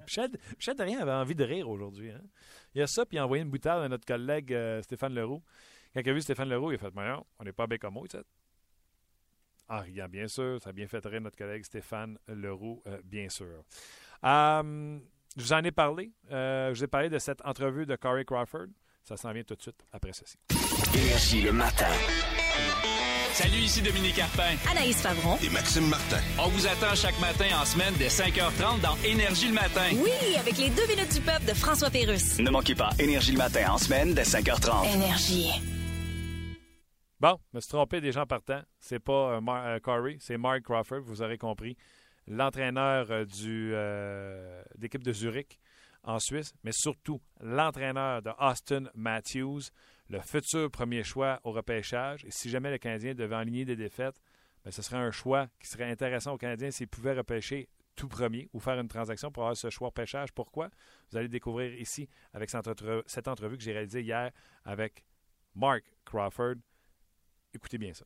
Michel, 0.00 0.30
Michel 0.56 0.80
avait 0.80 1.12
envie 1.12 1.34
de 1.34 1.44
rire 1.44 1.68
aujourd'hui. 1.68 2.10
Hein? 2.10 2.22
Il 2.74 2.82
a 2.82 2.86
ça, 2.86 3.04
puis 3.06 3.16
il 3.16 3.20
a 3.20 3.24
envoyé 3.24 3.42
une 3.42 3.50
boutade 3.50 3.82
à 3.82 3.88
notre 3.88 4.06
collègue 4.06 4.56
Stéphane 4.82 5.14
Leroux. 5.14 5.42
Quand 5.94 6.00
il 6.00 6.10
a 6.10 6.12
vu 6.12 6.20
Stéphane 6.20 6.48
Leroux, 6.48 6.72
il 6.72 6.74
a 6.74 6.78
fait 6.78 6.92
on 7.38 7.44
n'est 7.44 7.52
pas 7.52 7.66
comme 7.78 7.94
moi, 7.94 8.04
en 9.68 9.80
riant, 9.80 10.08
bien 10.08 10.28
sûr. 10.28 10.60
Ça 10.62 10.70
a 10.70 10.72
bien 10.72 10.86
fait 10.86 11.04
rire 11.04 11.20
notre 11.20 11.36
collègue 11.36 11.64
Stéphane 11.64 12.18
Leroux, 12.28 12.82
euh, 12.86 13.00
bien 13.04 13.28
sûr. 13.28 13.64
Euh, 14.24 14.98
je 15.36 15.42
vous 15.42 15.52
en 15.52 15.62
ai 15.64 15.72
parlé. 15.72 16.12
Euh, 16.30 16.72
je 16.72 16.78
vous 16.78 16.84
ai 16.84 16.88
parlé 16.88 17.08
de 17.08 17.18
cette 17.18 17.44
entrevue 17.44 17.86
de 17.86 17.96
Corey 17.96 18.24
Crawford. 18.24 18.68
Ça 19.02 19.16
s'en 19.16 19.32
vient 19.32 19.44
tout 19.44 19.54
de 19.54 19.62
suite 19.62 19.84
après 19.92 20.12
ceci. 20.12 20.36
Énergie 20.94 21.42
le 21.42 21.52
matin. 21.52 21.92
Salut, 23.36 23.58
ici 23.58 23.82
Dominique 23.82 24.14
Carpin. 24.14 24.56
Anaïs 24.70 24.98
Favron. 25.02 25.36
Et 25.44 25.50
Maxime 25.50 25.86
Martin. 25.90 26.16
On 26.38 26.48
vous 26.48 26.66
attend 26.66 26.94
chaque 26.94 27.20
matin 27.20 27.44
en 27.60 27.66
semaine 27.66 27.92
dès 27.98 28.08
5h30 28.08 28.80
dans 28.80 28.96
Énergie 29.04 29.48
le 29.48 29.52
matin. 29.52 29.90
Oui, 29.92 30.36
avec 30.40 30.56
les 30.56 30.70
deux 30.70 30.86
minutes 30.86 31.12
du 31.12 31.20
peuple 31.20 31.44
de 31.44 31.52
François 31.52 31.90
Pérusse. 31.90 32.38
Ne 32.38 32.48
manquez 32.48 32.74
pas 32.74 32.88
Énergie 32.98 33.32
le 33.32 33.36
matin 33.36 33.72
en 33.72 33.76
semaine 33.76 34.14
dès 34.14 34.22
5h30. 34.22 34.90
Énergie. 34.94 35.50
Bon, 37.20 37.36
je 37.52 37.56
me 37.56 37.60
suis 37.60 37.68
trompé 37.68 38.00
des 38.00 38.10
gens 38.10 38.24
partant. 38.24 38.62
C'est 38.80 39.00
pas 39.00 39.36
euh, 39.36 39.40
euh, 39.46 39.80
Corey, 39.80 40.16
c'est 40.18 40.38
Mark 40.38 40.62
Crawford, 40.62 41.02
vous 41.02 41.20
aurez 41.20 41.36
compris. 41.36 41.76
L'entraîneur 42.26 43.08
euh, 43.10 43.26
du 43.26 43.74
d'équipe 44.78 45.02
de 45.02 45.12
Zurich 45.12 45.58
en 46.04 46.18
Suisse, 46.20 46.54
mais 46.64 46.72
surtout 46.72 47.20
l'entraîneur 47.42 48.22
de 48.22 48.30
Austin 48.40 48.84
Matthews, 48.94 49.64
le 50.08 50.20
futur 50.20 50.70
premier 50.70 51.02
choix 51.02 51.40
au 51.44 51.52
repêchage. 51.52 52.24
Et 52.24 52.30
si 52.30 52.50
jamais 52.50 52.70
le 52.70 52.78
Canadien 52.78 53.14
devait 53.14 53.36
enligner 53.36 53.64
des 53.64 53.76
défaites, 53.76 54.20
bien, 54.64 54.70
ce 54.70 54.82
serait 54.82 54.98
un 54.98 55.10
choix 55.10 55.48
qui 55.60 55.68
serait 55.68 55.90
intéressant 55.90 56.34
aux 56.34 56.38
Canadiens 56.38 56.70
s'ils 56.70 56.88
pouvaient 56.88 57.14
repêcher 57.14 57.68
tout 57.96 58.08
premier 58.08 58.48
ou 58.52 58.60
faire 58.60 58.78
une 58.78 58.88
transaction 58.88 59.30
pour 59.30 59.44
avoir 59.44 59.56
ce 59.56 59.70
choix 59.70 59.88
repêchage. 59.88 60.32
Pourquoi? 60.32 60.68
Vous 61.10 61.16
allez 61.16 61.28
découvrir 61.28 61.74
ici 61.74 62.08
avec 62.34 62.50
cette 62.50 63.28
entrevue 63.28 63.56
que 63.56 63.62
j'ai 63.62 63.72
réalisée 63.72 64.02
hier 64.02 64.30
avec 64.64 65.02
Mark 65.54 65.82
Crawford. 66.04 66.56
Écoutez 67.54 67.78
bien 67.78 67.94
ça. 67.94 68.04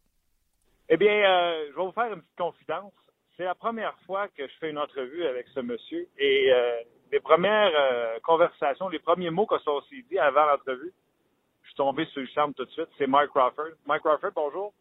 Eh 0.89 0.97
bien, 0.97 1.13
euh, 1.13 1.67
je 1.71 1.77
vais 1.77 1.83
vous 1.83 1.93
faire 1.93 2.13
une 2.13 2.21
petite 2.21 2.37
confidence. 2.37 2.93
C'est 3.37 3.45
la 3.45 3.55
première 3.55 3.97
fois 4.07 4.29
que 4.29 4.47
je 4.47 4.53
fais 4.61 4.71
une 4.71 4.79
entrevue 4.79 5.25
avec 5.25 5.47
ce 5.49 5.61
monsieur 5.61 6.09
et 6.19 6.53
euh, 6.53 6.83
les 7.13 7.21
premières 7.21 7.73
euh, 7.75 8.19
conversations, 8.23 8.89
les 8.89 8.99
premiers 8.99 9.31
mots 9.31 9.47
qu'on 9.47 9.59
s'est 9.59 10.05
dit 10.11 10.19
avant 10.19 10.47
l'entrevue, 10.47 10.93
tombé 11.81 12.05
sur 12.13 12.21
le 12.21 12.27
charme 12.27 12.53
tout 12.53 12.67
de 12.67 12.71
suite. 12.73 12.91
C'est 12.99 13.07
Mike 13.07 13.31
Crawford. 13.31 13.73
Mike 13.87 14.03
Crawford, 14.03 14.33
bonjour. 14.37 14.75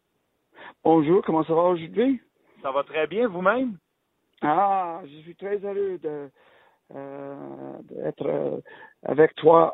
Bonjour, 0.84 1.22
comment 1.24 1.42
ça 1.44 1.54
va 1.54 1.62
aujourd'hui? 1.62 2.20
Ça 2.60 2.72
va 2.72 2.82
très 2.82 3.06
bien, 3.06 3.26
vous-même? 3.26 3.78
Ah, 4.42 5.00
je 5.06 5.20
suis 5.22 5.34
très 5.34 5.56
heureux 5.64 5.98
d'être 7.88 8.62
avec 9.02 9.34
toi 9.36 9.72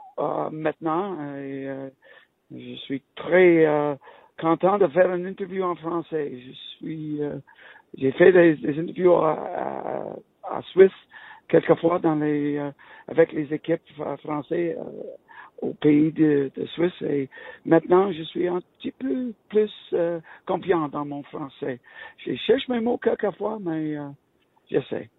maintenant 0.52 1.34
et 1.34 1.68
je 2.52 2.74
suis 2.84 3.02
très 3.16 3.98
content 4.40 4.78
de 4.78 4.86
faire 4.86 5.12
une 5.12 5.26
interview 5.26 5.64
en 5.64 5.74
français. 5.74 6.32
Je 6.46 6.52
suis, 6.76 7.24
euh, 7.24 7.38
j'ai 7.98 8.12
fait 8.12 8.30
des, 8.30 8.78
interviews 8.78 9.14
à, 9.16 10.14
à, 10.44 10.62
Suisse 10.70 10.92
quelquefois 11.48 11.98
dans 11.98 12.14
les, 12.14 12.56
euh, 12.56 12.70
avec 13.08 13.32
les 13.32 13.52
équipes 13.52 13.82
françaises 14.22 14.76
euh, 14.78 15.02
au 15.62 15.72
pays 15.74 16.12
de, 16.12 16.50
de, 16.56 16.66
Suisse 16.66 17.02
et 17.02 17.28
maintenant 17.64 18.12
je 18.12 18.22
suis 18.24 18.46
un 18.46 18.60
petit 18.78 18.92
peu 18.92 19.32
plus 19.48 19.72
confiant 20.46 20.88
dans 20.88 21.04
mon 21.04 21.22
français. 21.24 21.80
Je 22.18 22.34
cherche 22.34 22.68
mes 22.68 22.80
mots 22.80 22.98
quelquefois, 22.98 23.58
mais 23.60 23.96
j'essaie. 24.70 25.10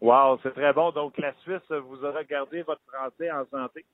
Wow, 0.00 0.38
c'est 0.42 0.52
très 0.52 0.72
bon. 0.72 0.90
Donc 0.90 1.16
la 1.18 1.32
Suisse 1.42 1.70
vous 1.70 2.04
aura 2.04 2.24
gardé 2.24 2.62
votre 2.62 2.82
français 2.86 3.30
en 3.30 3.44
santé? 3.46 3.84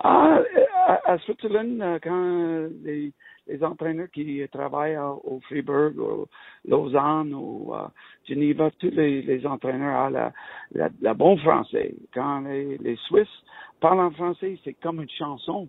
Ah, 0.00 0.40
à, 0.86 1.12
à 1.12 1.18
Switzerland, 1.18 1.80
euh, 1.80 1.98
quand 2.02 2.68
les, 2.84 3.12
les 3.46 3.62
entraîneurs 3.62 4.10
qui 4.12 4.46
travaillent 4.50 4.96
au, 4.96 5.40
Freiburg, 5.48 5.98
au 5.98 6.28
Lausanne, 6.66 7.32
ou 7.34 7.72
à 7.74 7.92
Geneva, 8.28 8.70
tous 8.78 8.90
les, 8.90 9.22
les 9.22 9.46
entraîneurs 9.46 10.06
ont 10.06 10.10
la, 10.10 10.32
la, 10.72 10.88
la 11.00 11.14
bon 11.14 11.36
français. 11.38 11.94
Quand 12.12 12.40
les, 12.40 12.76
les 12.78 12.96
Suisses 12.96 13.44
parlent 13.80 14.00
en 14.00 14.10
français, 14.10 14.58
c'est 14.64 14.74
comme 14.74 15.00
une 15.02 15.10
chanson. 15.10 15.68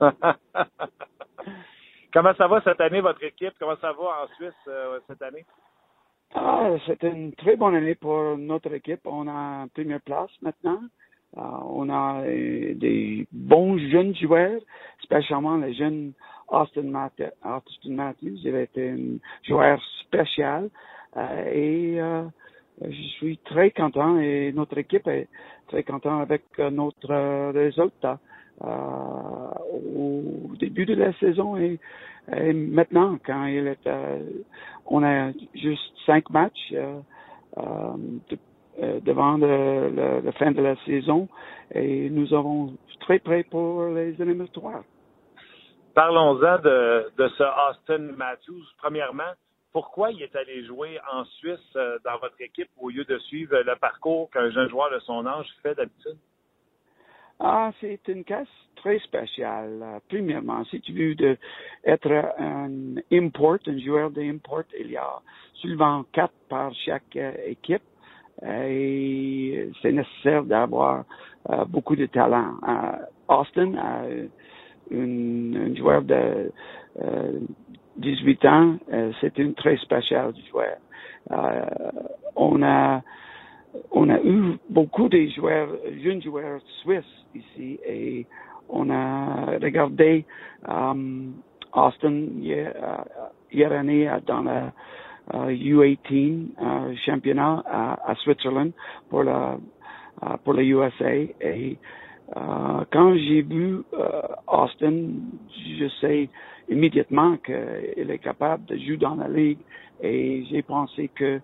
Comment 2.12 2.34
ça 2.34 2.46
va 2.48 2.60
cette 2.62 2.80
année, 2.80 3.00
votre 3.00 3.22
équipe? 3.24 3.54
Comment 3.58 3.76
ça 3.76 3.92
va 3.92 4.22
en 4.22 4.26
Suisse 4.36 4.54
euh, 4.68 5.00
cette 5.06 5.20
année? 5.22 5.44
Ah, 6.34 6.70
c'est 6.86 7.02
une 7.02 7.32
très 7.34 7.56
bonne 7.56 7.74
année 7.74 7.94
pour 7.94 8.36
notre 8.38 8.72
équipe. 8.72 9.00
On 9.04 9.28
a 9.28 9.62
une 9.62 9.70
première 9.70 10.00
place 10.00 10.30
maintenant. 10.42 10.80
Euh, 11.36 11.40
on 11.68 11.90
a 11.90 12.22
euh, 12.24 12.74
des 12.74 13.26
bons 13.32 13.78
jeunes 13.78 14.14
joueurs, 14.14 14.60
spécialement 15.02 15.56
le 15.56 15.72
jeune 15.72 16.12
Austin, 16.48 16.84
Math- 16.84 17.32
Austin 17.44 17.90
Matthews. 17.92 18.38
Il 18.44 18.54
a 18.54 18.62
été 18.62 18.90
un 18.90 19.18
joueur 19.42 19.80
spécial 20.00 20.70
euh, 21.16 21.50
et 21.52 21.98
je 22.82 23.02
suis 23.16 23.38
très 23.38 23.70
content 23.70 24.18
et 24.18 24.52
notre 24.54 24.78
équipe 24.78 25.06
est 25.08 25.28
très 25.68 25.82
content 25.82 26.20
avec 26.20 26.42
notre 26.58 27.52
résultat 27.52 28.18
au 28.62 30.22
début 30.58 30.86
de 30.86 30.94
la 30.94 31.12
saison 31.14 31.56
et, 31.56 31.78
maintenant 32.52 33.18
quand 33.24 33.46
il 33.46 33.66
est 33.66 33.88
on 34.86 35.02
a 35.02 35.32
juste 35.54 35.92
cinq 36.04 36.28
matchs 36.30 36.74
devant 38.80 39.36
le, 39.36 39.90
le- 39.90 40.20
la 40.24 40.32
fin 40.32 40.52
de 40.52 40.60
la 40.62 40.76
saison 40.84 41.28
et 41.74 42.10
nous 42.10 42.32
avons 42.34 42.76
très 43.00 43.18
prêt 43.18 43.44
pour 43.44 43.86
les 43.86 44.20
éliminatoires. 44.20 44.84
Parlons-en 45.94 46.58
de, 46.58 47.10
de 47.16 47.28
ce 47.28 47.42
Austin 47.70 48.12
Matthews. 48.16 48.64
Premièrement, 48.78 49.32
pourquoi 49.72 50.10
il 50.10 50.22
est 50.22 50.36
allé 50.36 50.64
jouer 50.64 50.98
en 51.12 51.24
Suisse 51.24 51.58
euh, 51.76 51.98
dans 52.04 52.18
votre 52.18 52.40
équipe 52.40 52.70
au 52.78 52.90
lieu 52.90 53.04
de 53.04 53.18
suivre 53.18 53.56
le 53.58 53.76
parcours 53.76 54.30
qu'un 54.30 54.50
jeune 54.50 54.68
joueur 54.68 54.90
de 54.90 54.98
son 55.00 55.26
âge 55.26 55.46
fait 55.62 55.74
d'habitude? 55.74 56.18
Ah, 57.40 57.70
c'est 57.80 58.00
une 58.08 58.24
casse 58.24 58.48
très 58.76 58.98
spéciale. 59.00 59.80
Euh, 59.82 59.98
Premièrement, 60.08 60.64
si 60.66 60.80
tu 60.80 60.92
veux 60.92 61.14
de, 61.14 61.36
être 61.84 62.10
un 62.38 62.96
import, 63.12 63.58
un 63.66 63.78
joueur 63.78 64.10
d'import, 64.10 64.64
il 64.78 64.90
y 64.90 64.96
a 64.96 65.20
souvent 65.54 66.04
quatre 66.12 66.34
par 66.48 66.74
chaque 66.74 67.16
euh, 67.16 67.32
équipe 67.46 67.82
euh, 67.82 67.95
et 68.44 69.70
c'est 69.80 69.92
nécessaire 69.92 70.44
d'avoir 70.44 71.04
euh, 71.50 71.64
beaucoup 71.64 71.96
de 71.96 72.06
talent. 72.06 72.54
Euh, 72.68 72.96
Austin 73.28 73.74
a 73.76 74.02
une, 74.90 75.70
un 75.72 75.74
joueur 75.74 76.02
de 76.02 76.52
euh, 77.02 77.40
18 77.98 78.44
ans, 78.44 78.76
euh, 78.92 79.12
c'est 79.20 79.38
une 79.38 79.54
très 79.54 79.76
spécial 79.78 80.32
joueur. 80.50 80.76
Euh, 81.32 81.64
on 82.36 82.62
a 82.62 83.02
on 83.90 84.08
a 84.08 84.18
eu 84.22 84.56
beaucoup 84.70 85.08
de 85.08 85.26
joueurs, 85.36 85.68
jeunes 86.02 86.22
joueurs 86.22 86.60
suisses 86.82 87.26
ici 87.34 87.78
et 87.86 88.26
on 88.68 88.88
a 88.90 89.58
regardé 89.62 90.24
um, 90.66 91.34
Austin 91.72 92.28
hier, 92.40 92.72
euh, 92.74 93.04
hier 93.52 93.72
année 93.72 94.08
euh, 94.08 94.18
dans 94.26 94.46
euh, 94.46 94.68
U18 95.32 96.46
euh, 96.60 96.94
championnat 97.04 97.62
à, 97.66 98.10
à 98.10 98.14
Switzerland 98.16 98.72
pour 99.10 99.24
la 99.24 99.58
euh, 100.22 100.36
pour 100.44 100.54
le 100.54 100.62
USA 100.64 101.12
et 101.14 101.76
euh, 102.36 102.84
quand 102.90 103.14
j'ai 103.14 103.42
vu 103.42 103.82
euh, 103.92 104.22
Austin, 104.48 105.08
je 105.78 105.88
sais 106.00 106.28
immédiatement 106.68 107.36
qu'il 107.36 108.10
est 108.10 108.18
capable 108.18 108.64
de 108.64 108.76
jouer 108.78 108.96
dans 108.96 109.14
la 109.14 109.28
ligue 109.28 109.58
et 110.02 110.44
j'ai 110.50 110.62
pensé 110.62 111.10
que 111.14 111.40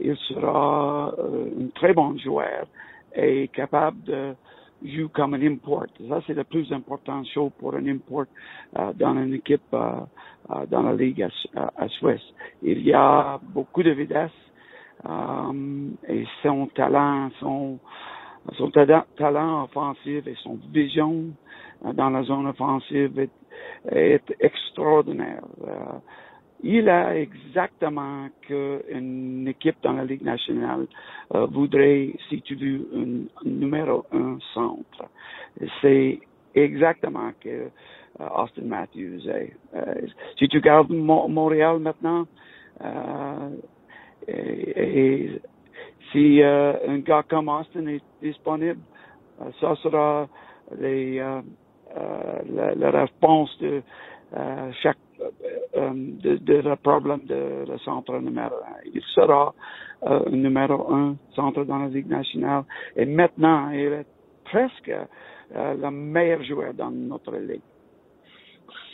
il 0.00 0.16
sera 0.16 1.14
euh, 1.18 1.46
un 1.60 1.66
très 1.74 1.92
bon 1.92 2.18
joueur 2.18 2.66
et 3.14 3.48
capable 3.48 4.02
de 4.02 4.34
jouer 4.84 5.08
comme 5.12 5.34
un 5.34 5.42
import. 5.46 5.86
Ça, 6.08 6.20
c'est 6.26 6.34
la 6.34 6.44
plus 6.44 6.70
importante 6.72 7.26
chose 7.28 7.50
pour 7.58 7.74
un 7.74 7.86
import 7.86 8.26
euh, 8.78 8.92
dans 8.94 9.14
une 9.14 9.34
équipe 9.34 9.62
euh, 9.74 10.00
euh, 10.50 10.66
dans 10.66 10.82
la 10.82 10.94
Ligue 10.94 11.22
à, 11.22 11.72
à, 11.76 11.88
Suisse. 11.88 12.22
Il 12.62 12.80
y 12.82 12.92
a 12.92 13.38
beaucoup 13.54 13.82
de 13.82 13.90
vitesse 13.90 14.30
euh, 15.08 15.88
et 16.08 16.24
son 16.42 16.66
talent, 16.68 17.30
son, 17.40 17.78
son 18.56 18.70
talent, 18.70 19.64
offensif 19.64 20.26
et 20.26 20.34
son 20.42 20.58
vision 20.72 21.26
euh, 21.84 21.92
dans 21.92 22.10
la 22.10 22.22
zone 22.22 22.46
offensive 22.46 23.18
est, 23.18 23.30
est 23.90 24.34
extraordinaire. 24.40 25.42
Il 26.62 26.88
a 26.88 27.16
exactement 27.16 28.28
qu'une 28.42 29.46
équipe 29.46 29.76
dans 29.82 29.92
la 29.92 30.04
Ligue 30.04 30.22
nationale 30.22 30.86
euh, 31.34 31.46
voudrait, 31.46 32.12
si 32.28 32.42
tu 32.42 32.56
veux, 32.56 32.88
un, 32.94 33.48
numéro 33.48 34.04
un 34.12 34.38
centre. 34.54 35.04
C'est 35.80 36.18
exactement 36.54 37.30
que 37.40 37.48
euh, 38.20 38.28
Austin 38.36 38.64
Matthews 38.64 39.28
est. 39.28 39.54
Euh, 39.74 40.06
si 40.36 40.48
tu 40.48 40.56
regardes 40.58 40.90
Mo- 40.90 41.28
Montréal 41.28 41.78
maintenant, 41.78 42.26
et, 44.28 44.72
et 44.76 45.40
si 46.12 46.42
un 46.42 46.98
gars 46.98 47.24
comme 47.28 47.48
Austin 47.48 47.86
est 47.86 48.02
disponible, 48.22 48.80
ça 49.60 49.74
sera 49.76 50.28
les, 50.78 51.16
la, 51.18 52.74
la 52.76 52.90
réponse 52.90 53.56
de 53.60 53.82
chaque 54.82 54.98
de, 55.18 56.36
de 56.36 56.54
le 56.54 56.76
problème 56.76 57.24
de 57.26 57.64
le 57.68 57.78
centre 57.78 58.18
numéro 58.18 58.56
un. 58.56 58.80
Il 58.92 59.02
sera 59.14 59.54
euh, 60.04 60.28
numéro 60.30 60.92
un 60.92 61.16
centre 61.34 61.64
dans 61.64 61.78
la 61.78 61.88
Ligue 61.88 62.08
nationale 62.08 62.64
et 62.96 63.04
maintenant 63.04 63.70
il 63.70 63.92
est 63.92 64.06
presque 64.44 64.88
euh, 64.88 65.74
le 65.74 65.90
meilleur 65.90 66.42
joueur 66.44 66.74
dans 66.74 66.90
notre 66.90 67.34
ligue. 67.36 67.62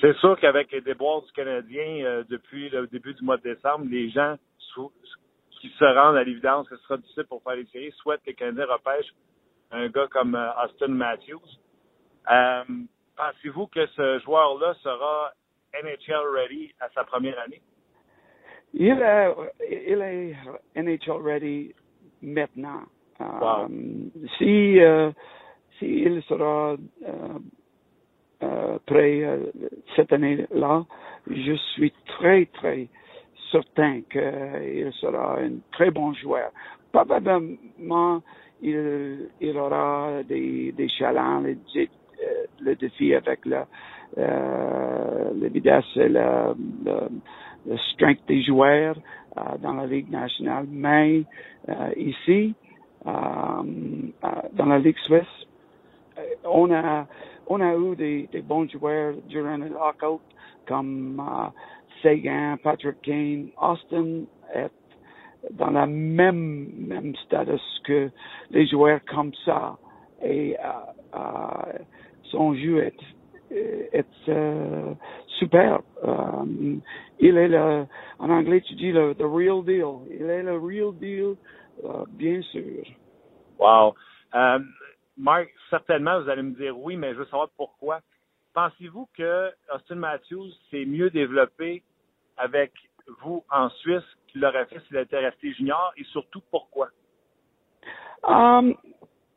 C'est 0.01 0.17
sûr 0.17 0.39
qu'avec 0.39 0.71
les 0.73 0.81
déboires 0.81 1.23
du 1.23 1.33
Canadien 1.33 2.05
euh, 2.05 2.25
depuis 2.29 2.69
le 2.71 2.87
début 2.87 3.15
du 3.15 3.25
mois 3.25 3.37
de 3.37 3.43
décembre, 3.43 3.87
les 3.91 4.11
gens 4.11 4.37
qui 5.61 5.69
se 5.79 5.85
rendent 5.85 6.17
à 6.17 6.25
l'évidence 6.25 6.69
que 6.69 6.77
ce 6.77 6.83
sera 6.83 6.97
difficile 6.99 7.25
pour 7.25 7.43
faire 7.43 7.57
les 7.57 7.65
séries 7.67 7.93
souhaitent 8.03 8.23
que 8.23 8.31
le 8.31 8.35
Canadien 8.35 8.67
repêche 8.67 9.07
un 9.71 9.89
gars 9.89 10.09
comme 10.11 10.35
euh, 10.35 10.65
Austin 10.65 10.89
Matthews. 10.89 11.41
Euh, 12.31 12.65
Pensez-vous 13.17 13.69
que 13.69 13.87
ce 13.87 14.19
joueur-là 14.21 14.75
sera 14.83 15.33
NHL 15.83 16.27
ready 16.35 16.73
à 16.81 16.89
sa 16.95 17.05
première 17.05 17.39
année? 17.41 17.61
Il 18.73 19.01
est, 19.01 19.35
il 19.71 20.01
est 20.01 20.35
NHL 20.77 21.23
ready 21.23 21.75
maintenant. 22.23 22.83
Wow. 23.21 23.67
Um, 23.67 24.11
si, 24.39 24.81
euh, 24.81 25.13
si 25.79 25.87
il 25.87 26.23
sera 26.25 26.73
euh, 26.73 27.39
euh, 28.43 28.79
prêt 28.87 29.23
euh, 29.23 29.53
cette 29.95 30.13
année-là, 30.13 30.85
je 31.31 31.53
suis 31.75 31.93
très, 32.07 32.47
très 32.47 32.89
certain 33.53 34.03
qu'il 34.11 34.93
sera 35.01 35.39
un 35.39 35.59
très 35.73 35.91
bon 35.93 36.13
joueur. 36.15 36.51
Probablement, 36.93 38.21
il, 38.61 39.31
il 39.41 39.57
aura 39.57 40.23
des, 40.25 40.73
des 40.73 40.89
challenges, 40.89 41.57
des, 41.73 41.89
euh, 42.23 42.45
le 42.61 42.75
défi 42.75 43.15
avec 43.15 43.47
la, 43.47 43.67
euh, 44.17 45.31
la 45.35 45.49
le, 45.49 46.55
le, 46.85 47.09
le 47.67 47.77
strength 47.93 48.21
des 48.29 48.43
joueurs 48.43 48.97
euh, 49.37 49.41
dans 49.61 49.73
la 49.75 49.87
Ligue 49.87 50.11
nationale. 50.11 50.67
Mais 50.71 51.25
euh, 51.69 51.91
ici, 51.97 52.55
dans 53.05 54.67
la 54.67 54.79
Ligue 54.79 54.99
suisse, 54.99 55.47
on 56.45 56.73
a 56.73 57.07
on 57.47 57.61
a 57.61 57.75
eu 57.75 57.97
des, 57.97 58.43
bons 58.43 58.71
joueurs 58.71 59.15
durant 59.29 59.59
le 59.59 59.69
lockout 59.69 60.23
comme 60.67 61.21
Sagan, 62.03 62.57
Patrick 62.63 63.03
Kane, 63.03 63.49
Austin 63.61 64.23
est 64.55 64.71
dans 65.51 65.71
la 65.71 65.87
même 65.87 66.71
même 66.79 67.15
status 67.27 67.61
que 67.85 68.11
les 68.51 68.67
joueurs 68.67 69.01
comme 69.05 69.33
ça 69.45 69.77
et 70.25 70.57
son 72.31 72.55
jeu 72.55 72.83
est 72.85 72.97
est 73.51 74.29
euh, 74.29 74.95
super. 75.39 75.81
Euh, 76.03 76.77
il 77.19 77.37
est 77.37 77.49
le, 77.49 77.87
en 78.19 78.31
anglais 78.31 78.61
tu 78.63 78.75
dis 78.75 78.93
le 78.93 79.15
the 79.15 79.23
real 79.23 79.65
deal. 79.65 80.07
Il 80.11 80.29
est 80.29 80.43
le 80.43 80.59
real 80.59 80.95
deal, 80.99 81.37
euh, 81.85 82.05
bien 82.11 82.41
sûr. 82.43 82.85
Wow. 83.59 83.95
Euh, 84.35 84.59
Marc, 85.17 85.49
certainement, 85.71 86.21
vous 86.21 86.29
allez 86.29 86.43
me 86.43 86.55
dire 86.55 86.79
oui, 86.79 86.97
mais 86.97 87.13
je 87.13 87.19
veux 87.19 87.27
savoir 87.27 87.49
pourquoi. 87.57 88.01
Pensez-vous 88.53 89.09
que 89.17 89.51
Austin 89.73 89.97
Matthews 89.97 90.51
s'est 90.71 90.85
mieux 90.85 91.11
développé 91.11 91.83
avec 92.37 92.73
vous 93.23 93.45
en 93.51 93.69
Suisse 93.69 94.05
qu'il 94.29 94.41
l'aurait 94.41 94.67
fait 94.67 94.81
s'il 94.87 94.97
était 94.97 95.19
resté 95.19 95.53
junior? 95.53 95.93
Et 95.97 96.05
surtout 96.05 96.41
pourquoi? 96.51 96.89
Um, 98.23 98.75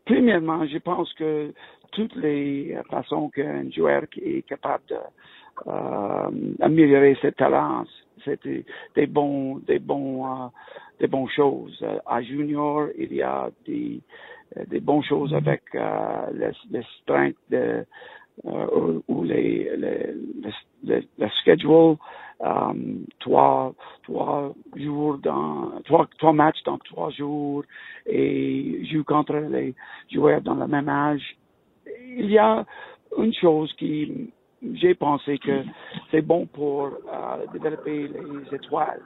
premièrement, 0.06 0.66
je 0.66 0.78
pense 0.78 1.12
que 1.14 1.54
toutes 1.92 2.16
les 2.16 2.78
façons 2.90 3.30
qu'un 3.30 3.70
joueur 3.72 4.04
est 4.22 4.46
capable 4.48 4.84
d'améliorer 6.60 7.18
ses 7.22 7.32
talents. 7.34 7.86
C'était 8.24 8.66
des 8.96 9.08
bons, 9.08 9.58
des 9.60 9.80
bons, 9.80 10.52
des 11.00 11.08
bonnes 11.08 11.30
choses. 11.30 11.84
à 12.06 12.22
junior, 12.22 12.88
il 12.98 13.14
y 13.14 13.22
a 13.22 13.50
des, 13.66 14.02
des 14.68 14.80
bonnes 14.80 15.04
choses 15.04 15.34
avec 15.34 15.62
le, 15.74 16.52
le 16.72 16.84
strength 17.02 17.38
de, 17.50 17.86
ou 19.08 19.24
les, 19.24 19.76
les, 19.78 20.14
le, 20.84 21.02
le 21.18 21.30
schedule 21.42 21.98
um, 22.40 23.06
trois, 23.20 23.74
trois 24.04 24.54
jours 24.76 25.18
dans, 25.20 25.72
trois, 25.86 26.08
trois 26.18 26.34
matchs 26.34 26.62
dans 26.66 26.78
trois 26.80 27.10
jours 27.10 27.64
et 28.06 28.86
joue 28.92 29.04
contre 29.04 29.36
les 29.36 29.74
joueurs 30.12 30.42
dans 30.42 30.56
le 30.56 30.68
même 30.68 30.90
âge. 30.90 31.38
Il 32.16 32.32
y 32.32 32.38
a 32.38 32.64
une 33.18 33.34
chose 33.34 33.72
qui 33.74 34.32
j'ai 34.76 34.96
pensé 34.96 35.38
que 35.40 35.64
c'est 36.10 36.22
bon 36.22 36.46
pour 36.46 36.86
euh, 36.86 37.46
développer 37.52 38.08
les 38.08 38.56
étoiles. 38.56 39.02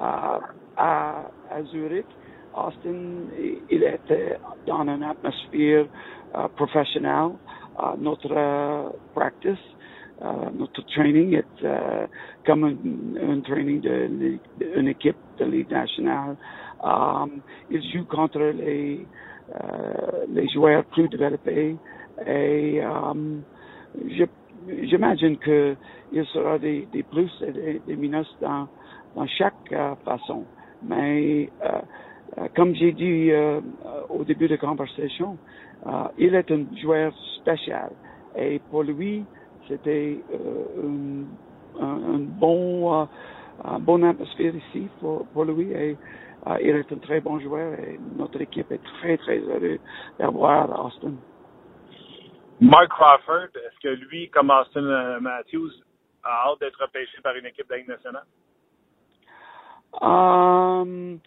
Euh, 0.00 0.38
à, 0.76 1.30
à 1.50 1.62
Zurich, 1.70 2.06
Austin, 2.54 3.28
il 3.70 3.84
était 3.84 4.36
dans 4.66 4.82
une 4.82 5.02
atmosphère 5.04 5.86
euh, 6.34 6.48
professionnelle. 6.56 7.30
Euh, 7.78 7.92
notre 7.98 8.32
euh, 8.32 8.88
practice 9.14 9.58
euh, 10.22 10.50
notre 10.58 10.84
training 10.86 11.34
est 11.34 11.66
comme 12.44 12.64
un, 12.64 13.32
un 13.32 13.40
training 13.40 13.80
d'une 13.80 14.88
équipe 14.88 15.16
de 15.38 15.44
Ligue 15.46 15.70
nationale. 15.70 16.36
Il 17.70 17.82
joue 17.90 18.04
contre 18.04 18.38
les, 18.40 19.06
les 20.28 20.48
joueurs 20.50 20.84
plus 20.84 21.08
développés 21.08 21.76
et 22.26 22.82
um, 22.82 23.42
j'imagine 24.82 25.38
qu'il 25.38 26.24
sera 26.26 26.58
des, 26.58 26.86
des 26.92 27.02
plus 27.02 27.30
et 27.46 27.52
des, 27.52 27.80
des 27.86 27.96
minus 27.96 28.28
dans, 28.40 28.68
dans 29.16 29.26
chaque 29.26 29.70
uh, 29.70 29.94
façon. 30.04 30.44
Mais 30.82 31.50
uh, 31.64 32.48
comme 32.54 32.74
j'ai 32.74 32.92
dit 32.92 33.30
au 34.08 34.24
début 34.24 34.46
de 34.46 34.54
la 34.54 34.58
conversation, 34.58 35.36
il 36.16 36.34
est 36.34 36.50
un 36.50 36.64
joueur 36.80 37.12
spécial 37.40 37.90
et 38.36 38.60
pour 38.70 38.84
lui, 38.84 39.24
c'était 39.68 40.18
euh, 40.32 41.22
un, 41.80 41.86
un, 41.86 42.18
bon, 42.18 42.92
euh, 43.02 43.04
bon 43.80 44.02
atmosphère 44.02 44.54
ici 44.54 44.88
pour, 45.00 45.26
pour 45.26 45.44
lui 45.44 45.70
et 45.72 45.96
euh, 46.46 46.56
il 46.62 46.70
est 46.70 46.92
un 46.92 46.96
très 46.96 47.20
bon 47.20 47.38
joueur 47.38 47.78
et 47.78 47.98
notre 48.16 48.40
équipe 48.40 48.70
est 48.72 48.82
très, 49.00 49.16
très 49.16 49.38
heureuse 49.38 49.78
d'avoir 50.18 50.86
Austin. 50.86 51.12
Mark 52.60 52.90
Crawford, 52.90 53.48
est-ce 53.56 53.80
que 53.80 53.88
lui, 53.88 54.28
comme 54.28 54.50
Austin 54.50 55.20
Matthews, 55.20 55.70
a 56.22 56.48
hâte 56.48 56.60
d'être 56.60 56.80
repêché 56.80 57.18
par 57.22 57.34
une 57.34 57.46
équipe 57.46 57.68
de 57.68 57.74
Ligue 57.74 57.88
nationale? 57.88 58.26
Um, 60.00 61.20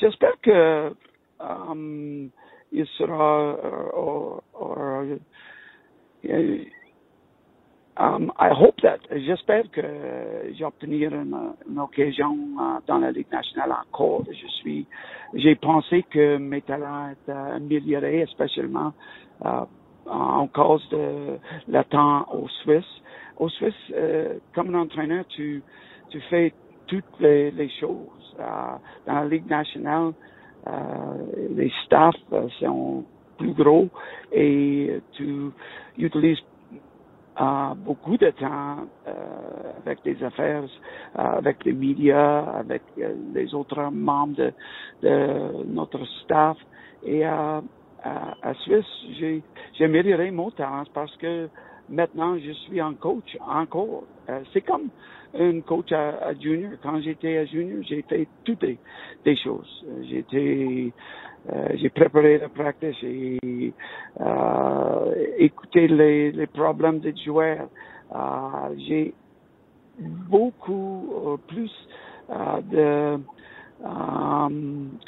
J'espère 0.00 0.40
que 0.40 0.94
um, 1.40 2.30
il 2.72 2.86
sera 2.98 3.56
or, 3.94 4.42
Um, 7.96 8.32
I 8.36 8.48
hope 8.50 8.80
that. 8.82 8.98
J'espère 9.08 9.70
que 9.70 10.52
j'obtenir 10.58 11.14
une, 11.14 11.78
occasion 11.78 12.36
dans 12.88 12.98
la 12.98 13.12
Ligue 13.12 13.30
nationale 13.30 13.70
encore. 13.70 14.24
Je 14.28 14.48
suis, 14.48 14.84
j'ai 15.34 15.54
pensé 15.54 16.02
que 16.10 16.36
mes 16.38 16.62
talents 16.62 17.10
étaient 17.10 17.30
améliorés, 17.30 18.26
spécialement 18.32 18.92
uh, 19.44 19.62
en 20.06 20.46
cause 20.48 20.86
de 20.90 21.38
le 21.68 21.84
temps 21.84 22.26
au 22.32 22.48
Suisse. 22.62 23.02
Au 23.38 23.48
Suisse, 23.48 23.74
euh, 23.92 24.34
comme 24.54 24.74
un 24.74 24.82
entraîneur, 24.82 25.24
tu, 25.28 25.62
tu 26.10 26.20
fais 26.30 26.52
toutes 26.86 27.20
les, 27.20 27.50
les 27.50 27.68
choses. 27.80 28.36
Uh, 28.38 28.78
dans 29.06 29.14
la 29.14 29.26
Ligue 29.26 29.48
nationale, 29.48 30.12
les 31.50 31.70
staffs 31.84 32.16
sont 32.58 33.04
plus 33.38 33.52
gros 33.52 33.88
et 34.32 35.00
tu 35.12 35.50
utilises 35.98 36.38
uh, 37.38 37.74
beaucoup 37.76 38.16
de 38.16 38.30
temps 38.30 38.86
euh, 39.06 39.12
avec 39.84 40.02
des 40.04 40.22
affaires, 40.22 40.64
euh, 41.18 41.22
avec 41.22 41.64
les 41.64 41.72
médias, 41.72 42.44
avec 42.58 42.82
euh, 42.98 43.14
les 43.34 43.54
autres 43.54 43.90
membres 43.90 44.36
de, 44.36 44.52
de 45.02 45.64
notre 45.66 46.04
staff. 46.22 46.56
Et 47.06 47.22
à, 48.04 48.34
à 48.42 48.54
Suisse, 48.54 48.84
j'ai, 49.18 49.42
j'ai 49.74 49.84
amélioré 49.84 50.30
mon 50.30 50.50
talent 50.50 50.84
parce 50.92 51.14
que 51.16 51.48
maintenant 51.88 52.38
je 52.38 52.52
suis 52.52 52.80
un 52.80 52.94
coach 52.94 53.36
encore. 53.40 54.04
c'est 54.52 54.62
comme 54.62 54.88
un 55.38 55.60
coach 55.60 55.90
à, 55.92 56.34
junior. 56.40 56.72
Quand 56.82 57.00
j'étais 57.00 57.38
à 57.38 57.44
junior, 57.46 57.82
j'ai 57.82 58.02
fait 58.02 58.28
toutes 58.44 58.62
les, 58.62 59.36
choses. 59.36 59.84
J'étais 60.08 60.92
euh, 61.52 61.68
j'ai 61.74 61.90
préparé 61.90 62.38
la 62.38 62.48
pratique, 62.48 62.96
j'ai 63.00 63.38
euh, 64.20 65.14
écouté 65.38 65.88
les, 65.88 66.32
les 66.32 66.46
problèmes 66.46 67.00
des 67.00 67.14
joueurs. 67.16 67.68
Euh, 68.14 68.74
j'ai 68.86 69.14
beaucoup 69.98 71.12
euh, 71.26 71.36
plus 71.48 71.70
euh, 72.30 72.60
de 73.18 73.22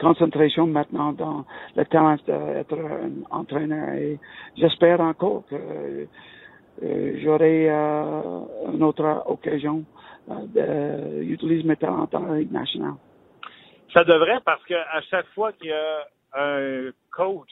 concentration 0.01 0.67
maintenant 0.67 1.13
dans 1.13 1.45
le 1.77 1.85
talent 1.85 2.17
d'être 2.27 2.79
un 2.79 3.11
entraîneur 3.31 3.91
et 3.95 4.19
j'espère 4.57 5.01
encore 5.01 5.45
que 5.49 6.07
j'aurai 6.83 7.69
une 7.71 8.83
autre 8.83 9.23
occasion 9.27 9.85
d'utiliser 10.29 11.67
mes 11.67 11.77
talents 11.77 12.09
dans 12.11 12.27
la 12.27 12.39
Ligue 12.39 12.53
nationale. 12.53 12.95
Ça 13.93 14.05
devrait 14.05 14.41
parce 14.45 14.63
qu'à 14.65 15.01
chaque 15.11 15.29
fois 15.29 15.53
qu'il 15.53 15.69
y 15.69 15.73
a 15.73 16.07
un 16.35 16.91
coach 17.13 17.51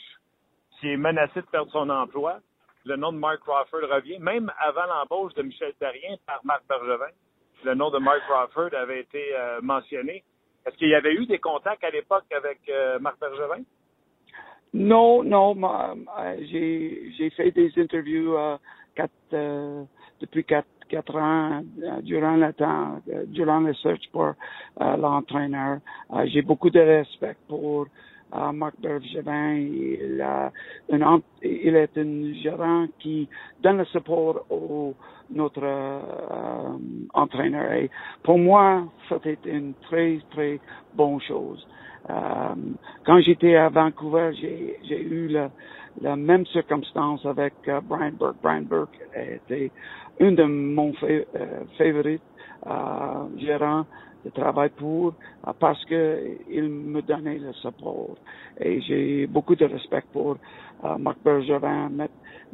qui 0.78 0.90
est 0.90 0.96
menacé 0.96 1.40
de 1.40 1.46
perdre 1.46 1.70
son 1.70 1.88
emploi, 1.88 2.40
le 2.84 2.96
nom 2.96 3.12
de 3.12 3.18
Mark 3.18 3.40
Crawford 3.40 3.88
revient. 3.90 4.18
Même 4.18 4.52
avant 4.58 4.84
l'embauche 4.86 5.32
de 5.34 5.42
Michel 5.42 5.72
Darien 5.80 6.16
par 6.26 6.40
Marc 6.44 6.62
Bergevin, 6.68 7.12
le 7.64 7.74
nom 7.74 7.90
de 7.90 7.98
Mark 7.98 8.20
Crawford 8.28 8.74
avait 8.74 9.00
été 9.00 9.34
euh, 9.34 9.60
mentionné. 9.62 10.22
Est-ce 10.66 10.76
qu'il 10.76 10.88
y 10.88 10.94
avait 10.94 11.14
eu 11.14 11.26
des 11.26 11.38
contacts 11.38 11.84
à 11.84 11.90
l'époque 11.90 12.24
avec 12.34 12.60
euh, 12.68 12.98
Marc 12.98 13.20
Bergevin? 13.20 13.62
Non, 14.72 15.22
non. 15.22 15.56
Euh, 15.62 16.36
j'ai, 16.50 17.30
fait 17.36 17.50
des 17.50 17.70
interviews 17.76 18.36
euh, 18.36 18.56
quatre, 18.94 19.12
euh, 19.32 19.84
depuis 20.20 20.44
quatre, 20.44 20.66
quatre 20.88 21.16
ans 21.16 21.62
durant 22.02 22.36
le 22.36 22.52
temps, 22.52 23.00
durant 23.26 23.60
le 23.60 23.74
search 23.74 24.08
pour 24.12 24.34
l'entraîneur. 24.78 25.78
j'ai 26.26 26.42
beaucoup 26.42 26.70
de 26.70 26.80
respect 26.80 27.36
pour 27.48 27.86
uh, 28.34 28.52
Marc 28.52 28.74
Bergevin. 28.80 29.56
Il, 29.56 30.20
a 30.20 30.52
il 30.90 31.76
est 31.76 31.98
un 31.98 32.32
gérant 32.42 32.86
qui 32.98 33.28
donne 33.62 33.78
le 33.78 33.84
support 33.86 34.44
au 34.50 34.94
notre 35.30 35.62
euh, 35.62 36.76
entraîneur. 37.14 37.72
Et 37.72 37.90
pour 38.22 38.38
moi, 38.38 38.84
c'était 39.08 39.38
une 39.46 39.74
très, 39.88 40.18
très 40.30 40.60
bonne 40.94 41.20
chose. 41.20 41.66
Euh, 42.10 42.54
quand 43.06 43.20
j'étais 43.20 43.56
à 43.56 43.68
Vancouver, 43.70 44.32
j'ai 44.34 45.02
eu 45.02 45.28
la, 45.28 45.50
la, 46.02 46.16
même 46.16 46.44
circonstance 46.46 47.24
avec 47.24 47.54
uh, 47.66 47.80
Brian 47.82 48.12
Burke. 48.12 48.36
Brian 48.42 48.62
Burke 48.62 48.98
était 49.16 49.70
un 50.20 50.32
de 50.32 50.44
mon 50.44 50.92
fa 50.94 51.06
euh, 51.06 51.24
favorites 51.78 52.22
euh, 52.66 53.38
gérants 53.38 53.86
de 54.24 54.30
travail 54.30 54.70
pour 54.70 55.14
euh, 55.46 55.52
parce 55.58 55.84
que 55.84 56.36
il 56.50 56.68
me 56.68 57.02
donnait 57.02 57.38
le 57.38 57.52
support. 57.54 58.16
Et 58.60 58.80
j'ai 58.82 59.26
beaucoup 59.26 59.54
de 59.54 59.64
respect 59.64 60.04
pour 60.12 60.36
euh, 60.84 60.98
Marc 60.98 61.18
Bergevin 61.24 61.90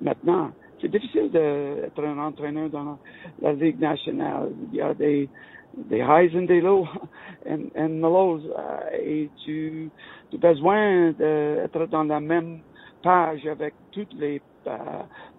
maintenant. 0.00 0.50
C'est 0.80 0.88
difficile 0.90 1.30
d'être 1.30 2.02
un 2.02 2.18
entraîneur 2.18 2.70
dans 2.70 2.98
la 3.42 3.52
Ligue 3.52 3.78
nationale. 3.78 4.50
Il 4.72 4.78
y 4.78 4.80
a 4.80 4.94
des, 4.94 5.28
des 5.74 6.00
highs 6.00 6.34
and 6.34 6.46
des 6.46 6.60
lows 6.60 6.88
and, 7.48 7.66
and 7.76 8.00
lows. 8.00 8.40
Euh, 8.46 8.96
et 9.02 9.30
tu, 9.44 9.90
tu 10.30 10.36
as 10.36 10.38
besoin 10.38 11.12
d'être 11.12 11.86
dans 11.86 12.04
la 12.04 12.20
même 12.20 12.60
page 13.02 13.46
avec 13.46 13.74
toutes 13.92 14.14
les 14.14 14.40
euh, 14.66 14.76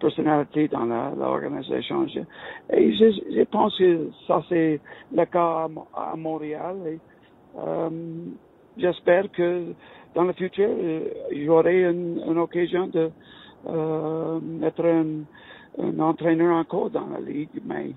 personnalités 0.00 0.66
dans 0.68 0.84
l'organisation. 0.84 2.06
Et 2.72 2.92
je, 2.94 3.44
pense 3.44 3.76
que 3.78 4.10
ça 4.26 4.42
c'est 4.48 4.80
le 5.14 5.24
cas 5.26 5.68
à, 5.94 6.16
Montréal. 6.16 6.98
Euh, 7.56 7.90
j'espère 8.76 9.30
que 9.30 9.74
dans 10.14 10.24
le 10.24 10.32
futur, 10.32 10.68
j'aurai 11.44 11.84
une, 11.84 12.36
occasion 12.36 12.88
de 12.88 13.10
euh, 13.68 14.40
être 14.62 14.84
un, 14.84 16.00
entraîneur 16.00 16.56
encore 16.56 16.90
dans 16.90 17.06
la 17.06 17.20
ligue. 17.20 17.62
Mais 17.64 17.92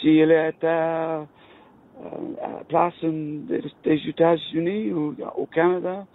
s'il 0.00 0.30
est 0.30 0.64
à, 0.64 1.18
à 1.20 2.64
place 2.68 2.94
des, 3.02 3.62
des 3.84 4.08
États-Unis 4.08 4.92
ou 4.92 5.14
au 5.36 5.46
Canada, 5.46 6.06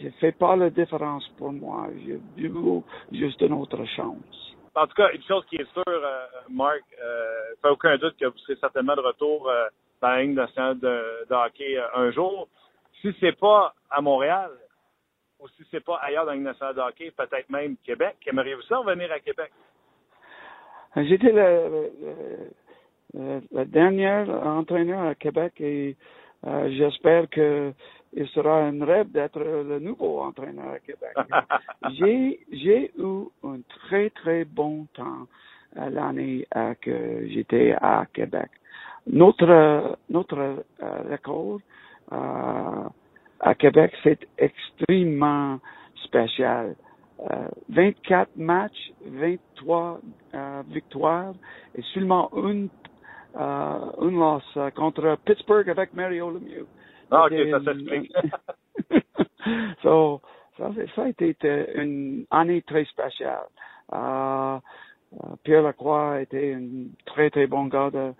je 0.00 0.06
ne 0.06 0.10
fais 0.20 0.32
pas 0.32 0.56
la 0.56 0.70
différence 0.70 1.26
pour 1.38 1.52
moi. 1.52 1.88
Je 2.36 2.46
veux 2.48 2.82
juste 3.12 3.40
une 3.42 3.52
autre 3.52 3.84
chance. 3.96 4.56
en 4.74 4.86
tout 4.86 4.94
cas, 4.94 5.10
une 5.12 5.22
chose 5.22 5.44
qui 5.46 5.56
est 5.56 5.72
sûre, 5.72 5.84
euh, 5.86 6.26
Marc, 6.48 6.82
euh, 7.02 7.54
fait 7.62 7.68
aucun 7.68 7.96
doute 7.98 8.16
que 8.18 8.26
vous 8.26 8.38
serez 8.38 8.56
certainement 8.56 8.94
de 8.96 9.00
retour 9.00 9.48
euh, 9.48 9.66
dans 10.00 10.08
la 10.08 10.22
ligne 10.22 10.34
nationale 10.34 10.78
de, 10.78 11.26
de 11.28 11.34
hockey 11.34 11.76
euh, 11.76 11.86
un 11.94 12.10
jour. 12.12 12.48
Si 13.00 13.14
c'est 13.20 13.38
pas 13.38 13.74
à 13.90 14.00
Montréal, 14.00 14.50
ou 15.40 15.48
si 15.48 15.64
c'est 15.70 15.84
pas 15.84 15.96
ailleurs 16.02 16.24
dans 16.24 16.30
la 16.30 16.36
ligne 16.36 16.44
nationale 16.44 16.74
de 16.74 16.80
hockey, 16.80 17.10
peut-être 17.10 17.50
même 17.50 17.76
Québec, 17.84 18.16
aimeriez-vous 18.26 18.62
ça 18.62 18.80
venir 18.82 19.10
à 19.12 19.20
Québec? 19.20 19.50
J'étais 20.96 21.32
le, 21.32 21.90
le, 22.02 22.50
le, 23.14 23.40
le 23.52 23.64
dernier 23.64 24.24
entraîneur 24.44 25.06
à 25.06 25.14
Québec 25.14 25.52
et 25.60 25.96
euh, 26.46 26.70
j'espère 26.76 27.28
que 27.30 27.72
il 28.12 28.26
sera 28.28 28.64
un 28.64 28.84
rêve 28.84 29.10
d'être 29.10 29.40
le 29.40 29.78
nouveau 29.78 30.20
entraîneur 30.20 30.72
à 30.72 30.78
Québec. 30.80 31.14
j'ai 31.98 32.40
j'ai 32.52 32.92
eu 32.98 33.24
un 33.44 33.60
très 33.86 34.10
très 34.10 34.44
bon 34.44 34.86
temps 34.94 35.26
l'année 35.74 36.46
euh, 36.56 36.74
que 36.80 37.28
j'étais 37.28 37.72
à 37.80 38.04
Québec. 38.12 38.50
Notre 39.06 39.96
notre 40.08 40.38
euh, 40.38 41.02
record 41.10 41.60
euh, 42.12 42.88
à 43.40 43.54
Québec 43.54 43.92
c'est 44.02 44.26
extrêmement 44.38 45.58
spécial. 46.04 46.74
Euh, 47.30 47.48
24 47.68 48.30
matchs, 48.36 48.92
23 49.04 50.00
euh, 50.34 50.62
victoires 50.68 51.34
et 51.76 51.82
seulement 51.94 52.30
une 52.34 52.68
euh, 53.36 53.78
une 54.02 54.18
loss 54.18 54.42
euh, 54.56 54.70
contre 54.70 55.16
Pittsburgh 55.24 55.68
avec 55.68 55.94
Mario 55.94 56.30
Lemieux. 56.30 56.66
Ah, 57.10 57.26
ok, 57.26 57.34
ça 57.50 57.64
s'explique. 57.64 58.12
so, 59.82 60.20
ça, 60.56 60.70
ça 60.94 61.02
a 61.04 61.08
été 61.08 61.36
euh, 61.44 61.66
une 61.74 62.24
année 62.30 62.62
très 62.62 62.84
spéciale. 62.84 63.46
Euh, 63.92 64.58
euh, 65.14 65.36
Pierre 65.42 65.62
Lacroix 65.62 66.20
était 66.20 66.54
un 66.54 66.86
très 67.06 67.30
très 67.30 67.46
bon 67.46 67.66
gars 67.66 67.90
de 67.90 68.12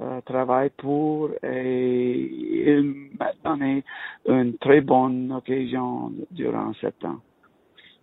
euh, 0.00 0.20
travail 0.22 0.70
pour 0.78 1.30
et 1.42 2.12
il 2.12 3.10
m'a 3.18 3.32
donné 3.44 3.84
une 4.26 4.56
très 4.56 4.80
bonne 4.80 5.30
occasion 5.32 6.12
durant 6.30 6.72
sept 6.74 7.04
ans. 7.04 7.20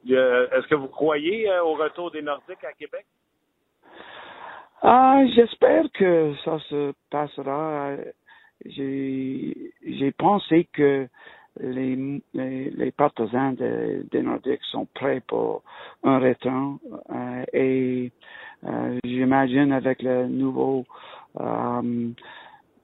Euh, 0.09 0.47
Est-ce 0.51 0.67
que 0.67 0.75
vous 0.75 0.87
croyez 0.87 1.49
au 1.59 1.73
retour 1.73 2.11
des 2.11 2.21
Nordiques 2.21 2.63
à 2.63 2.73
Québec? 2.73 3.05
Ah, 4.83 5.23
j'espère 5.33 5.85
que 5.91 6.33
ça 6.45 6.59
se 6.69 6.93
passera. 7.09 7.95
J'ai, 8.65 10.11
pensé 10.17 10.67
que 10.73 11.07
les, 11.59 12.21
les, 12.33 12.69
les 12.69 12.91
partisans 12.91 13.55
de- 13.55 14.05
des 14.11 14.21
Nordiques 14.21 14.63
sont 14.71 14.87
prêts 14.93 15.21
pour 15.27 15.63
un 16.03 16.19
retour 16.19 16.79
euh, 17.09 17.43
et 17.53 18.11
euh, 18.65 18.99
j'imagine 19.03 19.71
avec 19.71 20.01
le 20.01 20.27
nouveau 20.27 20.85
euh, 21.39 22.09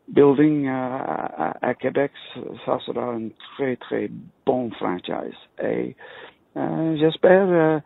building 0.07 0.67
euh, 0.67 0.71
à, 0.71 1.57
à 1.61 1.74
Québec, 1.74 2.11
ça 2.65 2.80
sera 2.80 3.13
un 3.13 3.30
très 3.55 3.76
très 3.78 4.09
bon 4.45 4.69
franchise. 4.71 5.38
Et 5.61 5.95
euh, 6.57 6.95
j'espère 6.97 7.47
euh, 7.49 7.80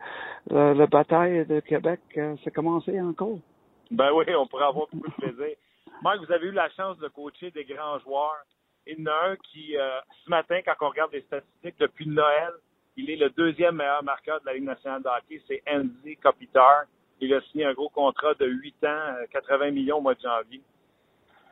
la, 0.50 0.74
la 0.74 0.86
bataille 0.86 1.46
de 1.46 1.60
Québec 1.60 2.00
s'est 2.44 2.50
commencé 2.50 3.00
encore. 3.00 3.38
Ben 3.90 4.10
oui, 4.14 4.24
on 4.38 4.46
pourrait 4.46 4.64
avoir 4.64 4.86
beaucoup 4.92 5.08
de 5.08 5.32
plaisir. 5.32 5.56
Marc, 6.02 6.20
vous 6.24 6.32
avez 6.32 6.46
eu 6.46 6.52
la 6.52 6.70
chance 6.70 6.98
de 6.98 7.08
coacher 7.08 7.50
des 7.50 7.64
grands 7.64 7.98
joueurs. 8.00 8.44
Il 8.86 8.98
y 8.98 9.02
en 9.02 9.06
a 9.06 9.30
un 9.30 9.36
qui, 9.36 9.76
euh, 9.76 10.00
ce 10.24 10.30
matin, 10.30 10.60
quand 10.64 10.74
on 10.80 10.90
regarde 10.90 11.12
les 11.12 11.22
statistiques 11.22 11.78
depuis 11.78 12.08
Noël, 12.08 12.52
il 12.96 13.10
est 13.10 13.16
le 13.16 13.30
deuxième 13.30 13.76
meilleur 13.76 14.02
marqueur 14.02 14.40
de 14.40 14.46
la 14.46 14.54
Ligue 14.54 14.64
nationale 14.64 15.02
de 15.02 15.08
hockey, 15.08 15.42
c'est 15.46 15.62
Andy 15.68 16.16
Kopitar. 16.16 16.84
Il 17.20 17.34
a 17.34 17.40
signé 17.42 17.64
un 17.64 17.74
gros 17.74 17.88
contrat 17.88 18.34
de 18.34 18.46
8 18.46 18.84
ans, 18.84 18.88
euh, 18.88 19.26
80 19.32 19.72
millions 19.72 19.98
au 19.98 20.00
mois 20.00 20.14
de 20.14 20.20
janvier. 20.20 20.62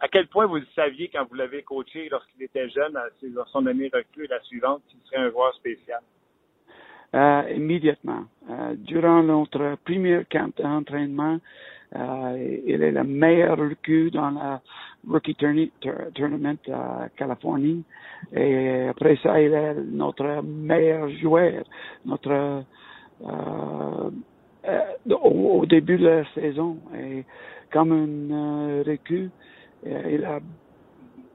À 0.01 0.09
quel 0.09 0.29
point 0.29 0.47
vous 0.47 0.57
le 0.57 0.67
saviez 0.75 1.09
quand 1.09 1.25
vous 1.29 1.35
l'avez 1.35 1.63
coaché 1.63 2.09
lorsqu'il 2.09 2.43
était 2.43 2.69
jeune, 2.69 2.97
à 2.97 3.09
son 3.47 3.67
année 3.67 3.91
recrue 3.93 4.25
et 4.25 4.29
la 4.29 4.41
suivante, 4.43 4.83
qu'il 4.89 5.01
serait 5.07 5.23
un 5.23 5.31
joueur 5.31 5.55
spécial? 5.55 6.01
Euh, 7.15 7.43
immédiatement. 7.55 8.25
Euh, 8.51 8.75
durant 8.77 9.23
notre 9.23 9.77
premier 9.85 10.25
camp 10.31 10.55
d'entraînement, 10.59 11.39
euh, 11.95 12.59
il 12.66 12.82
est 12.82 12.91
le 12.91 13.05
meilleur 13.05 13.59
recrue 13.59 14.11
dans 14.11 14.30
la 14.30 14.61
Rookie 15.09 15.37
Tournament 15.37 16.59
à 16.72 17.09
Californie. 17.16 17.84
Et 18.34 18.89
après 18.89 19.16
ça, 19.22 19.41
il 19.41 19.53
est 19.53 19.74
notre 19.74 20.43
meilleur 20.43 21.09
joueur. 21.11 21.64
Notre 22.05 22.64
euh, 23.24 24.11
euh, 24.68 25.14
au, 25.14 25.64
début 25.66 25.97
de 25.99 26.09
la 26.09 26.24
saison. 26.34 26.78
Et 26.99 27.24
comme 27.72 27.93
un 27.93 28.34
euh, 28.34 28.97
euh, 29.87 30.03
il 30.11 30.24
a 30.24 30.41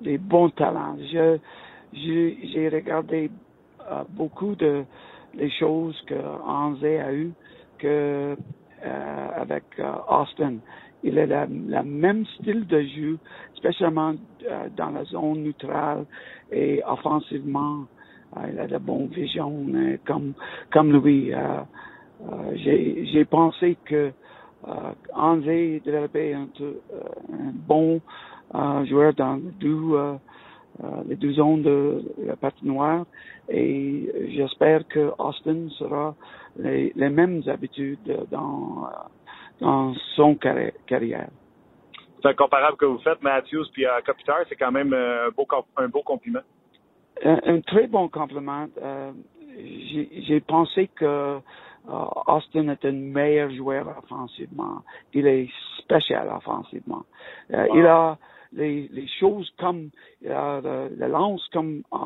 des 0.02 0.18
bons 0.18 0.50
talents. 0.50 0.98
Je, 1.12 1.38
j'ai, 1.94 2.70
regardé 2.70 3.30
euh, 3.90 4.04
beaucoup 4.10 4.56
de 4.56 4.84
les 5.34 5.50
choses 5.52 6.00
que 6.08 6.16
Hanze 6.16 6.84
a 6.84 7.14
eu 7.14 7.32
que 7.78 7.88
euh, 7.88 8.36
avec 8.84 9.64
euh, 9.80 9.92
Austin. 10.10 10.56
Il 11.04 11.18
a 11.18 11.26
la, 11.26 11.48
la 11.68 11.84
même 11.84 12.26
style 12.26 12.68
de 12.68 12.82
jeu, 12.82 13.18
spécialement 13.56 14.14
euh, 14.48 14.70
dans 14.76 14.92
la 14.92 15.04
zone 15.06 15.44
neutrale 15.44 16.06
et 16.52 16.82
offensivement. 16.86 17.86
Euh, 18.38 18.42
il 18.52 18.60
a 18.60 18.68
de 18.68 18.78
bonnes 18.78 19.08
visions 19.08 19.66
euh, 19.74 19.98
comme 20.06 20.34
comme 20.72 20.92
lui. 21.02 21.34
Euh, 21.34 21.40
euh, 22.22 22.56
j'ai, 22.56 23.26
pensé 23.26 23.78
que 23.86 24.12
euh, 24.68 24.72
Hanze 25.16 25.44
développait 25.44 26.34
un, 26.34 26.48
euh, 26.62 26.74
un 27.34 27.52
bon 27.68 28.00
euh, 28.54 28.86
joueur 28.86 29.14
dans 29.16 29.36
les 29.36 29.52
deux, 29.60 29.94
euh, 29.94 30.14
euh, 30.84 30.88
les 31.08 31.16
deux 31.16 31.34
zones 31.34 31.64
de 31.64 32.04
la 32.26 32.36
patinoire 32.36 33.06
et 33.50 34.12
j'espère 34.36 34.88
que 34.88 35.12
Austin 35.18 35.68
sera 35.80 36.16
les, 36.58 36.92
les 36.96 37.10
mêmes 37.10 37.42
habitudes 37.48 38.26
dans, 38.30 38.86
euh, 38.86 38.90
dans 39.60 39.94
son 40.16 40.36
carri- 40.36 40.74
carrière. 40.86 41.30
C'est 42.22 42.30
un 42.30 42.34
comparable 42.34 42.78
que 42.78 42.86
vous 42.86 43.00
faites, 43.00 43.22
Matthews 43.24 43.66
puis 43.74 43.86
euh, 43.86 44.00
Kopitar, 44.06 44.38
c'est 44.48 44.56
quand 44.56 44.72
même 44.72 44.94
euh, 44.94 45.28
un 45.28 45.32
beau, 45.32 45.46
com- 45.46 45.64
un 45.78 45.88
beau 45.88 46.04
compliment. 46.04 46.42
Un, 47.24 47.40
un 47.46 47.62
très 47.62 47.88
bon 47.88 48.08
compliment. 48.10 48.68
Euh, 48.82 49.12
j'ai 50.28 50.40
pensé 50.40 50.88
que 50.96 51.06
euh, 51.06 51.40
Austin 52.28 52.70
est 52.70 52.86
un 52.86 52.92
meilleur 52.92 53.50
joueur 53.52 53.88
offensivement. 54.04 54.82
Il 55.14 55.28
est 55.28 55.50
spécial 55.80 56.30
offensivement. 56.30 57.04
Euh, 57.54 57.68
Wow. 57.68 57.76
Il 57.78 57.86
a 57.88 58.18
les, 58.54 58.88
les 58.92 59.08
choses 59.20 59.52
comme 59.60 59.90
il 60.22 60.32
a 60.32 60.62
le, 60.62 60.96
le 60.96 61.08
lance 61.08 61.46
comme 61.52 61.82
euh, 61.94 61.98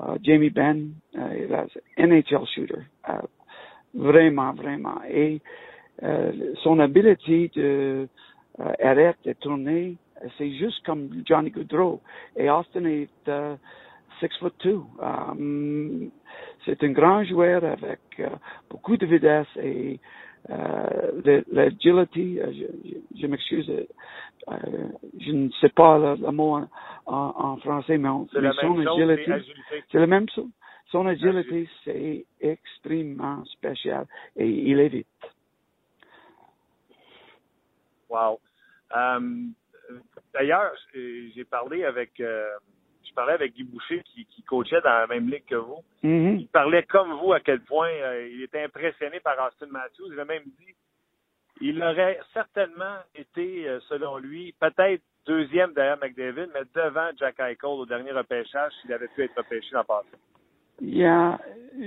euh, 0.00 0.18
Jamie 0.22 0.50
Benn. 0.50 0.92
Euh, 1.16 1.44
il 1.46 1.54
a 1.54 1.66
NHL 1.98 2.46
shooter. 2.46 2.82
Vraiment, 3.96 4.52
vraiment. 4.52 5.00
Et 5.10 5.40
euh, 6.02 6.54
son 6.62 6.78
ability 6.80 7.50
de 7.56 8.08
euh, 8.60 8.72
arrêter, 8.82 9.30
de 9.30 9.32
tourner, 9.34 9.96
c'est 10.38 10.52
juste 10.56 10.84
comme 10.84 11.08
Johnny 11.26 11.50
Goodrow. 11.50 12.00
Et 12.36 12.50
Austin 12.50 12.84
est 12.84 13.08
euh, 13.28 13.56
six 14.20 14.28
foot. 14.38 14.66
Um, 15.00 16.10
c'est 16.64 16.82
un 16.84 16.92
grand 16.92 17.24
joueur 17.24 17.64
avec 17.64 18.00
euh, 18.20 18.28
beaucoup 18.70 18.96
de 18.96 19.06
vitesse 19.06 19.46
et 19.62 19.98
euh, 20.50 21.42
l'agility, 21.52 22.38
je, 22.38 22.66
je, 22.88 23.20
je 23.20 23.26
m'excuse, 23.26 23.70
je 25.20 25.32
ne 25.32 25.48
sais 25.60 25.68
pas 25.70 25.98
le, 25.98 26.22
le 26.22 26.30
mot 26.32 26.56
en, 26.56 26.68
en, 27.06 27.34
en 27.36 27.56
français, 27.58 27.98
mais, 27.98 28.08
on- 28.08 28.28
mais 28.40 28.48
la 28.48 28.62
son 28.62 28.78
agilité. 28.98 29.22
c'est 29.90 29.98
le 29.98 30.06
même 30.06 30.28
chose. 30.34 30.48
Son 30.90 31.06
agility, 31.06 31.68
c'est 31.84 32.24
extrêmement 32.40 33.44
spécial 33.46 34.06
et 34.36 34.48
il 34.48 34.78
est 34.78 34.88
vite. 34.88 35.06
Wow. 38.08 38.40
Euh, 38.94 39.20
D'ailleurs, 40.32 40.72
j'ai 40.92 41.44
parlé 41.44 41.84
avec 41.84 42.20
euh, 42.20 42.50
je 43.08 43.14
parlais 43.14 43.34
avec 43.34 43.54
Guy 43.54 43.62
Boucher 43.64 44.02
qui, 44.04 44.26
qui 44.26 44.42
coachait 44.42 44.80
dans 44.80 44.90
la 44.90 45.06
même 45.06 45.28
ligue 45.30 45.44
que 45.46 45.56
vous. 45.56 45.82
Mhm. 46.02 46.40
Il 46.40 46.48
parlait 46.48 46.82
comme 46.84 47.12
vous 47.14 47.32
à 47.32 47.40
quel 47.40 47.60
point 47.60 47.88
euh, 47.88 48.28
il 48.28 48.42
était 48.42 48.62
impressionné 48.62 49.20
par 49.20 49.34
Austin 49.46 49.66
Matthews. 49.70 50.12
Il 50.12 50.20
a 50.20 50.24
même 50.24 50.44
dit 50.44 50.74
il 51.60 51.82
aurait 51.82 52.20
certainement 52.34 52.98
été, 53.14 53.66
selon 53.88 54.18
lui, 54.18 54.54
peut-être 54.60 55.02
deuxième 55.24 55.72
derrière 55.72 55.96
McDavid, 55.96 56.48
mais 56.52 56.60
devant 56.74 57.08
Jack 57.16 57.40
Eichel 57.40 57.70
au 57.70 57.86
dernier 57.86 58.12
repêchage 58.12 58.72
s'il 58.82 58.92
avait 58.92 59.08
pu 59.08 59.22
être 59.22 59.36
repêché 59.36 59.70
dans 59.72 59.80
le 59.80 59.84
passé. 59.86 60.08
Yeah, 60.80 61.38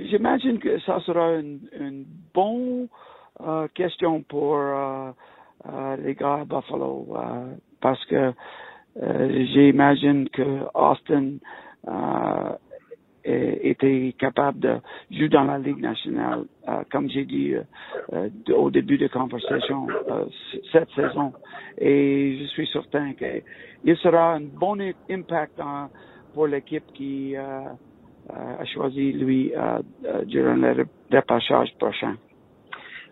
j'imagine 0.10 0.58
que 0.60 0.80
ça 0.80 1.00
sera 1.02 1.36
une, 1.36 1.60
une 1.80 2.06
bonne 2.34 2.88
euh, 3.42 3.68
question 3.76 4.24
pour 4.24 4.56
euh, 4.56 5.12
euh, 5.68 5.96
les 5.98 6.16
gars 6.16 6.42
à 6.42 6.46
Buffalo 6.46 7.08
euh, 7.16 7.54
parce 7.82 8.04
que 8.06 8.34
euh, 9.02 9.46
j'imagine 9.54 10.28
que 10.30 10.62
Austin 10.74 11.36
euh, 11.88 12.56
était 13.24 14.16
capable 14.18 14.60
de 14.60 14.78
jouer 15.12 15.30
dans 15.30 15.44
la 15.44 15.60
Ligue 15.60 15.82
nationale, 15.82 16.46
comme 16.90 17.10
j'ai 17.10 17.26
dit 17.26 17.54
au 18.56 18.72
début 18.72 18.98
de 18.98 19.08
conversation 19.08 19.88
cette 20.72 20.90
saison. 20.92 21.34
Et 21.78 22.40
je 22.40 22.46
suis 22.46 22.68
certain 22.68 23.14
qu'il 23.14 23.98
sera 23.98 24.36
un 24.36 24.42
bon 24.42 24.80
impact 25.12 25.60
pour 26.34 26.48
l'équipe 26.48 26.86
qui 26.94 27.36
a 28.60 28.66
choisi 28.66 29.14
lui 29.14 29.54
euh, 29.56 29.80
euh, 30.06 30.26
durant 30.26 30.56
le 30.56 30.86
repêchage 31.12 31.74
prochain. 31.78 32.16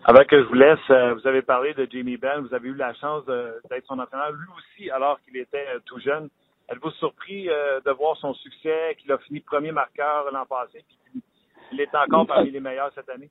Avant 0.03 0.23
que 0.23 0.39
je 0.41 0.47
vous 0.47 0.53
laisse, 0.53 0.89
euh, 0.89 1.15
vous 1.15 1.27
avez 1.27 1.41
parlé 1.41 1.73
de 1.73 1.87
Jamie 1.91 2.17
Benn. 2.17 2.41
Vous 2.41 2.53
avez 2.53 2.69
eu 2.69 2.75
la 2.75 2.93
chance 2.93 3.25
d'être 3.25 3.85
son 3.87 3.99
entraîneur, 3.99 4.31
lui 4.31 4.47
aussi, 4.57 4.89
alors 4.89 5.19
qu'il 5.21 5.35
était 5.37 5.65
euh, 5.75 5.79
tout 5.85 5.99
jeune. 5.99 6.29
Êtes-vous 6.69 6.91
surpris 6.91 7.49
euh, 7.49 7.79
de 7.85 7.91
voir 7.91 8.15
son 8.17 8.33
succès, 8.33 8.95
qu'il 8.99 9.11
a 9.11 9.17
fini 9.17 9.39
premier 9.41 9.71
marqueur 9.71 10.29
l'an 10.31 10.45
passé, 10.45 10.83
puis 10.87 11.21
qu'il 11.69 11.81
est 11.81 11.93
encore 11.95 12.27
parmi 12.27 12.51
les 12.51 12.59
meilleurs 12.59 12.91
cette 12.93 13.09
année? 13.09 13.29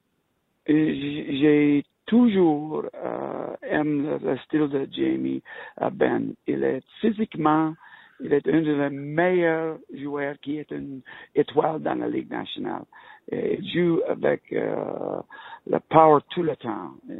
J'ai 0.66 1.84
toujours 2.07 2.84
euh, 2.95 3.55
aimé 3.62 4.18
le, 4.22 4.30
le 4.30 4.39
style 4.39 4.68
de 4.68 4.87
Jamie 4.91 5.43
euh, 5.80 5.91
Ben. 5.91 6.34
Il 6.47 6.62
est 6.64 6.82
physiquement, 7.01 7.74
il 8.21 8.33
est 8.33 8.49
un 8.49 8.62
des 8.62 8.91
meilleurs 8.91 9.79
joueurs 9.93 10.37
qui 10.41 10.59
est 10.59 10.71
une 10.71 11.03
étoile 11.35 11.81
dans 11.83 11.95
la 11.95 12.09
Ligue 12.09 12.31
nationale. 12.31 12.85
Il 13.31 13.69
joue 13.73 14.01
avec 14.09 14.43
euh, 14.53 15.21
le 15.69 15.79
power 15.81 16.21
tout 16.31 16.43
le 16.43 16.57
temps. 16.57 16.93
Euh, 17.11 17.14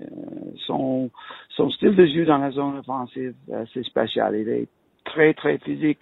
son, 0.66 1.11
style 1.70 1.97
de 1.97 2.07
jeu 2.07 2.24
dans 2.24 2.38
la 2.38 2.51
zone 2.51 2.78
offensive, 2.78 3.34
euh, 3.51 3.64
c'est 3.74 3.84
spécial. 3.84 4.36
Il 4.36 4.49
est 4.49 4.68
très, 5.05 5.34
très 5.34 5.59
physique. 5.59 6.01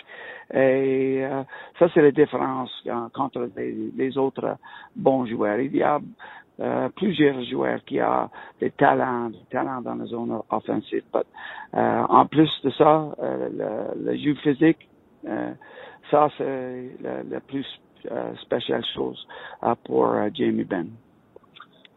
Et 0.53 1.25
euh, 1.25 1.43
ça, 1.79 1.89
c'est 1.95 2.03
la 2.03 2.11
différence 2.11 2.71
contre 3.15 3.49
les, 3.57 4.19
autres 4.19 4.57
bons 4.95 5.27
joueurs. 5.27 5.59
Euh, 6.61 6.89
plusieurs 6.95 7.43
joueurs 7.45 7.83
qui 7.85 8.01
ont 8.01 8.31
des 8.61 8.71
talents, 8.71 9.31
des 9.31 9.45
talents 9.51 9.81
dans 9.81 9.97
la 9.97 10.05
zone 10.05 10.41
offensive. 10.51 11.03
Euh, 11.15 12.03
en 12.09 12.27
plus 12.27 12.51
de 12.63 12.71
ça, 12.71 13.13
euh, 13.19 13.93
le, 13.97 14.17
jeu 14.17 14.35
physique, 14.37 14.89
ça 16.11 16.29
c'est 16.39 16.91
la, 17.03 17.41
plus 17.41 17.67
spéciale 18.43 18.85
chose 18.95 19.27
pour 19.85 20.15
Jamie 20.35 20.65
Benn. 20.65 20.91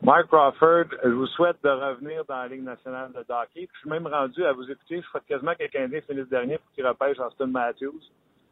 Mark 0.02 0.28
Crawford, 0.28 0.86
je 1.04 1.10
vous 1.10 1.28
souhaite 1.28 1.58
de 1.64 1.70
revenir 1.70 2.24
dans 2.26 2.38
la 2.38 2.48
Ligue 2.48 2.64
nationale 2.64 3.12
de 3.14 3.20
hockey. 3.20 3.68
Je 3.74 3.80
suis 3.80 3.90
même 3.90 4.08
rendu 4.08 4.44
à 4.46 4.54
vous 4.54 4.72
écouter. 4.72 5.02
Je 5.02 5.08
souhaite 5.08 5.26
quasiment 5.26 5.54
que 5.54 5.64
le 5.64 5.70
Canadien 5.70 6.02
finisse 6.02 6.30
dernier 6.30 6.58
pour 6.58 6.72
qu'il 6.74 6.88
repêche 6.88 7.20
Austin 7.20 7.48
Matthews. 7.48 8.00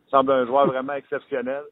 Il 0.07 0.09
semble 0.09 0.31
un 0.31 0.45
joueur 0.45 0.67
vraiment 0.67 0.93
exceptionnel. 0.93 1.63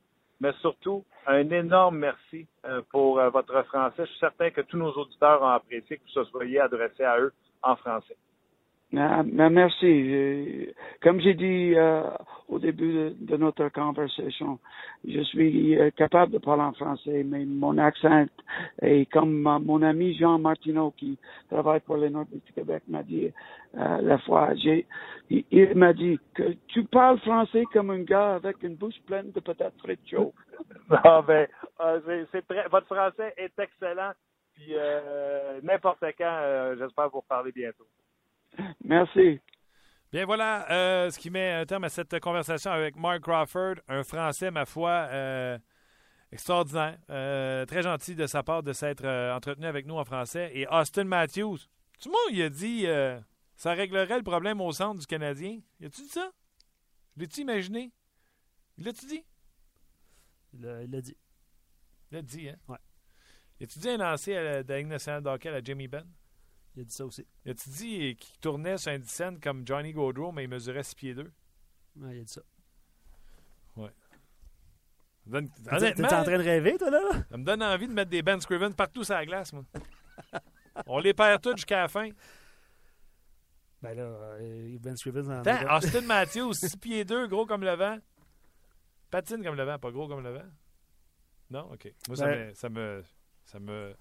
Mais 0.44 0.52
surtout, 0.60 1.06
un 1.26 1.50
énorme 1.52 2.00
merci 2.00 2.46
euh, 2.66 2.82
pour 2.92 3.18
euh, 3.18 3.30
votre 3.30 3.64
français. 3.64 4.04
Je 4.06 4.12
suis 4.12 4.20
certain 4.20 4.50
que 4.50 4.60
tous 4.60 4.76
nos 4.76 4.92
auditeurs 4.92 5.42
ont 5.42 5.48
apprécié 5.48 5.96
que 5.96 6.04
vous 6.20 6.26
soyez 6.26 6.60
adressé 6.60 7.06
à 7.06 7.18
eux 7.18 7.32
en 7.62 7.78
français. 7.78 8.18
Ah, 8.96 9.24
merci. 9.24 10.68
Comme 11.02 11.20
j'ai 11.20 11.34
dit 11.34 11.74
euh, 11.76 12.04
au 12.48 12.60
début 12.60 13.12
de, 13.20 13.38
notre 13.38 13.68
conversation, 13.70 14.60
je 15.08 15.22
suis 15.22 15.80
euh, 15.80 15.90
capable 15.92 16.34
de 16.34 16.38
parler 16.38 16.62
en 16.62 16.74
français, 16.74 17.24
mais 17.26 17.44
mon 17.46 17.80
accent 17.80 18.26
est 18.84 19.12
comme 19.12 19.48
euh, 19.48 19.58
mon 19.58 19.82
ami 19.82 20.14
Jean 20.16 20.38
Martineau 20.38 20.92
qui 20.92 21.18
travaille 21.50 21.80
pour 21.80 21.98
les 21.98 22.12
Nordiques 22.12 22.46
du 22.46 22.54
Québec 22.54 22.84
m'a 22.88 23.02
dit 23.02 23.32
euh, 23.78 24.02
la 24.02 24.20
fois. 24.20 24.54
J'ai, 24.56 24.86
il, 25.32 25.74
m'a 25.76 25.94
dit 25.94 26.20
que 26.36 26.54
tu 26.68 26.84
parles 26.84 27.18
français 27.20 27.64
comme 27.74 27.90
un 27.90 28.04
gars 28.04 28.36
avec 28.36 28.62
une 28.62 28.76
bouche 28.76 29.02
pleine 29.08 29.32
de 29.32 29.40
patates 29.40 29.78
frites 29.80 30.08
chaudes. 30.08 30.34
Ah 31.04 31.24
ben, 31.26 31.48
euh, 31.80 32.26
c'est- 32.32 32.48
très- 32.48 32.68
votre 32.68 32.86
français 32.86 33.34
est 33.38 33.58
excellent. 33.58 34.12
Puis 34.54 34.76
euh, 34.76 35.60
n'importe 35.64 36.04
quand, 36.16 36.76
j'espère 36.78 37.10
vous 37.10 37.22
reparler 37.22 37.52
bientôt. 37.52 37.88
Merci. 38.84 39.40
Bien 40.12 40.26
voilà 40.26 40.70
euh, 40.72 41.10
ce 41.10 41.18
qui 41.18 41.30
met 41.32 41.52
un 41.54 41.66
terme 41.66 41.86
à 41.86 41.90
cette 41.90 42.20
conversation 42.20 42.70
avec 42.72 42.96
Mark 42.96 43.22
Crawford, 43.22 43.76
un 43.88 44.04
Français, 44.04 44.52
ma 44.52 44.66
foi, 44.66 45.08
euh, 45.12 45.58
extraordinaire. 46.32 47.00
Euh, 47.10 47.66
très 47.66 47.82
gentil 47.82 48.16
de 48.16 48.28
sa 48.28 48.44
part 48.44 48.62
de 48.62 48.74
s'être 48.74 49.06
euh, 49.06 49.34
entretenu 49.36 49.66
avec 49.66 49.88
nous 49.88 49.96
en 49.96 50.06
français. 50.06 50.52
Et 50.54 50.68
Austin 50.68 51.06
Matthews, 51.06 51.58
tout 52.00 52.10
le 52.10 52.12
monde, 52.12 52.38
il 52.38 52.42
a 52.44 52.50
dit 52.50 52.84
euh, 52.86 53.20
ça 53.56 53.74
réglerait 53.74 54.18
le 54.18 54.24
problème 54.24 54.62
au 54.62 54.72
centre 54.72 55.00
du 55.00 55.08
Canadien. 55.08 55.60
Y 55.80 55.86
a-tu 55.86 56.02
dit 56.02 56.10
ça? 56.10 56.32
L'as-tu 57.18 57.42
imaginé? 57.42 57.92
L'as-tu 58.78 59.06
dit? 59.08 59.24
Il 60.54 60.62
l'a- 60.62 61.02
dit. 61.02 61.18
Il 62.12 62.16
l'a 62.16 62.22
dit, 62.22 62.50
hein? 62.50 62.56
Ouais. 62.68 62.78
Y 63.60 63.64
a-tu 63.64 63.80
dit 63.80 63.90
un 63.90 63.98
lancé 63.98 64.36
à 64.36 64.44
la, 64.44 64.64
de 64.64 64.70
la 64.72 64.78
Ligue 64.78 64.88
nationale 64.88 65.24
de 65.24 65.30
hockey 65.30 65.50
à 65.50 65.64
Jamie 65.64 65.88
Benn? 65.88 66.06
Il 66.76 66.82
a 66.82 66.84
dit 66.86 66.94
ça 66.94 67.06
aussi. 67.06 67.26
Y 67.46 67.52
a-tu 67.52 67.70
dit 67.70 68.16
qu'il 68.16 68.38
tournait 68.40 68.78
sur 68.78 68.92
un 68.92 69.00
10 69.00 69.10
cents 69.10 69.36
comme 69.42 69.66
Johnny 69.68 69.94
Gaudreau, 69.94 70.32
mais 70.32 70.44
il 70.44 70.50
mesurait 70.50 70.84
6 70.84 70.96
pieds 70.96 71.14
2? 71.14 71.22
Ouais, 71.24 72.16
il 72.16 72.20
a 72.22 72.24
dit 72.24 72.32
ça. 72.34 72.42
Donne- 75.26 75.50
T'es 75.50 75.72
en 75.74 76.24
train 76.24 76.38
de 76.38 76.44
rêver, 76.44 76.78
toi, 76.78 76.90
là? 76.90 77.00
ça 77.30 77.38
me 77.38 77.46
donne 77.46 77.64
envie 77.64 77.88
de 77.88 77.94
mettre 77.94 78.10
des 78.12 78.22
Ben 78.22 78.40
Scriven 78.42 78.74
partout 78.74 79.04
sur 79.06 79.14
la 79.14 79.26
glace, 79.26 79.54
moi. 79.54 79.64
On 80.86 81.00
les 81.00 81.14
perd 81.14 81.42
tous 81.42 81.56
jusqu'à 81.56 81.82
la 81.84 81.88
fin. 81.88 82.10
Ben 83.82 83.94
là, 83.96 84.04
euh, 84.04 84.78
Ben 84.82 84.98
Scrivens 84.98 85.28
en 85.30 85.42
Attends, 85.46 85.78
Austin 85.78 86.02
Matthews, 86.02 86.54
6 86.54 86.76
pieds 86.76 87.06
2, 87.06 87.28
gros 87.28 87.46
comme 87.46 87.64
le 87.64 87.74
vent. 87.76 87.98
Patine 89.10 89.42
comme 89.44 89.56
le 89.56 89.64
vent, 89.64 89.80
pas 89.80 89.92
gros 89.92 90.08
comme 90.10 90.24
le 90.24 90.32
vent. 90.34 90.46
Non? 91.52 91.72
OK. 91.72 91.94
Moi, 92.10 92.18
ça, 92.18 92.26
Ben- 92.28 92.50
me, 92.50 92.54
ça 92.54 92.70
me... 92.70 93.04
Ça 93.46 93.60
me... 93.60 93.96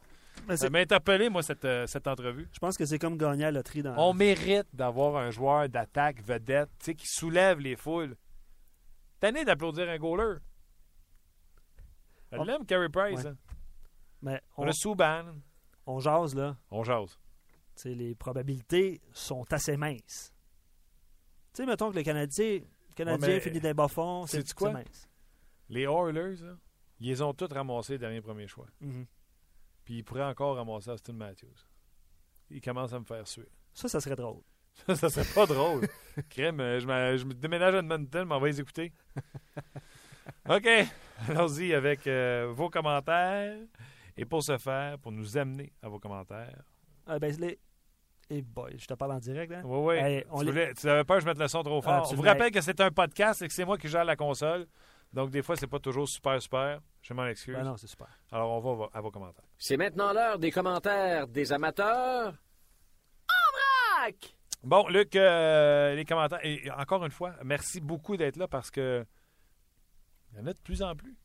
Ça 0.57 0.71
m'a 0.71 0.79
interpellé, 0.81 1.29
moi, 1.29 1.43
cette, 1.43 1.65
euh, 1.65 1.87
cette 1.87 2.07
entrevue. 2.07 2.49
Je 2.53 2.59
pense 2.59 2.77
que 2.77 2.85
c'est 2.85 2.99
comme 2.99 3.17
gagner 3.17 3.45
à 3.45 3.51
la 3.51 3.59
loterie 3.59 3.83
dans. 3.83 3.95
On 3.97 4.13
mérite 4.15 4.67
d'avoir 4.73 5.17
un 5.17 5.31
joueur 5.31 5.69
d'attaque 5.69 6.23
vedette, 6.23 6.71
tu 6.79 6.87
sais, 6.87 6.95
qui 6.95 7.07
soulève 7.07 7.59
les 7.61 7.77
foules. 7.77 8.17
Tanné 9.21 9.45
d'applaudir 9.45 9.89
un 9.89 9.99
goaler. 9.99 10.39
Elle 12.31 12.41
On- 12.41 12.45
l'aime, 12.45 12.65
Carey 12.67 12.89
Price. 12.89 13.21
Ouais. 13.23 13.27
hein. 13.31 13.37
Mais 14.23 14.41
On 14.57 14.65
on, 14.65 14.69
a 14.69 14.73
Souban. 14.73 15.25
on 15.87 16.01
jase, 16.01 16.35
là. 16.35 16.57
On 16.71 16.83
jase. 16.83 17.19
Tu 17.77 17.83
sais, 17.83 17.95
les 17.95 18.15
probabilités 18.15 19.01
sont 19.13 19.45
assez 19.53 19.77
minces. 19.77 20.33
Tu 21.53 21.63
sais, 21.63 21.67
mettons 21.67 21.91
que 21.91 21.97
le 21.97 22.03
Canadien, 22.03 22.61
le 22.89 22.95
Canadien 22.95 23.29
Ouais, 23.29 23.41
finit 23.41 23.61
d'un 23.61 23.75
bas 23.75 23.89
fond, 23.89 24.27
c'est 24.27 24.45
mince. 24.63 25.09
Les 25.69 25.83
Oilers, 25.83 26.37
là, 26.43 26.55
ils 27.01 27.09
les 27.09 27.23
ont 27.23 27.33
tous 27.35 27.53
ramassés 27.53 27.95
le 27.95 27.99
dernier 27.99 28.21
premier 28.21 28.47
choix. 28.47 28.67
Mhm. 28.81 29.07
Puis 29.85 29.99
ils 29.99 30.05
pourraient 30.05 30.25
encore 30.25 30.57
ramasser 30.57 30.91
Austin 30.91 31.13
Matthews. 31.15 31.49
Il 32.51 32.61
commence 32.61 32.93
à 32.93 32.99
me 33.01 33.05
faire 33.05 33.27
suer. 33.27 33.49
Ça, 33.73 33.89
ça 33.89 34.01
serait 34.01 34.17
drôle. 34.17 34.43
Ça, 34.87 34.97
ça 34.97 35.11
serait 35.11 35.35
pas 35.35 35.45
drôle. 35.47 35.87
Crème, 36.31 36.59
euh, 36.61 36.81
je, 36.81 36.87
je 37.19 37.25
me 37.27 37.35
déménage 37.35 37.75
à 37.75 37.79
Edmonton, 37.81 38.27
mais 38.27 38.35
on 38.35 38.41
va 38.41 38.47
les 38.47 38.59
écouter. 38.59 38.91
OK. 40.49 40.69
Allons-y 41.29 41.75
avec 41.75 42.07
euh, 42.07 42.51
vos 42.55 42.71
commentaires. 42.71 43.59
Et 44.17 44.25
pour 44.25 44.43
ce 44.43 44.57
faire, 44.59 44.99
pour 44.99 45.13
nous 45.13 45.37
amener 45.37 45.73
à 45.83 45.89
vos 45.89 45.99
commentaires. 45.99 46.63
Ah, 47.07 47.19
ben, 47.19 47.35
les... 47.39 47.59
Eh 48.31 48.41
boy, 48.41 48.79
je 48.79 48.87
te 48.87 48.95
parle 48.95 49.13
en 49.13 49.19
direct, 49.19 49.53
hein? 49.53 49.63
Oui, 49.65 49.79
oui. 49.79 49.95
Hey, 49.97 50.25
on 50.31 50.41
tu, 50.41 50.47
voulais- 50.47 50.73
tu 50.75 50.89
avais 50.89 51.05
peur 51.05 51.17
que 51.19 51.23
je 51.23 51.27
mette 51.29 51.39
le 51.39 51.49
son 51.49 51.63
trop 51.63 51.83
fort. 51.83 51.93
On 51.93 51.97
vous 51.97 52.03
Absolument. 52.05 52.29
rappelle 52.29 52.51
que 52.51 52.61
c'est 52.63 52.81
un 52.81 52.91
podcast 52.91 53.43
et 53.43 53.49
que 53.49 53.53
c'est 53.53 53.65
moi 53.67 53.77
qui 53.77 53.89
gère 53.89 54.05
la 54.07 54.17
console. 54.17 54.67
Donc, 55.13 55.31
des 55.31 55.43
fois, 55.43 55.57
c'est 55.57 55.67
pas 55.67 55.79
toujours 55.79 56.09
super, 56.09 56.41
super. 56.41 56.81
Je 57.03 57.13
m'en 57.15 57.27
excuse. 57.27 57.55
Ben 57.55 57.65
non, 57.65 57.77
c'est 57.77 57.87
super. 57.87 58.09
Alors, 58.31 58.51
on 58.53 58.77
va 58.77 58.89
à 58.93 59.01
vos 59.01 59.11
commentaires. 59.11 59.45
C'est 59.59 59.77
maintenant 59.77 60.13
l'heure 60.13 60.39
des 60.39 60.51
commentaires 60.51 61.29
des 61.29 61.53
amateurs. 61.53 62.35
En 63.29 64.01
vrac! 64.01 64.37
Bon, 64.63 64.89
Luc, 64.89 65.17
euh, 65.17 65.95
les 65.95 66.05
commentaires. 66.05 66.41
Et 66.45 66.71
encore 66.71 67.05
une 67.05 67.11
fois, 67.11 67.35
merci 67.45 67.81
beaucoup 67.81 68.17
d'être 68.17 68.37
là 68.37 68.47
parce 68.49 68.71
que 68.71 69.05
il 70.33 70.39
y 70.39 70.43
en 70.43 70.47
a 70.47 70.53
de 70.53 70.59
plus 70.59 70.83
en 70.83 70.95
plus. 70.95 71.17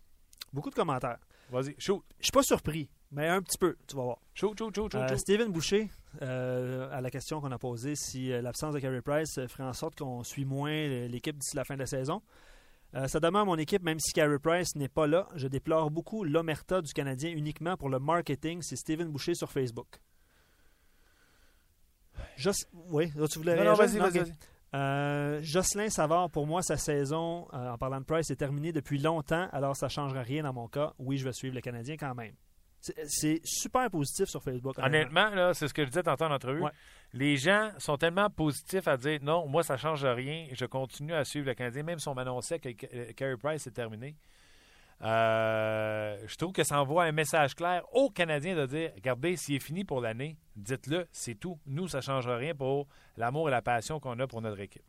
Beaucoup 0.52 0.70
de 0.70 0.76
commentaires. 0.76 1.20
Vas-y, 1.50 1.76
shoot, 1.78 2.04
Je 2.20 2.26
suis 2.26 2.32
pas 2.32 2.44
surpris, 2.44 2.90
mais 3.12 3.28
un 3.28 3.42
petit 3.42 3.58
peu, 3.58 3.78
tu 3.88 3.96
vas 3.96 4.04
voir. 4.04 4.18
shoot, 4.34 4.58
shoot, 4.58 4.76
shoot, 4.76 4.92
shoot. 4.92 4.96
Euh. 4.96 5.16
Steven 5.16 5.52
Boucher, 5.52 5.90
euh, 6.22 6.90
à 6.92 7.00
la 7.00 7.10
question 7.10 7.40
qu'on 7.40 7.52
a 7.52 7.58
posée, 7.58 7.96
si 7.96 8.32
euh, 8.32 8.42
l'absence 8.42 8.74
de 8.74 8.80
Carey 8.80 9.02
Price 9.02 9.40
ferait 9.48 9.64
en 9.64 9.74
sorte 9.74 9.98
qu'on 9.98 10.24
suit 10.24 10.44
moins 10.44 10.88
l'équipe 11.08 11.38
d'ici 11.38 11.56
la 11.56 11.64
fin 11.64 11.76
de 11.76 11.80
la 11.80 11.86
saison. 11.86 12.22
Euh, 12.96 13.08
ça 13.08 13.20
demeure 13.20 13.46
mon 13.46 13.58
équipe, 13.58 13.84
même 13.84 14.00
si 14.00 14.14
Carey 14.14 14.40
Price 14.40 14.76
n'est 14.76 14.88
pas 14.88 15.08
là. 15.08 15.28
Je 15.36 15.48
déplore 15.48 15.92
beaucoup 15.92 16.24
l'omerta 16.24 16.82
du 16.82 16.94
Canadien 16.94 17.30
uniquement 17.32 17.76
pour 17.78 17.90
le 17.90 18.00
marketing. 18.00 18.62
C'est 18.62 18.76
Steven 18.78 19.10
Boucher 19.10 19.36
sur 19.36 19.52
Facebook. 19.52 19.88
Jos- 22.38 22.66
Oui, 22.90 23.12
là, 23.16 23.28
tu 23.28 23.40
voulais 23.40 23.56
Non, 23.64 23.74
vas-y, 23.74 23.98
vas-y. 23.98 24.34
Euh, 24.74 25.40
Jocelyn 25.44 25.90
Savard, 25.90 26.30
pour 26.30 26.46
moi, 26.46 26.62
sa 26.62 26.78
saison, 26.78 27.48
euh, 27.54 27.70
en 27.72 27.78
parlant 27.78 28.00
de 28.00 28.06
Price, 28.06 28.30
est 28.30 28.36
terminée 28.36 28.72
depuis 28.72 28.98
longtemps, 29.00 29.48
alors 29.54 29.76
ça 29.76 29.86
ne 29.88 29.92
changera 29.92 30.22
rien 30.22 30.44
dans 30.44 30.54
mon 30.54 30.68
cas. 30.68 30.94
Oui, 31.00 31.18
je 31.18 31.24
vais 31.24 31.34
suivre 31.34 31.56
le 31.56 31.62
Canadien 31.62 31.96
quand 31.98 32.14
même. 32.16 32.34
C'est- 32.80 32.96
C'est 33.08 33.42
super 33.44 33.90
positif 33.90 34.28
sur 34.28 34.44
Facebook. 34.44 34.78
Honnêtement, 34.80 35.30
là, 35.30 35.54
c'est 35.54 35.68
ce 35.68 35.74
que 35.74 35.84
je 35.84 35.88
disais 35.90 36.04
tantôt 36.04 36.26
en 36.26 36.32
entrevue. 36.32 36.62
Ouais. 36.62 36.72
Les 37.14 37.38
gens 37.38 37.72
sont 37.78 37.98
tellement 37.98 38.30
positifs 38.30 38.88
à 38.88 38.98
dire 38.98 39.20
non, 39.22 39.48
moi, 39.48 39.64
ça 39.64 39.78
change 39.78 40.06
rien. 40.06 40.48
Je 40.52 40.66
continue 40.66 41.14
à 41.14 41.24
suivre 41.24 41.48
le 41.48 41.54
Canadien, 41.54 41.84
même 41.84 42.00
si 42.00 42.08
on 42.08 42.14
m'annonçait 42.14 42.60
que 42.60 42.70
euh, 42.94 43.14
Carey 43.14 43.38
Price 43.38 43.66
est 43.68 43.72
terminé. 43.72 44.16
Euh, 45.04 46.18
je 46.26 46.36
trouve 46.38 46.52
que 46.54 46.64
ça 46.64 46.82
envoie 46.82 47.04
un 47.04 47.12
message 47.12 47.54
clair 47.54 47.84
aux 47.94 48.10
Canadiens 48.10 48.56
de 48.56 48.66
dire 48.66 48.92
regardez, 48.96 49.38
s'il 49.38 49.56
est 49.56 49.60
fini 49.60 49.84
pour 49.84 50.02
l'année, 50.02 50.38
dites-le, 50.56 51.08
c'est 51.12 51.36
tout. 51.36 51.60
Nous, 51.68 51.88
ça 51.88 52.00
ne 52.00 52.04
changera 52.04 52.36
rien 52.36 52.56
pour 52.56 52.88
l'amour 53.16 53.48
et 53.48 53.52
la 53.52 53.62
passion 53.62 54.00
qu'on 54.00 54.20
a 54.20 54.28
pour 54.28 54.42
notre 54.42 54.60
équipe. 54.60 54.84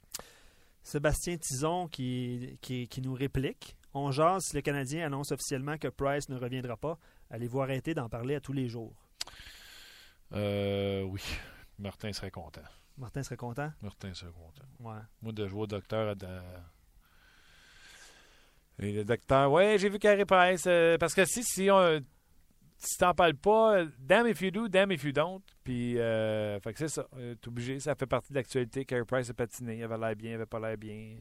Sébastien 0.82 1.36
Tison 1.36 1.88
qui, 1.88 2.58
qui, 2.62 2.88
qui 2.88 3.02
nous 3.02 3.12
réplique. 3.12 3.76
On 3.92 4.10
jase 4.10 4.44
si 4.44 4.56
le 4.56 4.62
Canadien 4.62 5.06
annonce 5.06 5.32
officiellement 5.32 5.76
que 5.76 5.88
Price 5.88 6.28
ne 6.30 6.38
reviendra 6.38 6.76
pas. 6.76 6.98
Allez-vous 7.30 7.60
arrêter 7.60 7.92
d'en 7.92 8.08
parler 8.08 8.34
à 8.36 8.40
tous 8.40 8.54
les 8.54 8.68
jours? 8.68 8.94
Euh, 10.32 11.02
oui, 11.02 11.22
Martin 11.78 12.12
serait 12.12 12.30
content. 12.30 12.62
Martin 12.96 13.22
serait 13.22 13.36
content? 13.36 13.72
Martin 13.82 14.12
serait 14.14 14.32
content. 14.32 14.64
Ouais. 14.80 15.00
Moi, 15.22 15.32
de 15.32 15.46
jouer 15.46 15.62
au 15.62 15.66
docteur. 15.66 16.16
De... 16.16 16.26
Et 18.80 18.92
le 18.92 19.04
docteur, 19.04 19.50
ouais, 19.50 19.78
j'ai 19.78 19.88
vu 19.88 19.98
Carey 19.98 20.24
Price. 20.24 20.64
euh, 20.66 20.96
parce 20.98 21.14
que 21.14 21.24
si, 21.24 21.42
si 21.44 21.70
on. 21.70 22.00
Si 22.80 22.96
t'en 22.96 23.12
parles 23.12 23.34
pas, 23.34 23.84
damn 23.98 24.28
if 24.28 24.40
you 24.40 24.52
do, 24.52 24.68
damn 24.68 24.92
if 24.92 25.02
you 25.02 25.10
don't. 25.10 25.42
Puis, 25.64 25.98
euh, 25.98 26.60
fait 26.60 26.72
que 26.72 26.78
c'est 26.78 26.88
ça. 26.88 27.08
Euh, 27.16 27.34
T'es 27.34 27.48
obligé. 27.48 27.80
Ça 27.80 27.96
fait 27.96 28.06
partie 28.06 28.30
de 28.32 28.36
l'actualité. 28.38 28.84
Carey 28.84 29.04
Price 29.04 29.28
a 29.30 29.34
patiné. 29.34 29.78
Il 29.78 29.82
avait 29.82 29.98
l'air 29.98 30.14
bien, 30.14 30.30
il 30.30 30.34
avait 30.34 30.46
pas 30.46 30.60
l'air 30.60 30.76
bien. 30.76 31.16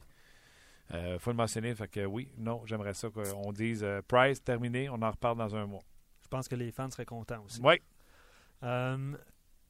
Euh, 0.94 1.18
faut 1.18 1.30
le 1.30 1.36
mentionner. 1.36 1.74
Fait 1.74 1.88
que 1.88 2.04
oui, 2.06 2.32
non, 2.38 2.62
j'aimerais 2.64 2.94
ça 2.94 3.08
qu'on 3.10 3.52
dise 3.52 3.82
euh, 3.82 4.00
Price, 4.06 4.42
terminé. 4.42 4.88
On 4.88 5.02
en 5.02 5.10
reparle 5.10 5.36
dans 5.36 5.54
un 5.56 5.66
mois. 5.66 5.82
Je 6.22 6.28
pense 6.28 6.46
que 6.46 6.54
les 6.54 6.70
fans 6.70 6.90
seraient 6.90 7.04
contents 7.04 7.42
aussi. 7.44 7.60
Oui. 7.60 7.80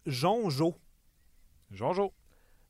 Jonjo. 0.09 0.75
Jean-Jo. 1.71 2.13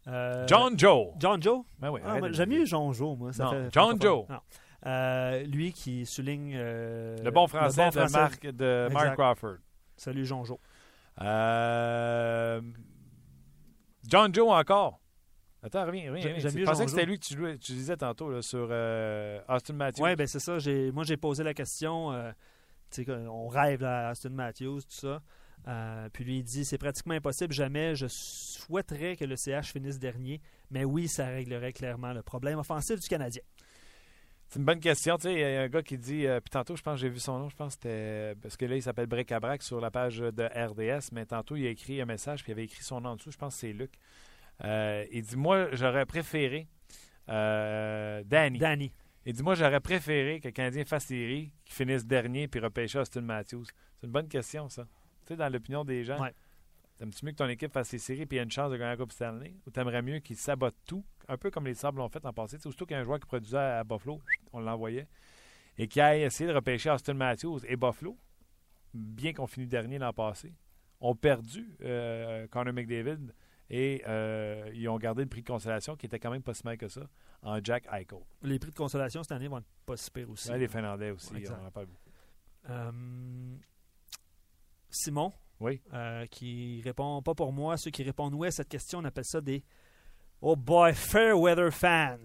Euh, 0.09 0.47
John 0.47 0.79
Joe. 0.79 1.09
John 1.19 1.43
Joe? 1.43 1.65
Ben 1.79 1.91
oui, 1.91 2.01
Ah, 2.05 2.19
J'aime 2.33 2.49
mieux 2.51 2.65
Jonjo, 2.65 3.15
moi. 3.17 3.33
Ça 3.33 3.45
Non, 3.45 3.51
fait 3.53 3.69
John. 3.73 4.01
Joe. 4.01 4.27
Non. 4.29 4.41
Euh, 4.87 5.43
lui 5.45 5.73
qui 5.73 6.07
souligne 6.07 6.55
euh, 6.57 7.17
Le 7.23 7.31
bon 7.31 7.47
français, 7.49 7.91
bon 7.93 8.05
de. 8.07 8.13
Mark, 8.13 8.47
de 8.47 8.89
Mark 8.93 9.05
Exact. 9.07 9.17
Crawford. 9.17 9.57
Salut 9.97 10.25
Jonjo. 10.25 10.61
Euh, 11.21 12.61
John 14.07 14.35
Joe 14.35 14.49
encore. 14.51 15.01
Attends, 15.63 15.85
reviens, 15.85 16.11
reviens. 16.13 16.23
J'ai- 16.23 16.33
reviens. 16.35 16.51
Je 16.61 16.65
pensais 16.65 16.77
John 16.79 16.85
que 16.87 16.91
c'était 16.91 17.03
Joe. 17.03 17.09
lui 17.49 17.59
que 17.59 17.65
tu, 17.65 17.73
disais 17.73 17.97
tantôt 17.97 18.31
là, 18.31 18.41
sur 18.43 18.69
euh, 18.71 19.41
Austin 19.49 19.75
Matthews. 19.75 20.05
Oui, 20.05 20.15
ben 20.15 20.27
c'est 20.27 20.39
ça. 20.39 20.57
Moi, 20.93 21.05
j'ai 21.05 21.17
posé 21.17 21.43
la 21.43 21.55
question. 21.55 22.13
on 23.09 23.49
rêve 23.49 23.83
à 23.85 24.09
Aston 24.11 24.31
Matthews, 24.31 24.81
tout 24.83 24.87
ça. 24.91 25.21
Euh, 25.67 26.09
puis 26.13 26.25
lui, 26.25 26.39
il 26.39 26.45
dit 26.45 26.65
c'est 26.65 26.79
pratiquement 26.79 27.15
impossible. 27.15 27.53
Jamais 27.53 27.95
je 27.95 28.07
souhaiterais 28.09 29.17
que 29.17 29.25
le 29.25 29.37
CH 29.37 29.73
finisse 29.73 29.99
dernier. 29.99 30.41
Mais 30.71 30.85
oui, 30.85 31.09
ça 31.09 31.27
réglerait 31.27 31.73
clairement 31.73 32.13
le 32.13 32.23
problème 32.23 32.59
offensif 32.59 33.01
du 33.01 33.09
Canadien. 33.09 33.43
C'est 34.49 34.61
une 34.61 34.65
bonne 34.65 34.81
question. 34.81 35.17
Tu 35.17 35.25
sais, 35.25 35.35
il 35.35 35.41
y 35.41 35.45
a 35.45 35.61
un 35.63 35.69
gars 35.69 35.83
qui 35.83 35.99
dit, 35.99 36.27
euh, 36.27 36.41
puis 36.41 36.49
tantôt, 36.49 36.75
je 36.75 36.81
pense 36.81 36.95
que 36.95 37.01
j'ai 37.03 37.11
vu 37.11 37.19
son 37.19 37.39
nom, 37.39 37.51
je 37.51 37.57
pense 37.57 37.77
que 37.77 37.83
c'était, 37.83 38.35
parce 38.41 38.57
que 38.57 38.65
là, 38.65 38.77
il 38.77 38.83
s'appelle 38.83 39.07
Break 39.07 39.31
à 39.31 39.41
Brac 39.41 39.63
sur 39.63 39.79
la 39.79 39.91
page 39.91 40.21
de 40.21 40.43
RDS, 40.43 41.11
mais 41.13 41.27
tantôt, 41.27 41.55
il 41.57 41.67
a 41.67 41.71
écrit 41.71 42.01
un 42.01 42.07
message, 42.07 42.43
puis 42.43 42.53
il 42.53 42.55
avait 42.55 42.65
écrit 42.65 42.83
son 42.83 43.03
nom 43.03 43.11
en 43.11 43.17
dessous, 43.17 43.31
je 43.31 43.37
pense 43.37 43.55
que 43.55 43.61
c'est 43.61 43.73
Luc. 43.75 43.93
Euh, 44.65 45.05
il 45.13 45.23
dit, 45.23 45.37
moi, 45.37 45.69
j'aurais 45.73 46.07
préféré, 46.07 46.67
euh, 47.29 48.23
Danny. 48.25 48.59
Danny. 48.59 48.93
Il 49.27 49.35
dit, 49.35 49.43
moi, 49.43 49.55
j'aurais 49.55 49.81
préféré 49.81 50.41
que 50.41 50.49
le 50.49 50.53
Canadien 50.53 50.87
fasse 50.87 51.05
série, 51.05 51.53
qu'il 51.67 51.75
finisse 51.75 52.07
dernier, 52.07 52.49
puis 52.49 52.59
repêcher 52.59 53.01
Austin 53.01 53.21
Matthews. 53.21 53.67
C'est 54.01 54.07
une 54.07 54.13
bonne 54.13 54.29
question, 54.29 54.71
ça. 54.71 54.87
Tu 55.29 55.35
sais, 55.35 55.37
dans 55.37 55.53
l'opinion 55.53 55.85
des 55.85 56.05
gens, 56.05 56.19
Ouais. 56.23 56.33
t'aimes-tu 56.97 57.25
mieux 57.27 57.33
que 57.33 57.37
ton 57.37 57.49
équipe 57.49 57.71
fasse 57.71 57.93
les 57.93 57.99
séries 57.99 58.25
puis 58.25 58.39
ait 58.39 58.43
une 58.43 58.51
chance 58.51 58.71
de 58.73 58.77
gagner 58.79 58.93
la 58.93 58.97
Coupe 58.97 59.13
Stanley? 59.13 59.55
Ou 59.67 59.71
t'aimerais 59.71 60.01
mieux 60.01 60.21
qu'ils 60.21 60.37
sabotent 60.39 60.75
tout, 60.87 61.05
un 61.29 61.37
peu 61.37 61.51
comme 61.51 61.67
les 61.67 61.75
Sables 61.75 61.99
l'ont 61.99 62.09
fait 62.09 62.25
en 62.25 62.33
passé? 62.33 62.57
Tu 62.57 62.63
sais, 62.63 62.69
Surtout 62.71 62.87
qu'un 62.87 63.03
joueur 63.03 63.21
qui 63.21 63.27
produisait 63.27 63.59
à 63.59 63.85
Buffalo, 63.85 64.23
on 64.55 64.61
l'envoyait, 64.61 65.07
et 65.77 65.87
qui 65.87 66.01
a 66.01 66.17
essayé 66.17 66.49
de 66.49 66.55
repêcher 66.55 66.91
Austin 66.91 67.13
Matthews 67.13 67.61
et 67.67 67.77
Buffalo, 67.77 68.17
bien 68.95 69.35
qu'on 69.35 69.47
finit 69.47 69.67
dernier 69.67 69.99
l'an 69.99 70.15
passé, 70.15 70.55
ont 71.01 71.15
perdu 71.15 71.77
euh, 71.83 72.47
Connor 72.49 72.73
McDavid 72.73 73.33
et 73.71 74.03
euh, 74.09 74.71
ils 74.73 74.89
ont 74.89 74.97
gardé 74.97 75.23
le 75.23 75.29
prix 75.29 75.43
de 75.43 75.47
consolation 75.47 75.95
qui 75.95 76.07
était 76.07 76.19
quand 76.19 76.31
même 76.31 76.43
pas 76.43 76.55
si 76.55 76.63
mal 76.65 76.79
que 76.79 76.89
ça 76.89 77.03
en 77.43 77.63
Jack 77.63 77.85
Eichel. 77.93 78.19
Les 78.43 78.59
prix 78.59 78.71
de 78.71 78.77
consolation 78.77 79.23
cette 79.23 79.33
année 79.33 79.47
vont 79.47 79.59
être 79.59 79.67
pas 79.85 79.97
si 79.99 80.11
pires 80.11 80.31
aussi. 80.31 80.51
Ouais, 80.51 80.59
les 80.59 80.69
Finlandais 80.69 81.11
aussi, 81.11 81.31
on 81.51 81.67
en 81.67 81.71
parle 81.71 81.87
beaucoup. 81.87 82.11
Euh, 82.71 83.57
Simon, 84.91 85.33
Oui. 85.61 85.81
euh, 85.93 86.27
qui 86.27 86.81
répond 86.83 87.21
pas 87.23 87.35
pour 87.35 87.53
moi. 87.53 87.77
Ceux 87.77 87.91
qui 87.91 88.03
répondent 88.03 88.35
oui 88.35 88.49
à 88.49 88.51
cette 88.51 88.69
question, 88.69 89.01
on 89.01 89.05
appelle 89.05 89.25
ça 89.25 89.41
des 89.41 89.63
Oh 90.41 90.55
boy, 90.57 90.95
fair 90.95 91.39
weather 91.39 91.73
fans. 91.73 92.17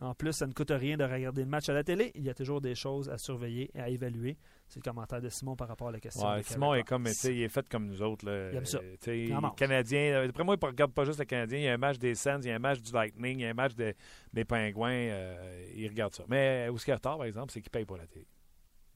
En 0.00 0.14
plus, 0.14 0.32
ça 0.32 0.46
ne 0.48 0.52
coûte 0.52 0.70
rien 0.72 0.96
de 0.96 1.04
regarder 1.04 1.42
le 1.42 1.48
match 1.48 1.68
à 1.68 1.74
la 1.74 1.84
télé. 1.84 2.10
Il 2.16 2.24
y 2.24 2.30
a 2.30 2.34
toujours 2.34 2.60
des 2.60 2.74
choses 2.74 3.08
à 3.08 3.18
surveiller 3.18 3.70
et 3.74 3.78
à 3.80 3.88
évaluer. 3.88 4.36
C'est 4.66 4.80
le 4.84 4.90
commentaire 4.90 5.20
de 5.20 5.28
Simon 5.28 5.54
par 5.54 5.68
rapport 5.68 5.88
à 5.88 5.92
la 5.92 6.00
question. 6.00 6.26
Ouais, 6.28 6.42
Simon 6.42 6.74
est 6.74 6.82
comme, 6.82 7.02
tu 7.04 7.10
Price. 7.10 7.18
sais, 7.20 7.36
il 7.36 7.42
est 7.42 7.48
fait 7.48 7.68
comme 7.68 7.86
nous 7.86 8.02
autres. 8.02 8.24
Là. 8.26 8.50
Il 8.50 8.56
aime 8.56 8.64
ça. 8.64 8.80
Il. 9.06 9.38
Canadien, 9.56 10.00
euh, 10.14 10.26
d'après 10.26 10.42
moi, 10.44 10.56
il 10.60 10.64
ne 10.64 10.70
regarde 10.70 10.92
pas 10.92 11.04
juste 11.04 11.18
le 11.20 11.24
Canadien. 11.26 11.58
Il 11.58 11.64
y 11.64 11.68
a 11.68 11.74
un 11.74 11.78
match 11.78 11.98
des 11.98 12.14
Sens, 12.16 12.40
il 12.44 12.48
y 12.48 12.50
a 12.50 12.56
un 12.56 12.58
match 12.58 12.80
du 12.80 12.90
Lightning, 12.90 13.38
il 13.38 13.42
y 13.42 13.46
a 13.46 13.50
un 13.50 13.54
match 13.54 13.74
de- 13.76 13.94
des 14.32 14.44
Pingouins. 14.44 14.90
euh, 14.90 15.70
il 15.76 15.86
regarde 15.88 16.14
ça. 16.14 16.24
Mais 16.26 16.68
où 16.70 16.78
ce 16.78 16.90
par 16.98 17.22
exemple, 17.24 17.52
c'est 17.52 17.60
qu'il 17.60 17.70
paye 17.70 17.84
pour 17.84 17.98
la 17.98 18.06
télé. 18.06 18.26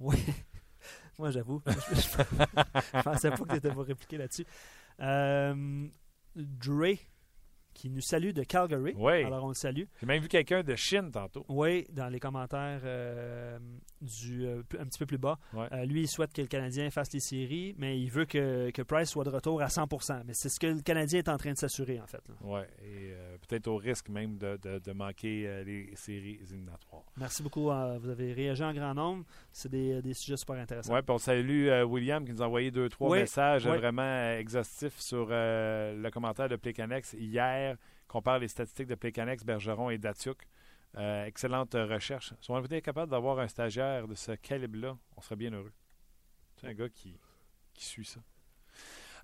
Oui. 0.01 0.17
Moi, 1.19 1.31
j'avoue. 1.31 1.63
je, 1.67 3.03
pensais 3.03 3.31
pas 3.31 3.37
que 3.37 3.49
tu 3.51 3.57
étais 3.57 3.71
pour 3.71 3.85
répliquer 3.85 4.19
là-dessus. 4.19 4.47
Euh, 5.01 5.87
Dre, 6.35 6.97
qui 7.77 7.91
nous 7.91 8.01
salue 8.01 8.31
de 8.31 8.43
Calgary. 8.43 8.95
Oui. 8.97 9.23
Alors, 9.25 9.45
on 9.45 9.49
le 9.49 9.55
salue. 9.55 9.83
J'ai 10.01 10.07
même 10.07 10.23
vu 10.23 10.29
quelqu'un 10.29 10.63
de 10.63 10.75
Chine 10.77 11.11
tantôt. 11.13 11.45
Oui, 11.49 11.87
dans 11.93 12.09
les 12.09 12.19
commentaires 12.19 12.81
euh, 12.85 13.59
du, 14.01 14.47
euh, 14.47 14.63
un 14.79 14.87
petit 14.87 14.99
peu 14.99 15.05
plus 15.07 15.19
bas. 15.19 15.39
Euh, 15.55 15.85
lui, 15.85 16.01
il 16.03 16.09
souhaite 16.09 16.33
que 16.33 16.41
le 16.41 16.49
Canadien 16.49 16.89
fasse 16.91 17.13
les 17.13 17.21
séries, 17.21 17.75
mais 17.79 18.01
il 18.01 18.09
veut 18.11 18.25
que, 18.25 18.71
que 18.71 18.83
Price 18.83 19.11
soit 19.11 19.25
de 19.25 19.31
retour 19.31 19.61
à 19.63 19.67
100% 19.67 20.23
Mais 20.27 20.33
c'est 20.35 20.49
ce 20.49 20.59
que 20.59 20.67
le 20.67 20.81
Canadien 20.81 21.19
est 21.19 21.29
en 21.29 21.37
train 21.37 21.53
de 21.53 21.59
s'assurer, 21.59 22.01
en 22.01 22.07
fait. 22.07 22.23
Oui, 22.43 22.61
et 22.83 23.13
peut-être 23.47 23.67
au 23.69 23.77
risque 23.77 24.09
même 24.09 24.39
de, 24.39 24.59
de- 24.63 24.79
de 24.79 24.93
manquer 24.93 25.63
les 25.65 25.91
séries 25.97 26.39
éliminatoires. 26.49 27.03
Merci 27.17 27.43
beaucoup. 27.43 27.65
vous 27.65 28.09
avez 28.09 28.33
réagi 28.33 28.63
en 28.65 28.73
grand 28.73 28.95
nombre. 28.95 29.25
C'est 29.53 29.71
des, 29.71 30.01
des 30.01 30.15
sujets 30.15 30.37
super 30.37 30.57
intéressants. 30.57 30.95
Oui, 30.95 31.01
puis 31.03 31.13
on 31.15 31.19
salue 31.19 31.69
William 31.85 32.25
qui 32.25 32.33
nous 32.33 32.43
a 32.43 32.47
envoyé 32.47 32.71
deux, 32.71 32.89
trois 32.89 33.11
Oui, 33.11 33.19
messages 33.21 33.67
vraiment 33.67 34.31
exhaustifs 34.39 34.99
sur 35.01 35.27
le 35.31 36.09
commentaire 36.11 36.49
de 36.49 36.57
Plécanex 36.57 37.15
hier, 37.15 37.66
qu'on 38.09 38.23
parle 38.23 38.43
les 38.43 38.49
statistiques 38.49 38.89
de 38.89 38.95
Plécanex, 38.95 39.45
Bergeron 39.45 39.91
et 39.91 39.99
Datsuk. 39.99 40.47
Euh, 40.97 41.25
excellente 41.27 41.75
recherche. 41.75 42.33
Si 42.41 42.51
on 42.51 42.65
était 42.65 42.81
capable 42.81 43.11
d'avoir 43.11 43.39
un 43.39 43.49
stagiaire 43.49 44.09
de 44.09 44.15
ce 44.15 44.33
calibre-là, 44.33 44.97
on 45.17 45.21
serait 45.21 45.37
bien 45.37 45.53
heureux. 45.53 45.73
C'est 46.57 46.69
un 46.69 46.75
gars 46.75 46.89
qui 46.89 47.19
suit 47.75 48.05
ça. 48.05 48.21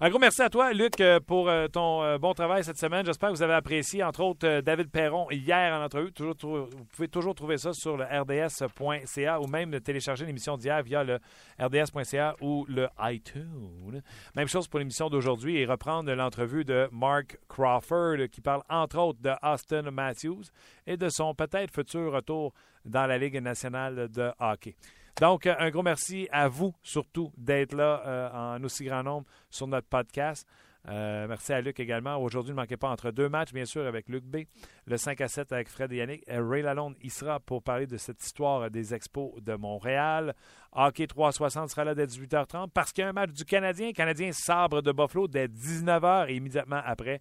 Un 0.05 0.11
gros 0.11 0.19
merci 0.19 0.43
à 0.43 0.51
toi, 0.51 0.73
Luc, 0.73 1.01
euh, 1.01 1.21
pour 1.21 1.49
euh, 1.49 1.69
ton 1.69 2.03
euh, 2.03 2.19
bon 2.19 2.35
travail 2.35 2.65
cette 2.65 2.77
semaine. 2.77 3.07
J'espère 3.07 3.29
que 3.29 3.37
vous 3.37 3.43
avez 3.43 3.55
apprécié, 3.55 4.03
entre 4.03 4.25
autres, 4.25 4.61
David 4.61 4.91
Perron 4.91 5.31
hier 5.31 5.73
en 5.73 5.85
entrevue. 5.85 6.11
Vous 6.19 6.67
pouvez 6.93 7.07
toujours 7.07 7.37
trouver 7.37 7.57
ça 7.57 7.73
sur 7.73 7.97
le 7.97 8.03
rds.ca 8.03 9.41
ou 9.41 9.47
même 9.47 9.79
télécharger 9.79 10.27
l'émission 10.27 10.57
d'hier 10.57 10.83
via 10.83 11.05
le 11.05 11.21
rds.ca 11.61 12.35
ou 12.41 12.67
le 12.69 12.89
iTunes. 12.99 14.03
Même 14.35 14.49
chose 14.49 14.67
pour 14.67 14.81
l'émission 14.81 15.09
d'aujourd'hui 15.09 15.59
et 15.59 15.67
reprendre 15.67 16.13
l'entrevue 16.13 16.65
de 16.65 16.89
Mark 16.91 17.39
Crawford 17.49 18.29
qui 18.33 18.41
parle, 18.41 18.63
entre 18.69 18.99
autres, 18.99 19.21
de 19.23 19.31
Austin 19.41 19.89
Matthews 19.93 20.47
et 20.85 20.97
de 20.97 21.09
son 21.11 21.33
peut-être 21.33 21.73
futur 21.73 22.13
retour 22.13 22.53
dans 22.85 23.07
la 23.07 23.19
Ligue 23.19 23.41
nationale 23.41 24.09
de 24.09 24.33
hockey. 24.41 24.75
Donc, 25.21 25.47
un 25.47 25.71
gros 25.71 25.83
merci 25.83 26.29
à 26.33 26.49
vous, 26.49 26.75
surtout, 26.83 27.33
d'être 27.37 27.75
là 27.75 28.03
euh, 28.07 28.57
en 28.57 28.65
aussi 28.65 28.85
grand 28.85 29.03
nombre 29.03 29.27
sur 29.51 29.67
notre 29.67 29.87
podcast. 29.89 30.47
Euh, 30.89 31.27
merci 31.29 31.53
à 31.53 31.61
Luc 31.61 31.79
également. 31.79 32.17
Aujourd'hui, 32.17 32.53
ne 32.53 32.57
manquez 32.57 32.77
pas 32.77 32.89
entre 32.89 33.11
deux 33.11 33.29
matchs, 33.29 33.53
bien 33.53 33.65
sûr, 33.65 33.87
avec 33.87 34.09
Luc 34.09 34.25
B. 34.25 34.39
Le 34.87 34.97
5 34.97 35.21
à 35.21 35.29
7 35.29 35.53
avec 35.53 35.69
Fred 35.69 35.93
et 35.93 35.97
Yannick. 35.97 36.25
Euh, 36.29 36.45
Ray 36.45 36.63
Lalonde 36.63 36.97
y 37.03 37.11
sera 37.11 37.39
pour 37.39 37.63
parler 37.63 37.87
de 37.87 37.97
cette 37.97 38.23
histoire 38.25 38.71
des 38.71 38.95
expos 38.95 39.33
de 39.41 39.55
Montréal. 39.55 40.35
Hockey 40.73 41.07
360 41.07 41.71
sera 41.71 41.85
là 41.85 41.95
dès 41.95 42.07
18h30 42.07 42.71
parce 42.71 42.93
qu'il 42.93 43.03
y 43.03 43.05
a 43.05 43.11
un 43.11 43.13
match 43.13 43.31
du 43.31 43.45
Canadien. 43.45 43.93
Canadien 43.93 44.31
Sabre 44.33 44.83
de 44.83 44.91
Buffalo 44.91 45.29
dès 45.29 45.47
19h 45.47 46.29
et 46.29 46.35
immédiatement 46.35 46.81
après. 46.85 47.21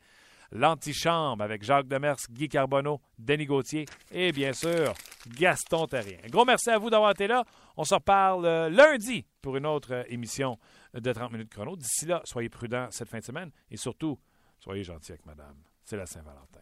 L'antichambre 0.53 1.43
avec 1.43 1.63
Jacques 1.63 1.87
Demers, 1.87 2.17
Guy 2.29 2.49
Carbonneau, 2.49 2.99
Denis 3.17 3.45
Gauthier 3.45 3.85
et 4.11 4.33
bien 4.33 4.51
sûr 4.51 4.93
Gaston 5.39 5.87
Terrien. 5.87 6.17
Un 6.25 6.29
gros 6.29 6.43
merci 6.43 6.69
à 6.69 6.77
vous 6.77 6.89
d'avoir 6.89 7.11
été 7.11 7.25
là. 7.25 7.45
On 7.77 7.83
se 7.83 7.93
reparle 7.93 8.45
euh, 8.45 8.69
lundi 8.69 9.25
pour 9.41 9.57
une 9.57 9.65
autre 9.65 9.93
euh, 9.93 10.03
émission 10.07 10.57
de 10.93 11.11
30 11.11 11.31
minutes 11.31 11.49
chrono. 11.49 11.75
D'ici 11.75 12.05
là, 12.05 12.21
soyez 12.25 12.49
prudents 12.49 12.87
cette 12.91 13.09
fin 13.09 13.19
de 13.19 13.23
semaine 13.23 13.51
et 13.69 13.77
surtout, 13.77 14.19
soyez 14.59 14.83
gentils 14.83 15.11
avec 15.11 15.25
madame. 15.25 15.63
C'est 15.83 15.97
la 15.97 16.05
Saint-Valentin. 16.05 16.61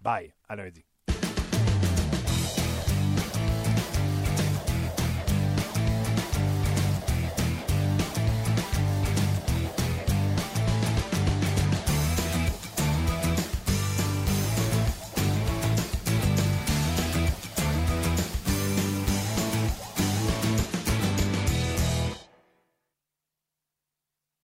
Bye, 0.00 0.32
à 0.48 0.56
lundi. 0.56 0.84